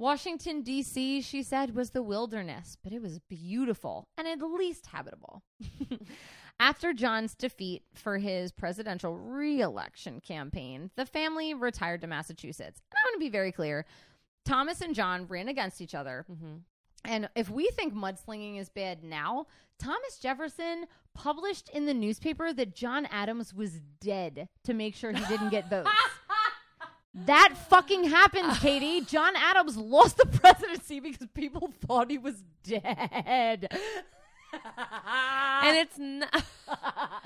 [0.00, 5.42] Washington, D.C., she said, was the wilderness, but it was beautiful and at least habitable.
[6.60, 12.80] After John's defeat for his presidential reelection campaign, the family retired to Massachusetts.
[12.90, 13.84] And I want to be very clear
[14.46, 16.56] Thomas and John ran against each other mm-hmm.
[17.04, 19.46] and if we think mudslinging is bad now,
[19.78, 25.24] Thomas Jefferson published in the newspaper that John Adams was dead to make sure he
[25.26, 25.90] didn't get votes.
[27.14, 29.00] That fucking happened, Katie.
[29.06, 32.84] John Adams lost the presidency because people thought he was dead.
[32.84, 33.68] and
[35.76, 36.44] it's not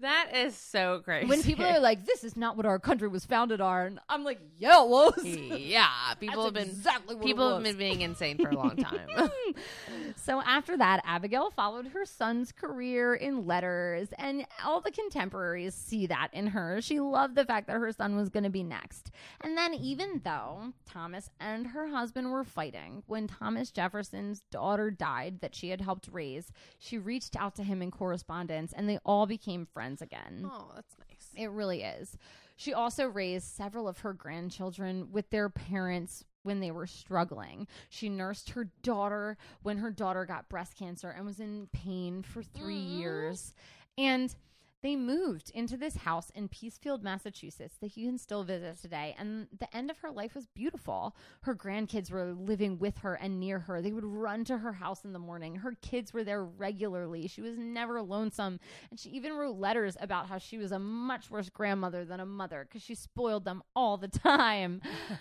[0.00, 3.24] that is so crazy when people are like, "This is not what our country was
[3.24, 7.76] founded on," I'm like, "Yeah, it was." yeah people have been exactly people have been
[7.76, 9.08] being insane for a long time
[10.16, 16.06] so after that, Abigail followed her son's career in letters, and all the contemporaries see
[16.06, 16.80] that in her.
[16.80, 19.10] She loved the fact that her son was going to be next.
[19.40, 25.40] And then, even though Thomas and her husband were fighting, when Thomas Jefferson's daughter died
[25.40, 29.26] that she had helped raise, she reached out to him in correspondence, and they all
[29.26, 30.42] became friends again.
[30.44, 32.16] oh that's nice It really is.
[32.56, 37.66] She also raised several of her grandchildren with their parents when they were struggling.
[37.88, 42.42] She nursed her daughter when her daughter got breast cancer and was in pain for
[42.42, 42.98] 3 Aw.
[42.98, 43.54] years.
[43.96, 44.34] And
[44.82, 49.14] they moved into this house in Peacefield, Massachusetts that you can still visit today.
[49.18, 51.14] And the end of her life was beautiful.
[51.42, 53.82] Her grandkids were living with her and near her.
[53.82, 55.56] They would run to her house in the morning.
[55.56, 57.26] Her kids were there regularly.
[57.28, 58.58] She was never lonesome.
[58.90, 62.26] And she even wrote letters about how she was a much worse grandmother than a
[62.26, 64.80] mother because she spoiled them all the time.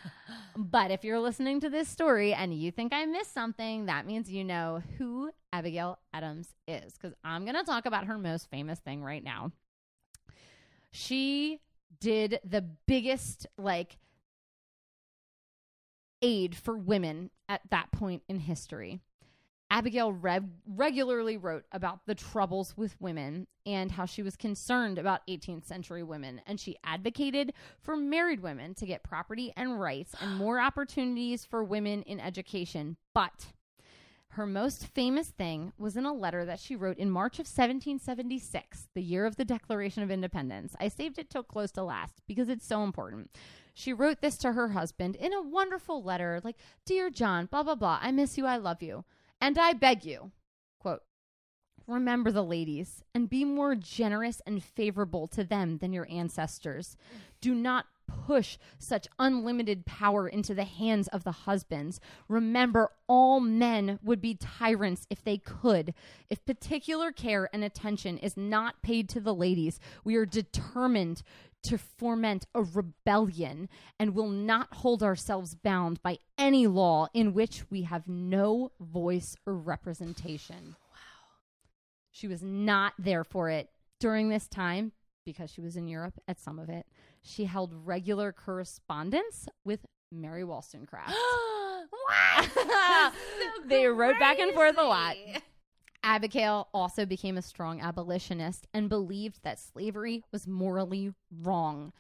[0.56, 4.31] but if you're listening to this story and you think I missed something, that means
[4.31, 8.80] you know who Abigail Adams is because I'm going to talk about her most famous
[8.80, 9.52] thing right now.
[10.92, 11.60] She
[12.00, 13.98] did the biggest, like,
[16.22, 19.00] aid for women at that point in history.
[19.72, 25.26] Abigail reg- regularly wrote about the troubles with women and how she was concerned about
[25.28, 26.42] 18th century women.
[26.48, 31.64] And she advocated for married women to get property and rights and more opportunities for
[31.64, 32.98] women in education.
[33.14, 33.46] But
[34.34, 38.88] her most famous thing was in a letter that she wrote in March of 1776,
[38.94, 40.76] the year of the Declaration of Independence.
[40.80, 43.36] I saved it till close to last because it's so important.
[43.74, 47.76] She wrote this to her husband in a wonderful letter, like, Dear John, blah, blah,
[47.76, 49.04] blah, I miss you, I love you.
[49.42, 50.32] And I beg you,
[50.80, 51.02] quote,
[51.88, 56.96] Remember the ladies and be more generous and favorable to them than your ancestors.
[57.42, 57.86] Do not
[58.26, 61.99] push such unlimited power into the hands of the husbands.
[62.27, 65.94] Remember, all men would be tyrants if they could.
[66.30, 71.23] If particular care and attention is not paid to the ladies, we are determined
[71.61, 73.68] to foment a rebellion
[73.99, 79.36] and will not hold ourselves bound by any law in which we have no voice
[79.45, 80.76] or representation.
[80.91, 80.98] Wow.
[82.11, 83.69] She was not there for it.
[83.99, 84.94] During this time,
[85.26, 86.86] because she was in Europe at some of it,
[87.22, 91.14] she held regular correspondence with Mary Wollstonecraft.
[92.54, 93.12] so
[93.68, 95.16] they wrote back and forth a lot.
[96.04, 101.91] Abigail also became a strong abolitionist and believed that slavery was morally wrong.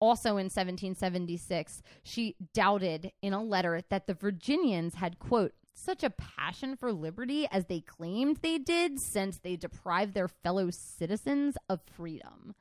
[0.00, 6.10] Also in 1776, she doubted in a letter that the Virginians had, quote, such a
[6.10, 11.80] passion for liberty as they claimed they did, since they deprived their fellow citizens of
[11.96, 12.54] freedom.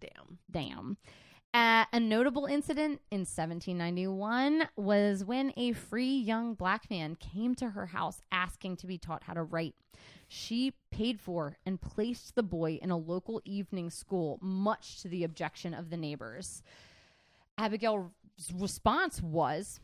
[0.00, 0.38] Damn.
[0.50, 0.96] Damn.
[1.54, 7.70] Uh, a notable incident in 1791 was when a free young black man came to
[7.70, 9.74] her house asking to be taught how to write.
[10.28, 15.24] She paid for and placed the boy in a local evening school, much to the
[15.24, 16.62] objection of the neighbors.
[17.58, 18.10] Abigail's
[18.54, 19.78] response was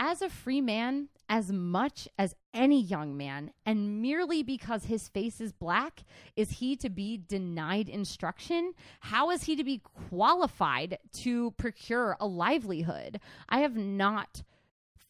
[0.00, 5.40] as a free man, as much as any young man, and merely because his face
[5.40, 6.04] is black,
[6.36, 8.72] is he to be denied instruction?
[9.00, 13.20] How is he to be qualified to procure a livelihood?
[13.48, 14.42] I have not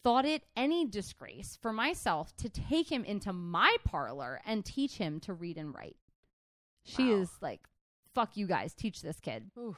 [0.03, 5.21] thought it any disgrace for myself to take him into my parlor and teach him
[5.21, 5.97] to read and write.
[6.85, 7.21] She Wow.
[7.21, 7.61] is like,
[8.15, 9.51] fuck you guys, teach this kid.
[9.59, 9.77] Oof.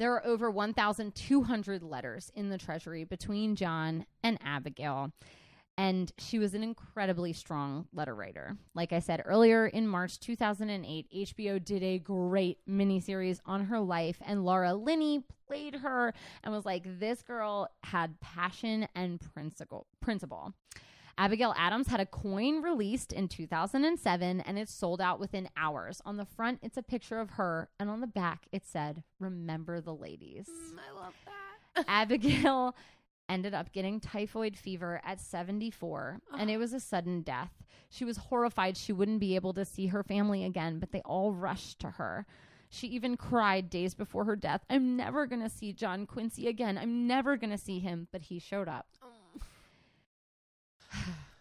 [0.00, 5.12] There are over 1,200 letters in the treasury between John and Abigail.
[5.76, 8.56] And she was an incredibly strong letter writer.
[8.74, 14.16] Like I said earlier, in March 2008, HBO did a great miniseries on her life,
[14.24, 19.86] and Laura Linney played her and was like, this girl had passion and principle.
[20.00, 20.54] principle.
[21.18, 26.00] Abigail Adams had a coin released in 2007 and it sold out within hours.
[26.04, 29.80] On the front, it's a picture of her, and on the back, it said, Remember
[29.80, 30.48] the ladies.
[30.48, 31.84] Mm, I love that.
[31.88, 32.74] Abigail
[33.28, 36.58] ended up getting typhoid fever at 74, and it ah.
[36.58, 37.52] was a sudden death.
[37.88, 41.32] She was horrified she wouldn't be able to see her family again, but they all
[41.32, 42.26] rushed to her.
[42.68, 44.64] She even cried days before her death.
[44.70, 46.78] I'm never going to see John Quincy again.
[46.78, 48.86] I'm never going to see him, but he showed up.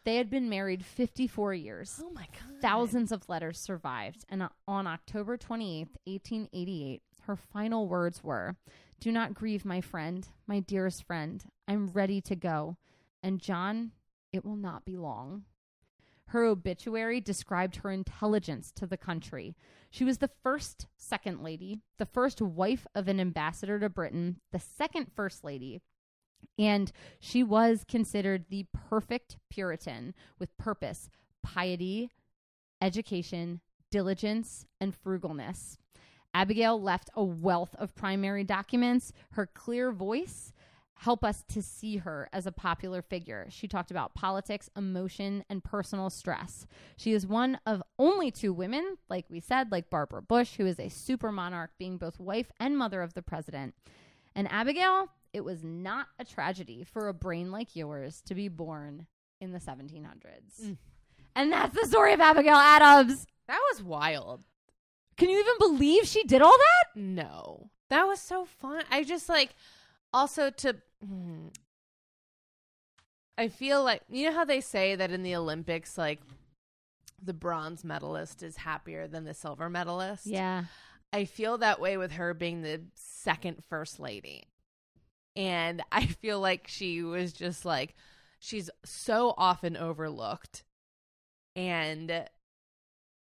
[0.06, 2.02] They had been married 54 years.
[2.04, 2.62] Oh my god.
[2.62, 8.56] Thousands of letters survived, and on October 28th, 1888, her final words were
[9.00, 11.44] Do not grieve, my friend, my dearest friend.
[11.68, 12.78] I'm ready to go.
[13.22, 13.92] And John,
[14.32, 15.44] it will not be long.
[16.28, 19.56] Her obituary described her intelligence to the country.
[19.90, 24.60] She was the first second lady, the first wife of an ambassador to Britain, the
[24.60, 25.82] second first lady,
[26.58, 31.10] and she was considered the perfect Puritan with purpose,
[31.42, 32.10] piety,
[32.82, 33.62] education,
[33.92, 35.78] diligence, and frugalness.
[36.34, 39.12] Abigail left a wealth of primary documents.
[39.32, 40.54] Her clear voice
[41.00, 43.48] help us to see her as a popular figure.
[43.50, 46.68] She talked about politics, emotion, and personal stress.
[46.98, 50.78] She is one of only two women, like we said, like Barbara Bush, who is
[50.78, 53.76] a super monarch, being both wife and mother of the president.
[54.36, 59.08] And Abigail, it was not a tragedy for a brain like yours to be born
[59.40, 60.62] in the 1700s.
[60.64, 60.78] Mm.
[61.36, 63.26] And that's the story of Abigail Adams.
[63.48, 64.44] That was wild.
[65.18, 67.00] Can you even believe she did all that?
[67.00, 67.70] No.
[67.90, 68.84] That was so fun.
[68.90, 69.56] I just like
[70.14, 70.76] also to
[71.06, 71.48] hmm.
[73.38, 76.20] I feel like you know how they say that in the Olympics like
[77.22, 80.26] the bronze medalist is happier than the silver medalist.
[80.26, 80.66] Yeah.
[81.12, 84.44] I feel that way with her being the second first lady.
[85.40, 87.96] And I feel like she was just like
[88.40, 90.64] she's so often overlooked.
[91.56, 92.26] And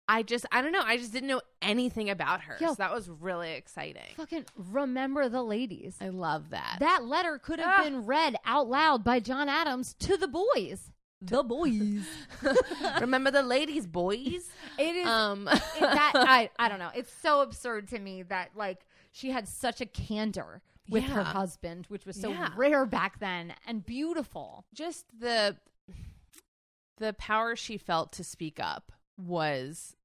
[0.08, 2.56] I just I don't know, I just didn't know anything about her.
[2.60, 2.68] Yo.
[2.68, 4.02] so that was really exciting.
[4.16, 5.96] Fucking remember the ladies.
[6.00, 6.78] I love that.
[6.80, 7.84] That letter could have Ah.
[7.84, 10.90] been read out loud by John Adams to the boys.
[11.22, 12.06] The boys.
[13.00, 14.48] Remember the ladies, boys?
[14.78, 16.90] It is Um it- that I I don't know.
[16.94, 18.80] It's so absurd to me that like
[19.12, 22.52] she had such a candor with her husband, which was so Yeah.
[22.56, 24.64] rare back then and beautiful.
[24.74, 25.56] just the
[26.98, 29.96] the power she felt to speak up was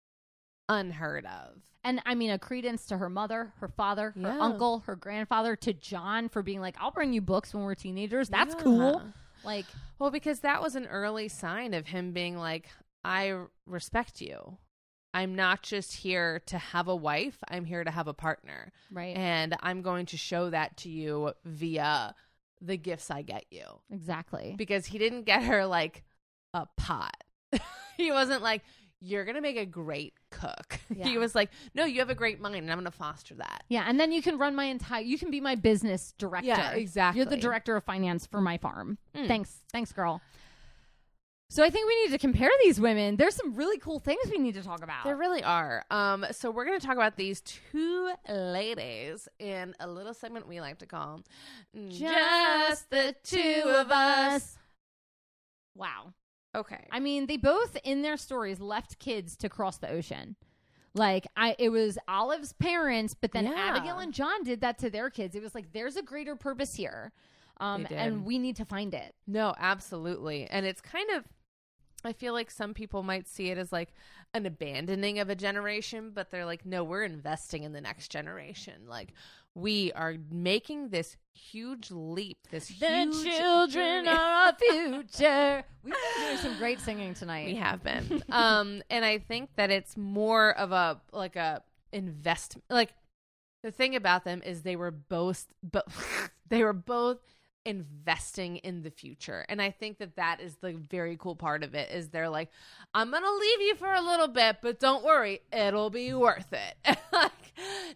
[0.70, 1.62] unheard of.
[1.84, 4.40] And I mean, a credence to her mother, her father, her Yeah.
[4.40, 8.30] uncle, her grandfather, to John for being like, I'll bring you books when we're teenagers.
[8.30, 8.64] That's Yeah.
[8.64, 9.14] cool.
[9.44, 9.66] Like,
[9.99, 12.70] Well, because that was an early sign of him being like,
[13.03, 14.57] I respect you.
[15.16, 18.74] I'm not just here to have a wife, I'm here to have a partner.
[18.92, 19.16] Right.
[19.16, 22.14] And I'm going to show that to you via
[22.60, 23.64] the gifts I get you.
[23.90, 24.56] exactly.
[24.58, 26.04] Because he didn't get her like
[26.54, 27.16] a pot.
[27.98, 28.62] he wasn't like,
[29.00, 30.80] you're going to make a great cook.
[30.96, 31.08] Yeah.
[31.08, 33.64] He was like, no, you have a great mind and I'm going to foster that.
[33.68, 35.02] Yeah, and then you can run my entire.
[35.02, 36.48] You can be my business director.
[36.48, 37.20] Yeah, exactly.
[37.20, 38.98] You're the director of finance for my farm.
[39.16, 39.28] Mm.
[39.28, 40.22] Thanks, thanks, girl.
[41.48, 43.18] So I think we need to compare these women.
[43.18, 45.04] There's some really cool things we need to talk about.
[45.04, 45.86] There really are.
[45.92, 50.60] Um, so we're going to talk about these two ladies in a little segment we
[50.60, 51.22] like to call
[51.88, 54.58] Just the two of us.
[55.76, 56.14] Wow.
[56.56, 56.88] Okay.
[56.92, 60.36] I mean, they both in their stories left kids to cross the ocean.
[60.96, 63.54] Like I, it was Olive's parents, but then Yeah.
[63.56, 65.36] Abigail and John did that to their kids.
[65.36, 67.12] It was like there's a greater purpose here,
[67.58, 69.14] um, and we need to find it.
[69.28, 70.48] No, absolutely.
[70.50, 71.26] And it's kind of
[72.04, 73.94] I feel like some people might see it as like
[74.34, 78.74] an abandoning of a generation, but they're like, no, we're investing in the next generation.
[78.88, 79.14] Like
[79.56, 84.08] we are making this huge leap, this The huge children journey.
[84.10, 85.64] are our future.
[85.84, 87.48] We've been doing some great singing tonight.
[87.48, 88.24] We have been.
[88.30, 92.66] um, and I think that it's more of a like a investment.
[92.70, 92.94] like
[93.64, 95.88] the thing about them is they were both but
[96.50, 97.18] they were both
[97.66, 99.46] investing in the future.
[99.50, 102.50] And i think that that is the very cool part of it is they're like
[102.94, 106.98] i'm gonna leave you for a little bit but don't worry it'll be worth it.
[107.12, 107.32] Like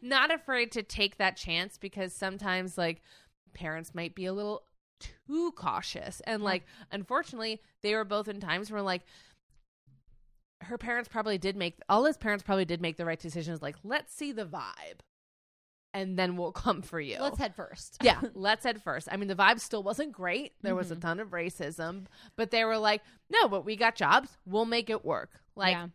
[0.02, 3.02] not afraid to take that chance because sometimes like
[3.54, 4.64] parents might be a little
[5.00, 6.22] too cautious.
[6.22, 9.04] And like unfortunately they were both in times where like
[10.62, 13.62] her parents probably did make all his parents probably did make the right decisions.
[13.62, 15.02] Like let's see the vibe
[16.00, 17.98] and then we'll come for you Let's head first.
[18.02, 21.02] yeah let's head first i mean the vibe still wasn't great there was a Mhm.
[21.02, 22.06] ton of racism
[22.36, 25.88] but they were like no but we got jobs we'll make it work like Yeah.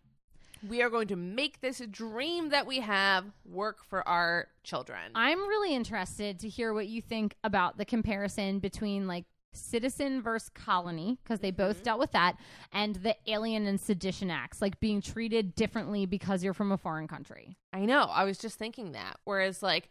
[0.69, 5.39] we are going to make this dream that we have work for our children I'm
[5.49, 9.25] really interested to hear what you think about the comparison between like
[9.57, 11.85] citizen versus colony because they both Mm-hmm.
[11.85, 12.37] dealt with that
[12.73, 17.09] and the alien and sedition acts like being treated differently because you're from a foreign
[17.09, 18.03] country I know.
[18.03, 19.19] I was just thinking that.
[19.25, 19.89] Whereas, like,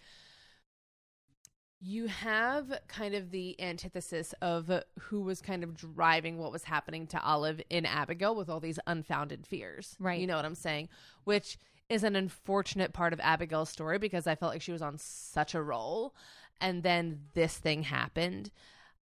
[1.81, 7.07] you have kind of the antithesis of who was kind of driving what was happening
[7.07, 9.97] to Olive in Abigail with all these unfounded fears.
[9.99, 10.19] Right.
[10.21, 10.87] You know what I'm saying?
[11.25, 11.57] Which
[11.89, 15.53] is an unfortunate part of Abigail's story because I felt like she was on such
[15.53, 16.15] a roll.
[16.61, 18.49] And then this thing happened.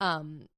[0.00, 0.48] Um,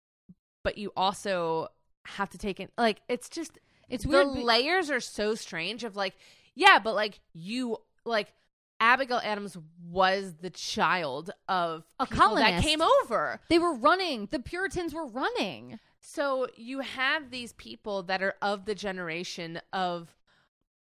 [0.65, 1.69] but you also
[2.07, 3.59] have to take in, like, it's just,
[3.89, 6.15] it's the weird be- layers are so strange of like
[6.55, 8.33] yeah but like you like
[8.81, 9.57] abigail adams
[9.89, 13.41] was the child of A people that came over.
[13.49, 14.29] They were running.
[14.31, 15.79] The puritans were running.
[16.01, 20.15] So you have these people that are of the generation of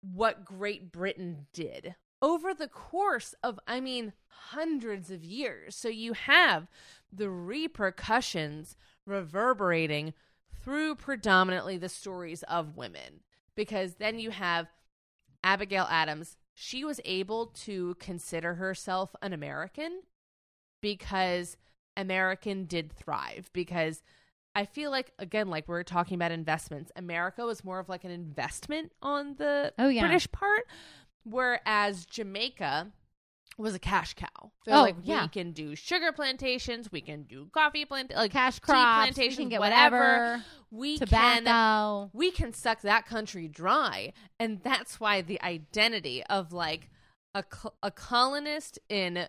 [0.02, 4.14] what great britain did over the course of i mean
[4.49, 5.76] hundreds of years.
[5.76, 6.68] So you have
[7.12, 8.76] the repercussions
[9.06, 10.14] reverberating
[10.64, 13.22] through predominantly the stories of women.
[13.56, 14.68] Because then you have
[15.44, 16.38] Abigail Adams.
[16.54, 20.02] She was able to consider herself an American
[20.82, 21.58] because
[21.96, 23.50] American did thrive.
[23.54, 24.02] Because
[24.56, 28.04] I feel like again like we are talking about investments America was more of like
[28.04, 30.02] an investment on the Oh, yeah.
[30.02, 30.66] British part
[31.24, 32.88] whereas Jamaica
[33.58, 34.52] was a cash cow.
[34.66, 35.24] They're Oh, like yeah.
[35.24, 39.38] we can do sugar plantations, we can do coffee plant like cash crops we plantations,
[39.38, 39.98] can get whatever.
[39.98, 46.54] whatever We can we can suck that country dry and that's why the identity of
[46.54, 46.90] like
[47.34, 47.44] a,
[47.82, 49.28] a colonist in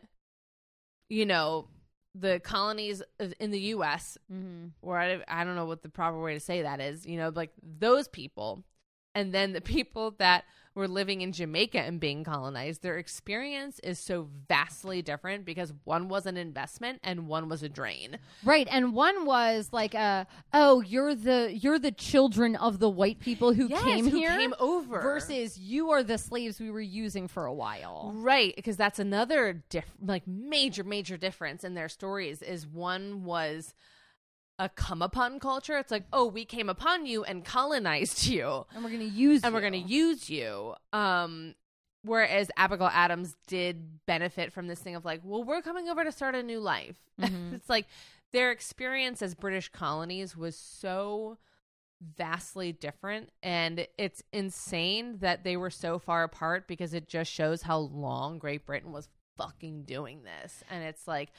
[1.09, 1.69] you know
[2.15, 4.73] the colonies of- in the US Mhm.
[4.83, 7.31] or I, I don't know what the proper way to say that is you know
[7.35, 8.65] like those people
[9.14, 10.44] and then the people that
[10.74, 16.09] were living in Jamaica and being colonized their experience is so vastly different because one
[16.09, 18.16] was an investment and one was a drain.
[18.44, 23.18] Right and one was like uh oh you're the you're the children of the white
[23.18, 25.01] people who Yes, came who here came over.
[25.01, 28.12] versus you are the slaves we were using for a while.
[28.14, 33.74] Right, because that's another diff- like major major difference in their stories is one was
[34.59, 35.78] a come upon culture.
[35.78, 39.55] It's like, "Oh, we came upon you and colonized you and we're gonna use and
[39.55, 41.55] we're going to use you." Um
[42.02, 46.12] whereas Abigail Adams did benefit from this thing of like, "Well, we're coming over to
[46.12, 47.55] start a new life." Mhm.
[47.55, 47.86] it's like
[48.32, 51.39] their experience as British colonies was so
[52.16, 57.62] vastly different and it's insane that they were so far apart because it just shows
[57.62, 61.30] how long Great Britain was fucking doing this and it's like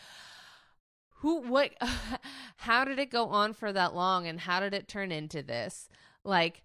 [1.19, 1.71] who what
[2.57, 5.89] how did it go on for that long and how did it turn into this
[6.23, 6.63] like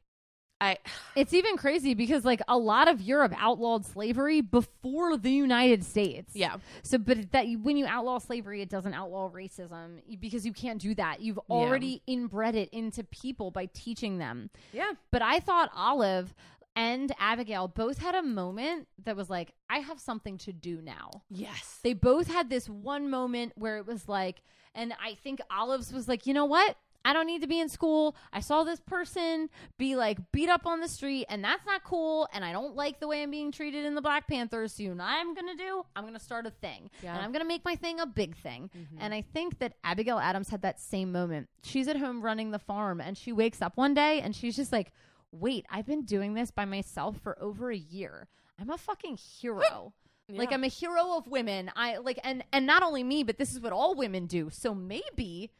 [0.61, 0.79] I
[1.17, 6.35] It's even crazy because like a lot of Europe outlawed slavery before the United States.
[6.35, 6.57] yeah.
[6.83, 10.95] So, but that when you outlaw slavery, it doesn't outlaw racism because you can't do
[10.97, 11.21] that.
[11.21, 14.51] You've already inbred it into people by teaching them.
[14.73, 14.93] Yeah.
[15.13, 16.35] But I thought Olive
[16.77, 21.23] and Abigail both had a moment that was like, I have something to do now.
[21.31, 21.79] Yes.
[21.83, 24.43] They both had this one moment where it was like,
[24.75, 26.77] and I think Olive's was like, you know what?
[27.07, 28.17] I don't need to be in school.
[28.33, 32.27] I saw this person be like beat up on the street, and that's not cool.
[32.33, 34.73] And I don't like the way I'm being treated in the Black Panthers.
[34.73, 36.91] So, you know, what I'm going to do, I'm going to start a thing.
[37.03, 37.15] Yeah.
[37.15, 38.71] And I'm going to make my thing a big thing.
[38.75, 38.97] Mm-hmm.
[39.01, 41.51] And I think that Abigail Adams had that same moment.
[41.63, 44.73] She's at home running the farm, and she wakes up one day and she's just
[44.73, 44.91] like,
[45.41, 48.29] wait, I've been doing this by myself for over a year.
[48.61, 49.93] I'm a fucking hero.
[50.27, 51.71] Like I'm a hero of women.
[51.77, 54.49] I like and and not only me, but this is what all women do.
[54.51, 55.51] So maybe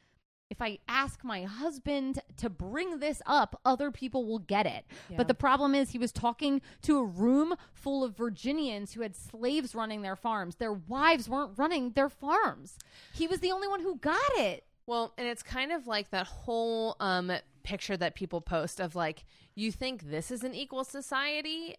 [0.51, 4.87] if I ask my husband to bring this up, other people will get it.
[5.11, 5.17] Yeah.
[5.17, 9.17] But the problem is he was talking to a room full of Virginians who had
[9.17, 10.57] slaves running their farms.
[10.57, 12.79] Their wives weren't running their farms.
[13.13, 14.65] He was the only one who got it.
[14.87, 17.33] Well, and it's kind of like that whole um
[17.65, 19.25] picture that people post of like
[19.57, 21.77] you think this is an equal society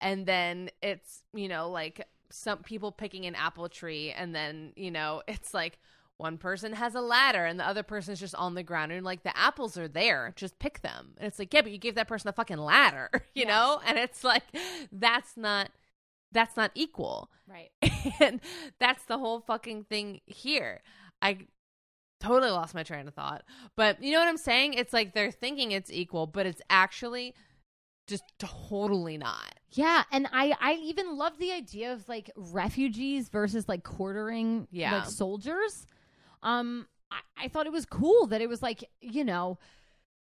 [0.00, 4.90] and then it's, you know, like some people picking an apple tree and then, you
[4.90, 5.78] know, it's like
[6.16, 9.22] one person has a ladder and the other person's just on the ground and like
[9.22, 11.14] the apples are there, just pick them.
[11.18, 13.48] And it's like, yeah, but you gave that person a fucking ladder, you Yeah.
[13.48, 13.80] know?
[13.86, 14.44] And it's like
[14.92, 15.70] that's not
[16.32, 17.30] that's not equal.
[17.48, 17.70] Right.
[18.20, 18.40] and
[18.78, 20.82] that's the whole fucking thing here.
[21.22, 21.38] I
[22.20, 23.42] totally lost my train of thought.
[23.76, 24.74] But you know what I'm saying?
[24.74, 27.34] It's like they're thinking it's equal, but it's actually
[28.06, 29.54] just totally not.
[29.72, 34.94] Yeah, and I I even love the idea of like refugees versus like quartering Yeah.
[34.96, 35.86] like soldiers.
[36.42, 39.58] Um I, I thought it was cool that it was like, you know,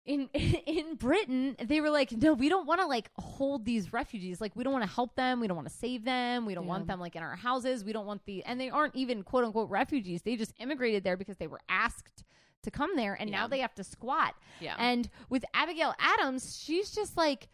[0.09, 4.41] in in Britain, they were like, no, we don't want to like hold these refugees.
[4.41, 6.63] Like we don't want to help them, we don't want to save them, we don't
[6.65, 6.69] Yeah.
[6.69, 7.83] want them like in our houses.
[7.85, 10.23] We don't want the and they aren't even quote unquote refugees.
[10.23, 12.23] They just immigrated there because they were asked
[12.63, 13.37] to come there and Yeah.
[13.41, 14.35] now they have to squat.
[14.59, 14.75] Yeah.
[14.79, 17.47] And with Abigail Adams, she's just like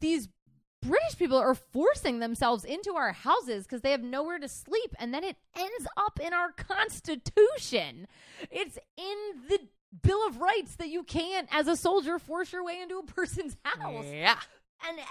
[0.00, 0.28] these
[0.82, 5.12] British people are forcing themselves into our houses because they have nowhere to sleep, and
[5.12, 8.06] then it ends up in our Constitution.
[8.50, 9.16] It's in
[9.48, 9.58] the
[10.02, 13.56] Bill of Rights that you can't, as a soldier, force your way into a person's
[13.62, 14.06] house.
[14.10, 14.38] yeah.
[14.88, 15.02] And uh,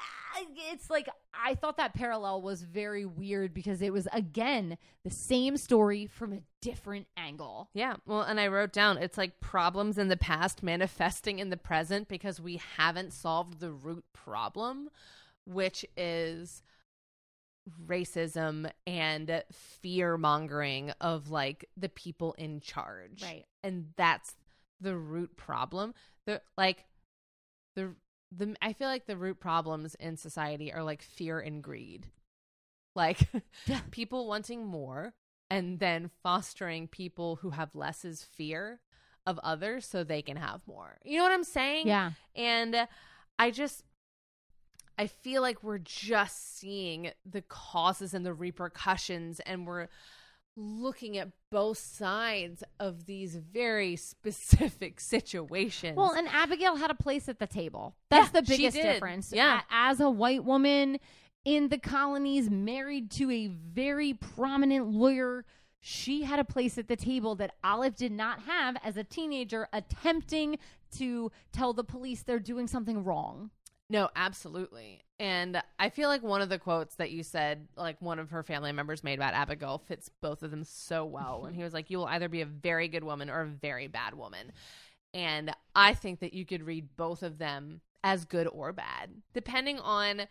[0.72, 5.57] it's like, I thought that parallel was very weird because it was, again, the same
[5.57, 7.70] story from a different angle.
[7.74, 7.95] Yeah.
[8.06, 12.07] Well, and I wrote down it's like problems in the past manifesting in the present
[12.07, 14.90] because we haven't solved the root problem,
[15.45, 16.62] which is
[17.88, 23.24] racism and fear mongering of like the people in charge.
[23.24, 23.45] Right.
[23.64, 24.36] And that's
[24.86, 25.94] the root problem.
[26.26, 26.86] The like
[27.76, 27.95] the
[28.32, 32.07] the I feel like the root problems in society are like fear and greed.
[32.95, 33.20] Like
[33.91, 35.14] people wanting more
[35.49, 38.80] and then fostering people who have less as fear
[39.26, 40.98] of others so they can have more.
[41.03, 41.88] You know what I'm saying?
[41.88, 42.12] Yeah.
[42.36, 42.88] And
[43.40, 43.84] I just
[44.98, 49.88] I feel like we're just seeing the causes and the repercussions and we're
[50.56, 55.98] looking at both sides of these very specific situations.
[55.98, 57.95] Well, and Abigail had a place at the table.
[58.10, 59.32] That's Yeah, the biggest difference.
[59.34, 59.61] Yeah.
[59.69, 60.99] As a white woman
[61.44, 65.45] in the colonies, married to a very prominent lawyer,
[65.80, 69.68] she had a place at the table that Olive did not have as a teenager,
[69.72, 70.57] attempting
[70.98, 73.52] to tell the police they're doing something wrong.
[73.90, 75.02] No, absolutely.
[75.20, 78.44] And I feel like one of the quotes that you said, like one of her
[78.44, 81.41] family members made about Abigail, fits both of them so well.
[81.41, 81.60] When mm-hmm.
[81.60, 84.16] he was like, You will either be a very good woman or a very bad
[84.16, 84.52] woman.
[85.14, 89.80] And I think that you could read both of them as good or bad, depending
[89.80, 90.28] on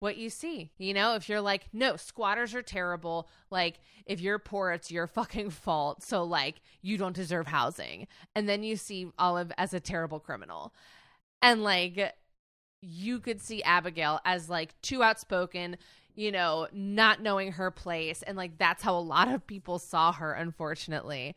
[0.00, 0.70] what you see.
[0.78, 3.28] You know, if you're like, no, squatters are terrible.
[3.50, 6.02] Like, if you're poor, it's your fucking fault.
[6.02, 8.06] So, like, you don't deserve housing.
[8.34, 10.74] And then you see Olive as a terrible criminal.
[11.40, 12.14] And, like,
[12.80, 15.76] you could see Abigail as like too outspoken,
[16.14, 18.22] you know, not knowing her place.
[18.22, 21.34] And like that's how a lot of people saw her, unfortunately.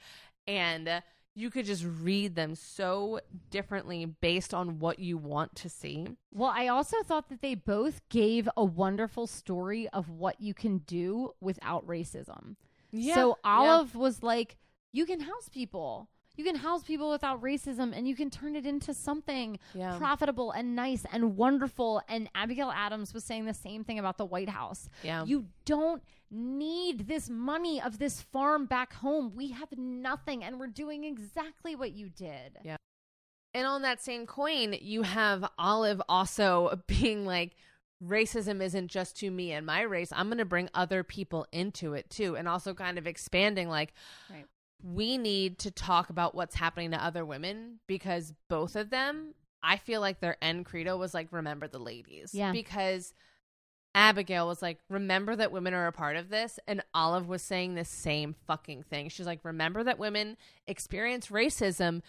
[0.47, 1.01] And
[1.33, 3.19] you could just read them so
[3.49, 6.07] differently based on what you want to see.
[6.33, 10.79] Well, I also thought that they both gave a wonderful story of what you can
[10.79, 12.55] do without racism.
[12.91, 13.15] Yeah.
[13.15, 14.57] So Olive was like,
[14.91, 16.09] you can house people.
[16.37, 19.97] You can house people without racism and you can turn it into something Yeah.
[19.97, 22.01] profitable and nice and wonderful.
[22.07, 24.87] And Abigail Adams was saying the same thing about the White House.
[25.03, 25.25] Yeah.
[25.25, 29.35] You don't need this money of this farm back home.
[29.35, 32.57] We have nothing and we're doing exactly what you did.
[32.63, 32.77] Yeah.
[33.53, 37.55] And on that same coin, you have Olive also being like,
[38.01, 40.09] racism isn't just to me and my race.
[40.15, 42.35] I'm going to bring other people into it too.
[42.37, 43.93] And also kind of expanding, like,
[44.29, 44.45] Right.
[44.83, 49.33] We need to talk about what's happening to other women because both of them,
[49.63, 52.33] I feel like their end credo was like, remember the ladies.
[52.33, 52.51] Yeah.
[52.51, 53.13] Because
[53.93, 56.59] Abigail was like, remember that women are a part of this.
[56.67, 59.09] And Olive was saying the same fucking thing.
[59.09, 60.37] She's like, remember that women
[60.67, 62.01] experience racism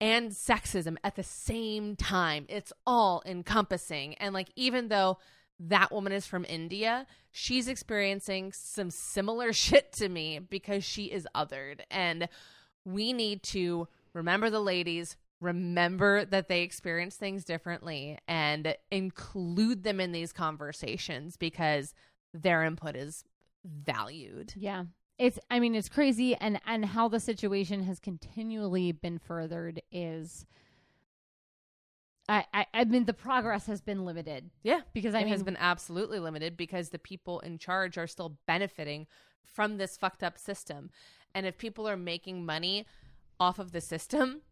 [0.00, 2.46] and sexism at the same time.
[2.48, 4.14] It's all encompassing.
[4.14, 5.18] And like, even though
[5.60, 11.26] that woman is from India, she's experiencing some similar shit to me because she is
[11.34, 11.80] othered.
[11.90, 12.28] And
[12.84, 20.00] we need to remember the ladies, remember that they experience things differently, and include them
[20.00, 21.94] in these conversations because
[22.32, 23.24] their input is
[23.64, 24.52] valued.
[24.56, 24.84] Yeah.
[25.16, 30.44] It's I mean it's crazy and and how the situation has continually been furthered is
[32.28, 34.80] I, I I mean the progress has been limited Yeah.
[34.92, 38.06] because I mean it mean has been absolutely limited because the people in charge are
[38.06, 39.06] still benefiting
[39.42, 40.90] from this fucked up system.
[41.34, 42.86] And if people are making money
[43.38, 44.42] off of the system,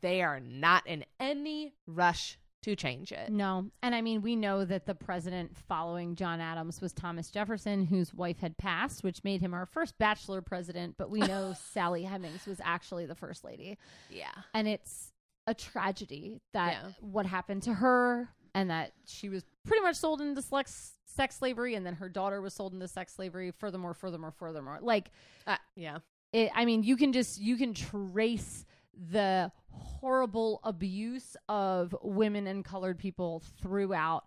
[0.00, 3.30] they are not in any rush to change it.
[3.30, 3.70] No.
[3.82, 8.12] And I mean, we know that the president following John Adams was Thomas Jefferson, whose
[8.12, 10.96] wife had passed, which made him our first bachelor president.
[10.98, 13.78] But we know Sally Hemings was actually the first lady.
[14.10, 14.32] Yeah.
[14.52, 15.12] And it's
[15.46, 16.90] a tragedy that Yeah.
[17.00, 21.74] what happened to her and that she was pretty much sold into sex, sex slavery
[21.74, 23.50] and then her daughter was sold into sex slavery.
[23.50, 24.78] Furthermore, furthermore, furthermore.
[24.80, 25.10] Like,
[25.46, 25.98] Uh, yeah.
[26.32, 32.64] it, I mean, you can just you can trace the horrible abuse of women and
[32.64, 34.24] colored people throughout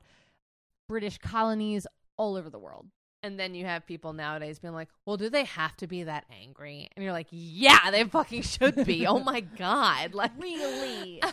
[0.88, 1.86] British colonies
[2.18, 2.88] all over the world.
[3.22, 6.24] And then you have people nowadays being like, well, do they have to be that
[6.42, 6.90] angry?
[6.96, 9.06] And you're like, yeah, they fucking should be.
[9.08, 10.14] oh my God.
[10.14, 11.22] Like, Really?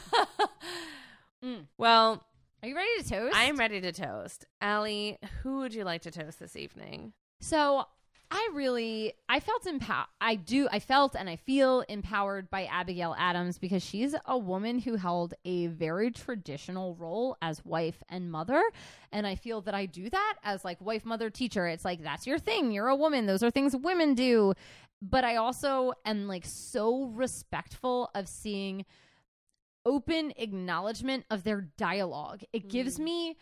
[1.45, 1.67] Mm.
[1.77, 2.25] well,
[2.63, 3.37] Are you ready to toast?
[3.37, 4.47] I'm ready to toast.
[4.61, 7.13] Allie, who would you like to toast this evening?
[7.41, 7.85] So
[8.31, 10.07] I really I felt empowered.
[10.21, 14.79] I do I felt and I feel empowered by Abigail Adams because she's a woman
[14.81, 18.63] who held a very traditional role as wife and mother
[19.13, 21.67] and I feel that I do that as like wife mother teacher.
[21.67, 22.73] It's like that's your thing.
[22.73, 23.27] You're a woman.
[23.27, 24.55] Those are things women do.
[25.01, 28.85] But I also am like so respectful of seeing
[29.85, 32.43] open acknowledgement of their dialogue.
[32.53, 33.05] It gives Mm.
[33.05, 33.37] me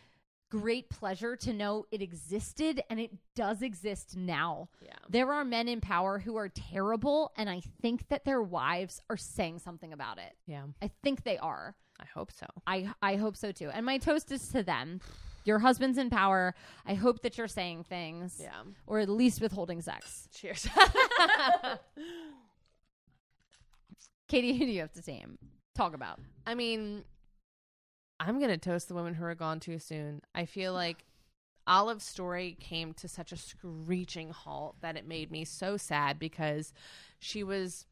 [0.60, 4.68] great pleasure to know it existed and it does exist now.
[4.80, 4.92] Yeah.
[5.08, 9.16] There are men in power who are terrible, and I think that their wives are
[9.16, 10.32] saying something about it.
[10.46, 10.64] Yeah.
[10.82, 11.74] I think they are.
[12.00, 12.46] I hope so.
[12.66, 13.70] I I hope so too.
[13.70, 15.00] And my toast is to them.
[15.44, 16.54] Your husband's in power.
[16.86, 18.62] I hope that you're saying things, Yeah.
[18.86, 20.26] or at least withholding sex.
[20.32, 20.66] Cheers.
[24.28, 25.38] Katie, who do you have to name?
[25.74, 26.18] Talk about.
[26.46, 27.04] I mean,
[28.20, 30.22] I'm going to toast the women who are gone too soon.
[30.34, 31.04] I feel like
[31.66, 36.72] Olive's story came to such a screeching halt that it made me so sad because
[37.18, 37.86] she was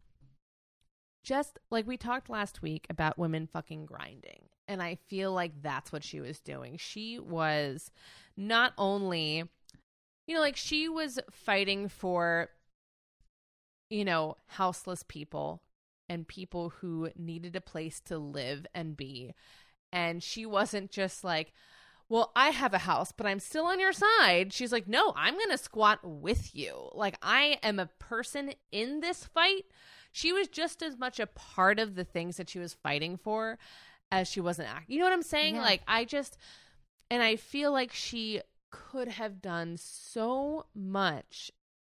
[1.24, 4.48] just like we talked last week about women fucking grinding.
[4.68, 6.76] And I feel like that's what she was doing.
[6.78, 7.90] She was
[8.36, 9.44] not only,
[10.26, 12.48] you know, like she was fighting for,
[13.90, 15.62] you know, houseless people
[16.08, 19.34] and people who needed a place to live and be.
[19.92, 21.52] And she wasn't just like,
[22.08, 24.52] well, I have a house, but I'm still on your side.
[24.52, 26.90] She's like, no, I'm going to squat with you.
[26.92, 29.64] Like, I am a person in this fight.
[30.12, 33.58] She was just as much a part of the things that she was fighting for
[34.10, 34.90] as she was an act.
[34.90, 35.54] You know what I'm saying?
[35.54, 35.62] Yeah.
[35.62, 36.36] Like, I just,
[37.10, 41.50] and I feel like she could have done so much.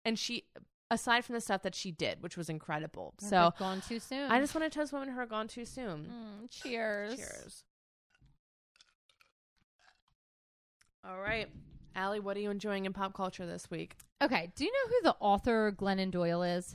[0.05, 0.45] And she,
[0.91, 3.13] aside from the stuff that she did, which was incredible.
[3.19, 4.31] So, gone too soon.
[4.31, 6.11] I just want to toast women who are gone too soon.
[6.11, 7.17] Mm, cheers.
[7.17, 7.65] Cheers.
[11.09, 11.49] All right.
[11.95, 13.97] Allie, what are you enjoying in pop culture this week?
[14.23, 14.51] Okay.
[14.55, 16.75] Do you know who the author Glennon Doyle is?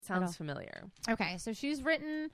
[0.00, 0.90] Sounds familiar.
[1.08, 2.30] Okay, so she's written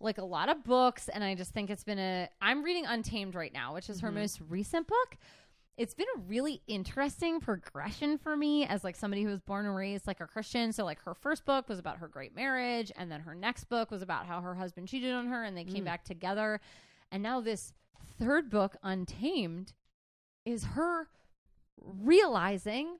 [0.00, 2.28] like a lot of books, and I just think it's been a.
[2.40, 4.14] I'm reading Untamed right now, which is her Mhm.
[4.14, 5.16] most recent book.
[5.76, 9.74] It's been a really interesting progression for me as like somebody who was born and
[9.76, 10.72] raised like a Christian.
[10.72, 13.90] So like her first book was about her great marriage, and then her next book
[13.92, 15.86] was about how her husband cheated on her, and they came Mm.
[15.86, 16.60] back together.
[17.12, 17.72] And now this
[18.18, 19.72] third book, Untamed,
[20.44, 21.08] is her
[21.80, 22.98] realizing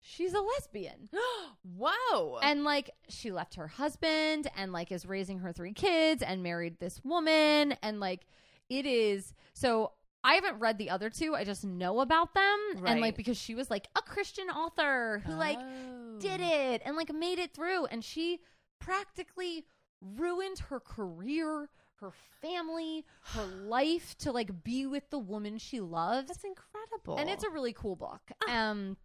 [0.00, 1.08] she's a lesbian
[1.78, 2.38] Whoa.
[2.42, 6.78] and like she left her husband and like is raising her three kids and married
[6.80, 8.26] this woman and like
[8.68, 9.92] it is so
[10.24, 11.34] I haven't read the other two.
[11.34, 15.32] I just know about them and like because she was like a Christian author who
[15.32, 16.18] like Oh.
[16.20, 18.38] did it and like made it through and she
[18.78, 19.64] practically
[20.00, 21.68] ruined her career,
[22.02, 22.12] her
[22.42, 26.28] family, her life to like be with the woman she loves.
[26.28, 27.16] That's incredible.
[27.16, 28.20] And it's a really cool book.
[28.48, 28.96] Um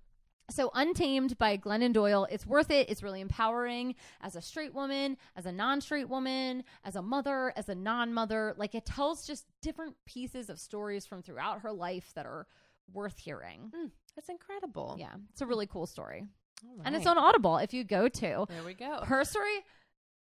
[0.50, 2.90] so Untamed by Glennon Doyle, it's worth it.
[2.90, 7.68] It's really empowering as a straight woman, as a non-straight woman, as a mother, as
[7.68, 8.54] a non-mother.
[8.58, 12.48] Like it tells just different pieces of stories from throughout her life that are
[12.94, 13.74] worth hearing.
[13.76, 14.96] Mm, that's incredible.
[14.98, 16.24] Yeah, it's a really cool story.
[16.64, 19.02] All And it's on Audible if you go to There we go.
[19.04, 19.60] her story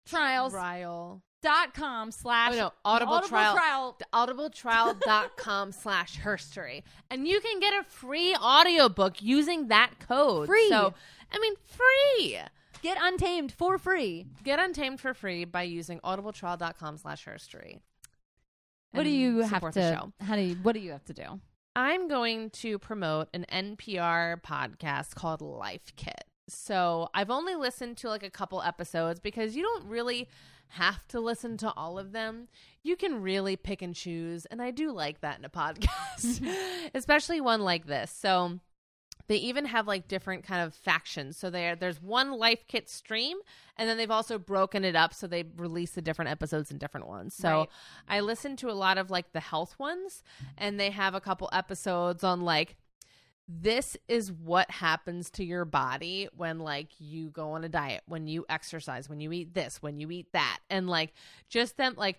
[0.06, 1.22] trials trial.
[1.42, 3.54] Dot com slash Oh no, Audible, trial.
[3.54, 3.98] trial.
[4.12, 10.46] audibletrial.com slash herstory and you can get a free audiobook using that code.
[10.46, 10.68] Free.
[10.68, 10.94] so
[11.30, 12.38] i mean free.
[12.82, 14.26] Get untamed for free.
[14.42, 17.78] Get untamed for free by using audible audibletrial.com slash herstory
[18.92, 20.12] what do you have to show.
[20.24, 21.40] how do you what do you have to do?
[21.74, 26.24] I'm going to promote an npr podcast called life kit.
[26.48, 30.28] So i've only listened to like a couple episodes because you don't really
[30.76, 32.48] have to listen to all of them
[32.82, 36.46] you can really pick and choose and i do like that in a podcast
[36.94, 38.10] especially one like this.
[38.10, 38.58] So
[39.28, 41.36] they even have like different kind of factions.
[41.36, 43.38] So there there's one life kit stream
[43.76, 47.06] and then they've also broken it up so they release the different episodes in different
[47.06, 47.34] ones.
[47.34, 47.68] So Right.
[48.08, 50.22] i listen to a lot of like the health ones
[50.58, 52.76] and they have a couple episodes on like
[53.60, 58.26] this is what happens to your body when like you go on a diet when
[58.26, 60.58] you exercise when you eat this when you eat that.
[60.70, 61.12] And like
[61.48, 62.18] just them like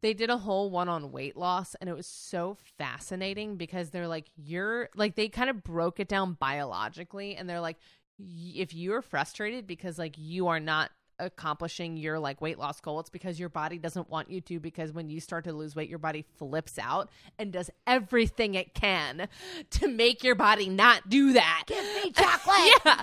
[0.00, 4.08] they did a whole one on weight loss and it was so fascinating because they're
[4.08, 7.78] like you're like they kind of broke it down biologically and they're like
[8.18, 13.10] if you're frustrated because like you are not accomplishing your like weight loss goal it's
[13.10, 15.98] because your body doesn't want you to because when you start to lose weight your
[15.98, 17.08] body flips out
[17.38, 19.28] and does everything it can
[19.70, 23.02] to make your body not do that give me chocolate yeah.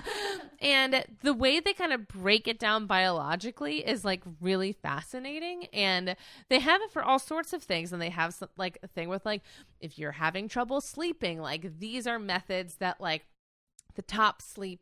[0.60, 5.66] And the way they kind of break it down biologically is like really fascinating.
[5.72, 6.14] And
[6.48, 7.92] they have it for all sorts of things.
[7.92, 9.42] And they have some, like a thing with like,
[9.80, 13.24] if you're having trouble sleeping, like these are methods that like
[13.94, 14.80] the top sleep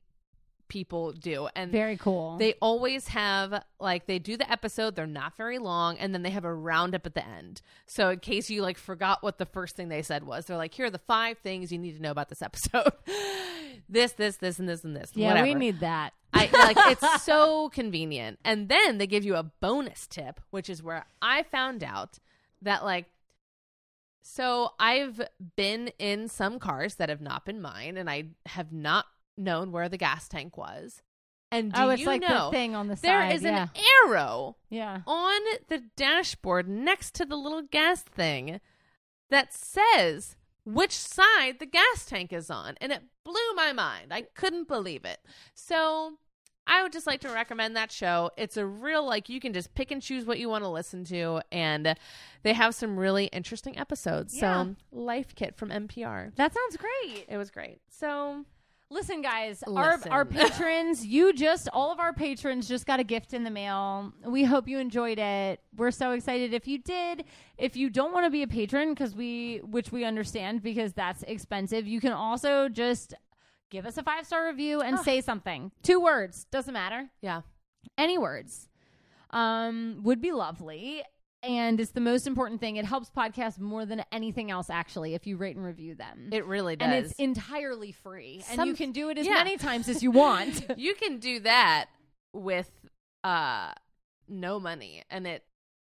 [0.70, 1.48] people do.
[1.54, 5.98] And very cool they always have like they do the episode, they're not very long,
[5.98, 7.60] and then they have a roundup at the end.
[7.86, 10.72] So in case you like forgot what the first thing they said was, they're like,
[10.72, 12.92] here are the five things you need to know about this episode.
[13.88, 15.10] this, this, this, and this, and this.
[15.14, 15.48] yeah whatever.
[15.48, 18.38] we need that I like it's so convenient.
[18.44, 22.18] And then they give you a bonus tip, which is where I found out
[22.62, 23.06] that like
[24.22, 25.20] so I've
[25.56, 29.06] been in some cars that have not been mine and I have not
[29.36, 31.02] known where the gas tank was.
[31.52, 33.64] And do oh it's you like know the thing on the there side is yeah.
[33.64, 33.70] an
[34.06, 38.60] arrow yeah on the dashboard next to the little gas thing
[39.30, 42.76] that says which side the gas tank is on.
[42.80, 44.12] And it blew my mind.
[44.12, 45.18] I couldn't believe it.
[45.54, 46.18] So
[46.66, 48.30] I would just like to recommend that show.
[48.36, 51.04] It's a real, like, you can just pick and choose what you want to listen
[51.06, 51.40] to.
[51.50, 51.96] And
[52.42, 54.36] they have some really interesting episodes.
[54.36, 54.64] Yeah.
[54.64, 56.34] So, Life Kit from NPR.
[56.36, 57.80] that sounds great It was great.
[57.88, 58.44] So,
[58.92, 60.10] Listen, guys, our Listen.
[60.12, 64.12] our patrons, you just all of our patrons just got a gift in the mail.
[64.24, 65.60] We hope you enjoyed it.
[65.76, 67.24] We're so excited if you did.
[67.56, 71.22] If you don't want to be a patron, because we, which we understand, because that's
[71.22, 73.14] expensive, you can also just
[73.70, 75.02] give us a five star review and Ah.
[75.02, 75.70] say something.
[75.84, 77.10] Two words doesn't matter.
[77.22, 77.42] yeah.
[77.96, 78.68] Any words,
[79.30, 81.02] um, would be lovely.
[81.42, 82.76] And it's the most important thing.
[82.76, 86.28] It helps podcasts more than anything else, actually, if you rate and review them.
[86.32, 86.86] It really does.
[86.86, 88.44] and it's entirely free.
[88.50, 89.34] and you can do it as yeah.
[89.34, 90.66] many times as you want.
[90.76, 91.86] you can do that
[92.32, 92.70] with
[93.24, 93.72] uh
[94.28, 95.44] no money and it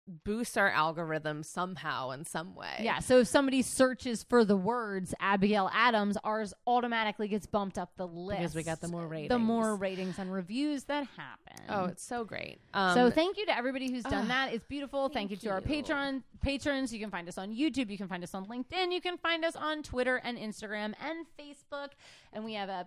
[0.09, 2.81] boosts our algorithm somehow in some way.
[2.81, 2.99] yeah.
[2.99, 8.07] So if somebody searches for the words Abigail Adams, ours automatically gets bumped up the
[8.07, 10.19] list Because we got the more ratings, The more ratings.
[10.19, 11.65] and reviews that happen.
[11.69, 12.59] Oh, it's so great.
[12.75, 14.55] Um so thank you to everybody who's done ah, that.
[14.55, 15.09] It's beautiful.
[15.09, 15.67] Thank, you thank to our you.
[15.67, 16.93] patron patrons.
[16.93, 17.89] You can find us on YouTube.
[17.89, 18.93] You can find us on LinkedIn.
[18.93, 21.91] You can find us on Twitter and Instagram and Facebook.
[22.33, 22.87] And we have a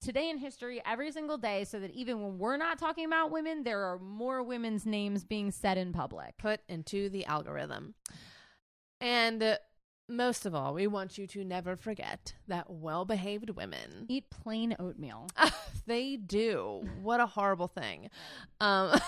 [0.00, 3.62] today in history every single day, so that even when we're not talking about women,
[3.64, 6.36] there are more women's names being said in public.
[6.38, 7.94] put into the algorithm.
[9.00, 9.56] And uh,
[10.08, 15.28] most of all, we want you to never forget that well-behaved women Eat plain oatmeal.
[15.86, 16.88] they do.
[17.02, 18.10] What a horrible thing.
[18.60, 18.98] Um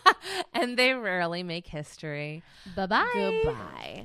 [0.54, 2.42] and they rarely make history.
[2.74, 3.10] Bye bye.
[3.44, 4.04] Goodbye.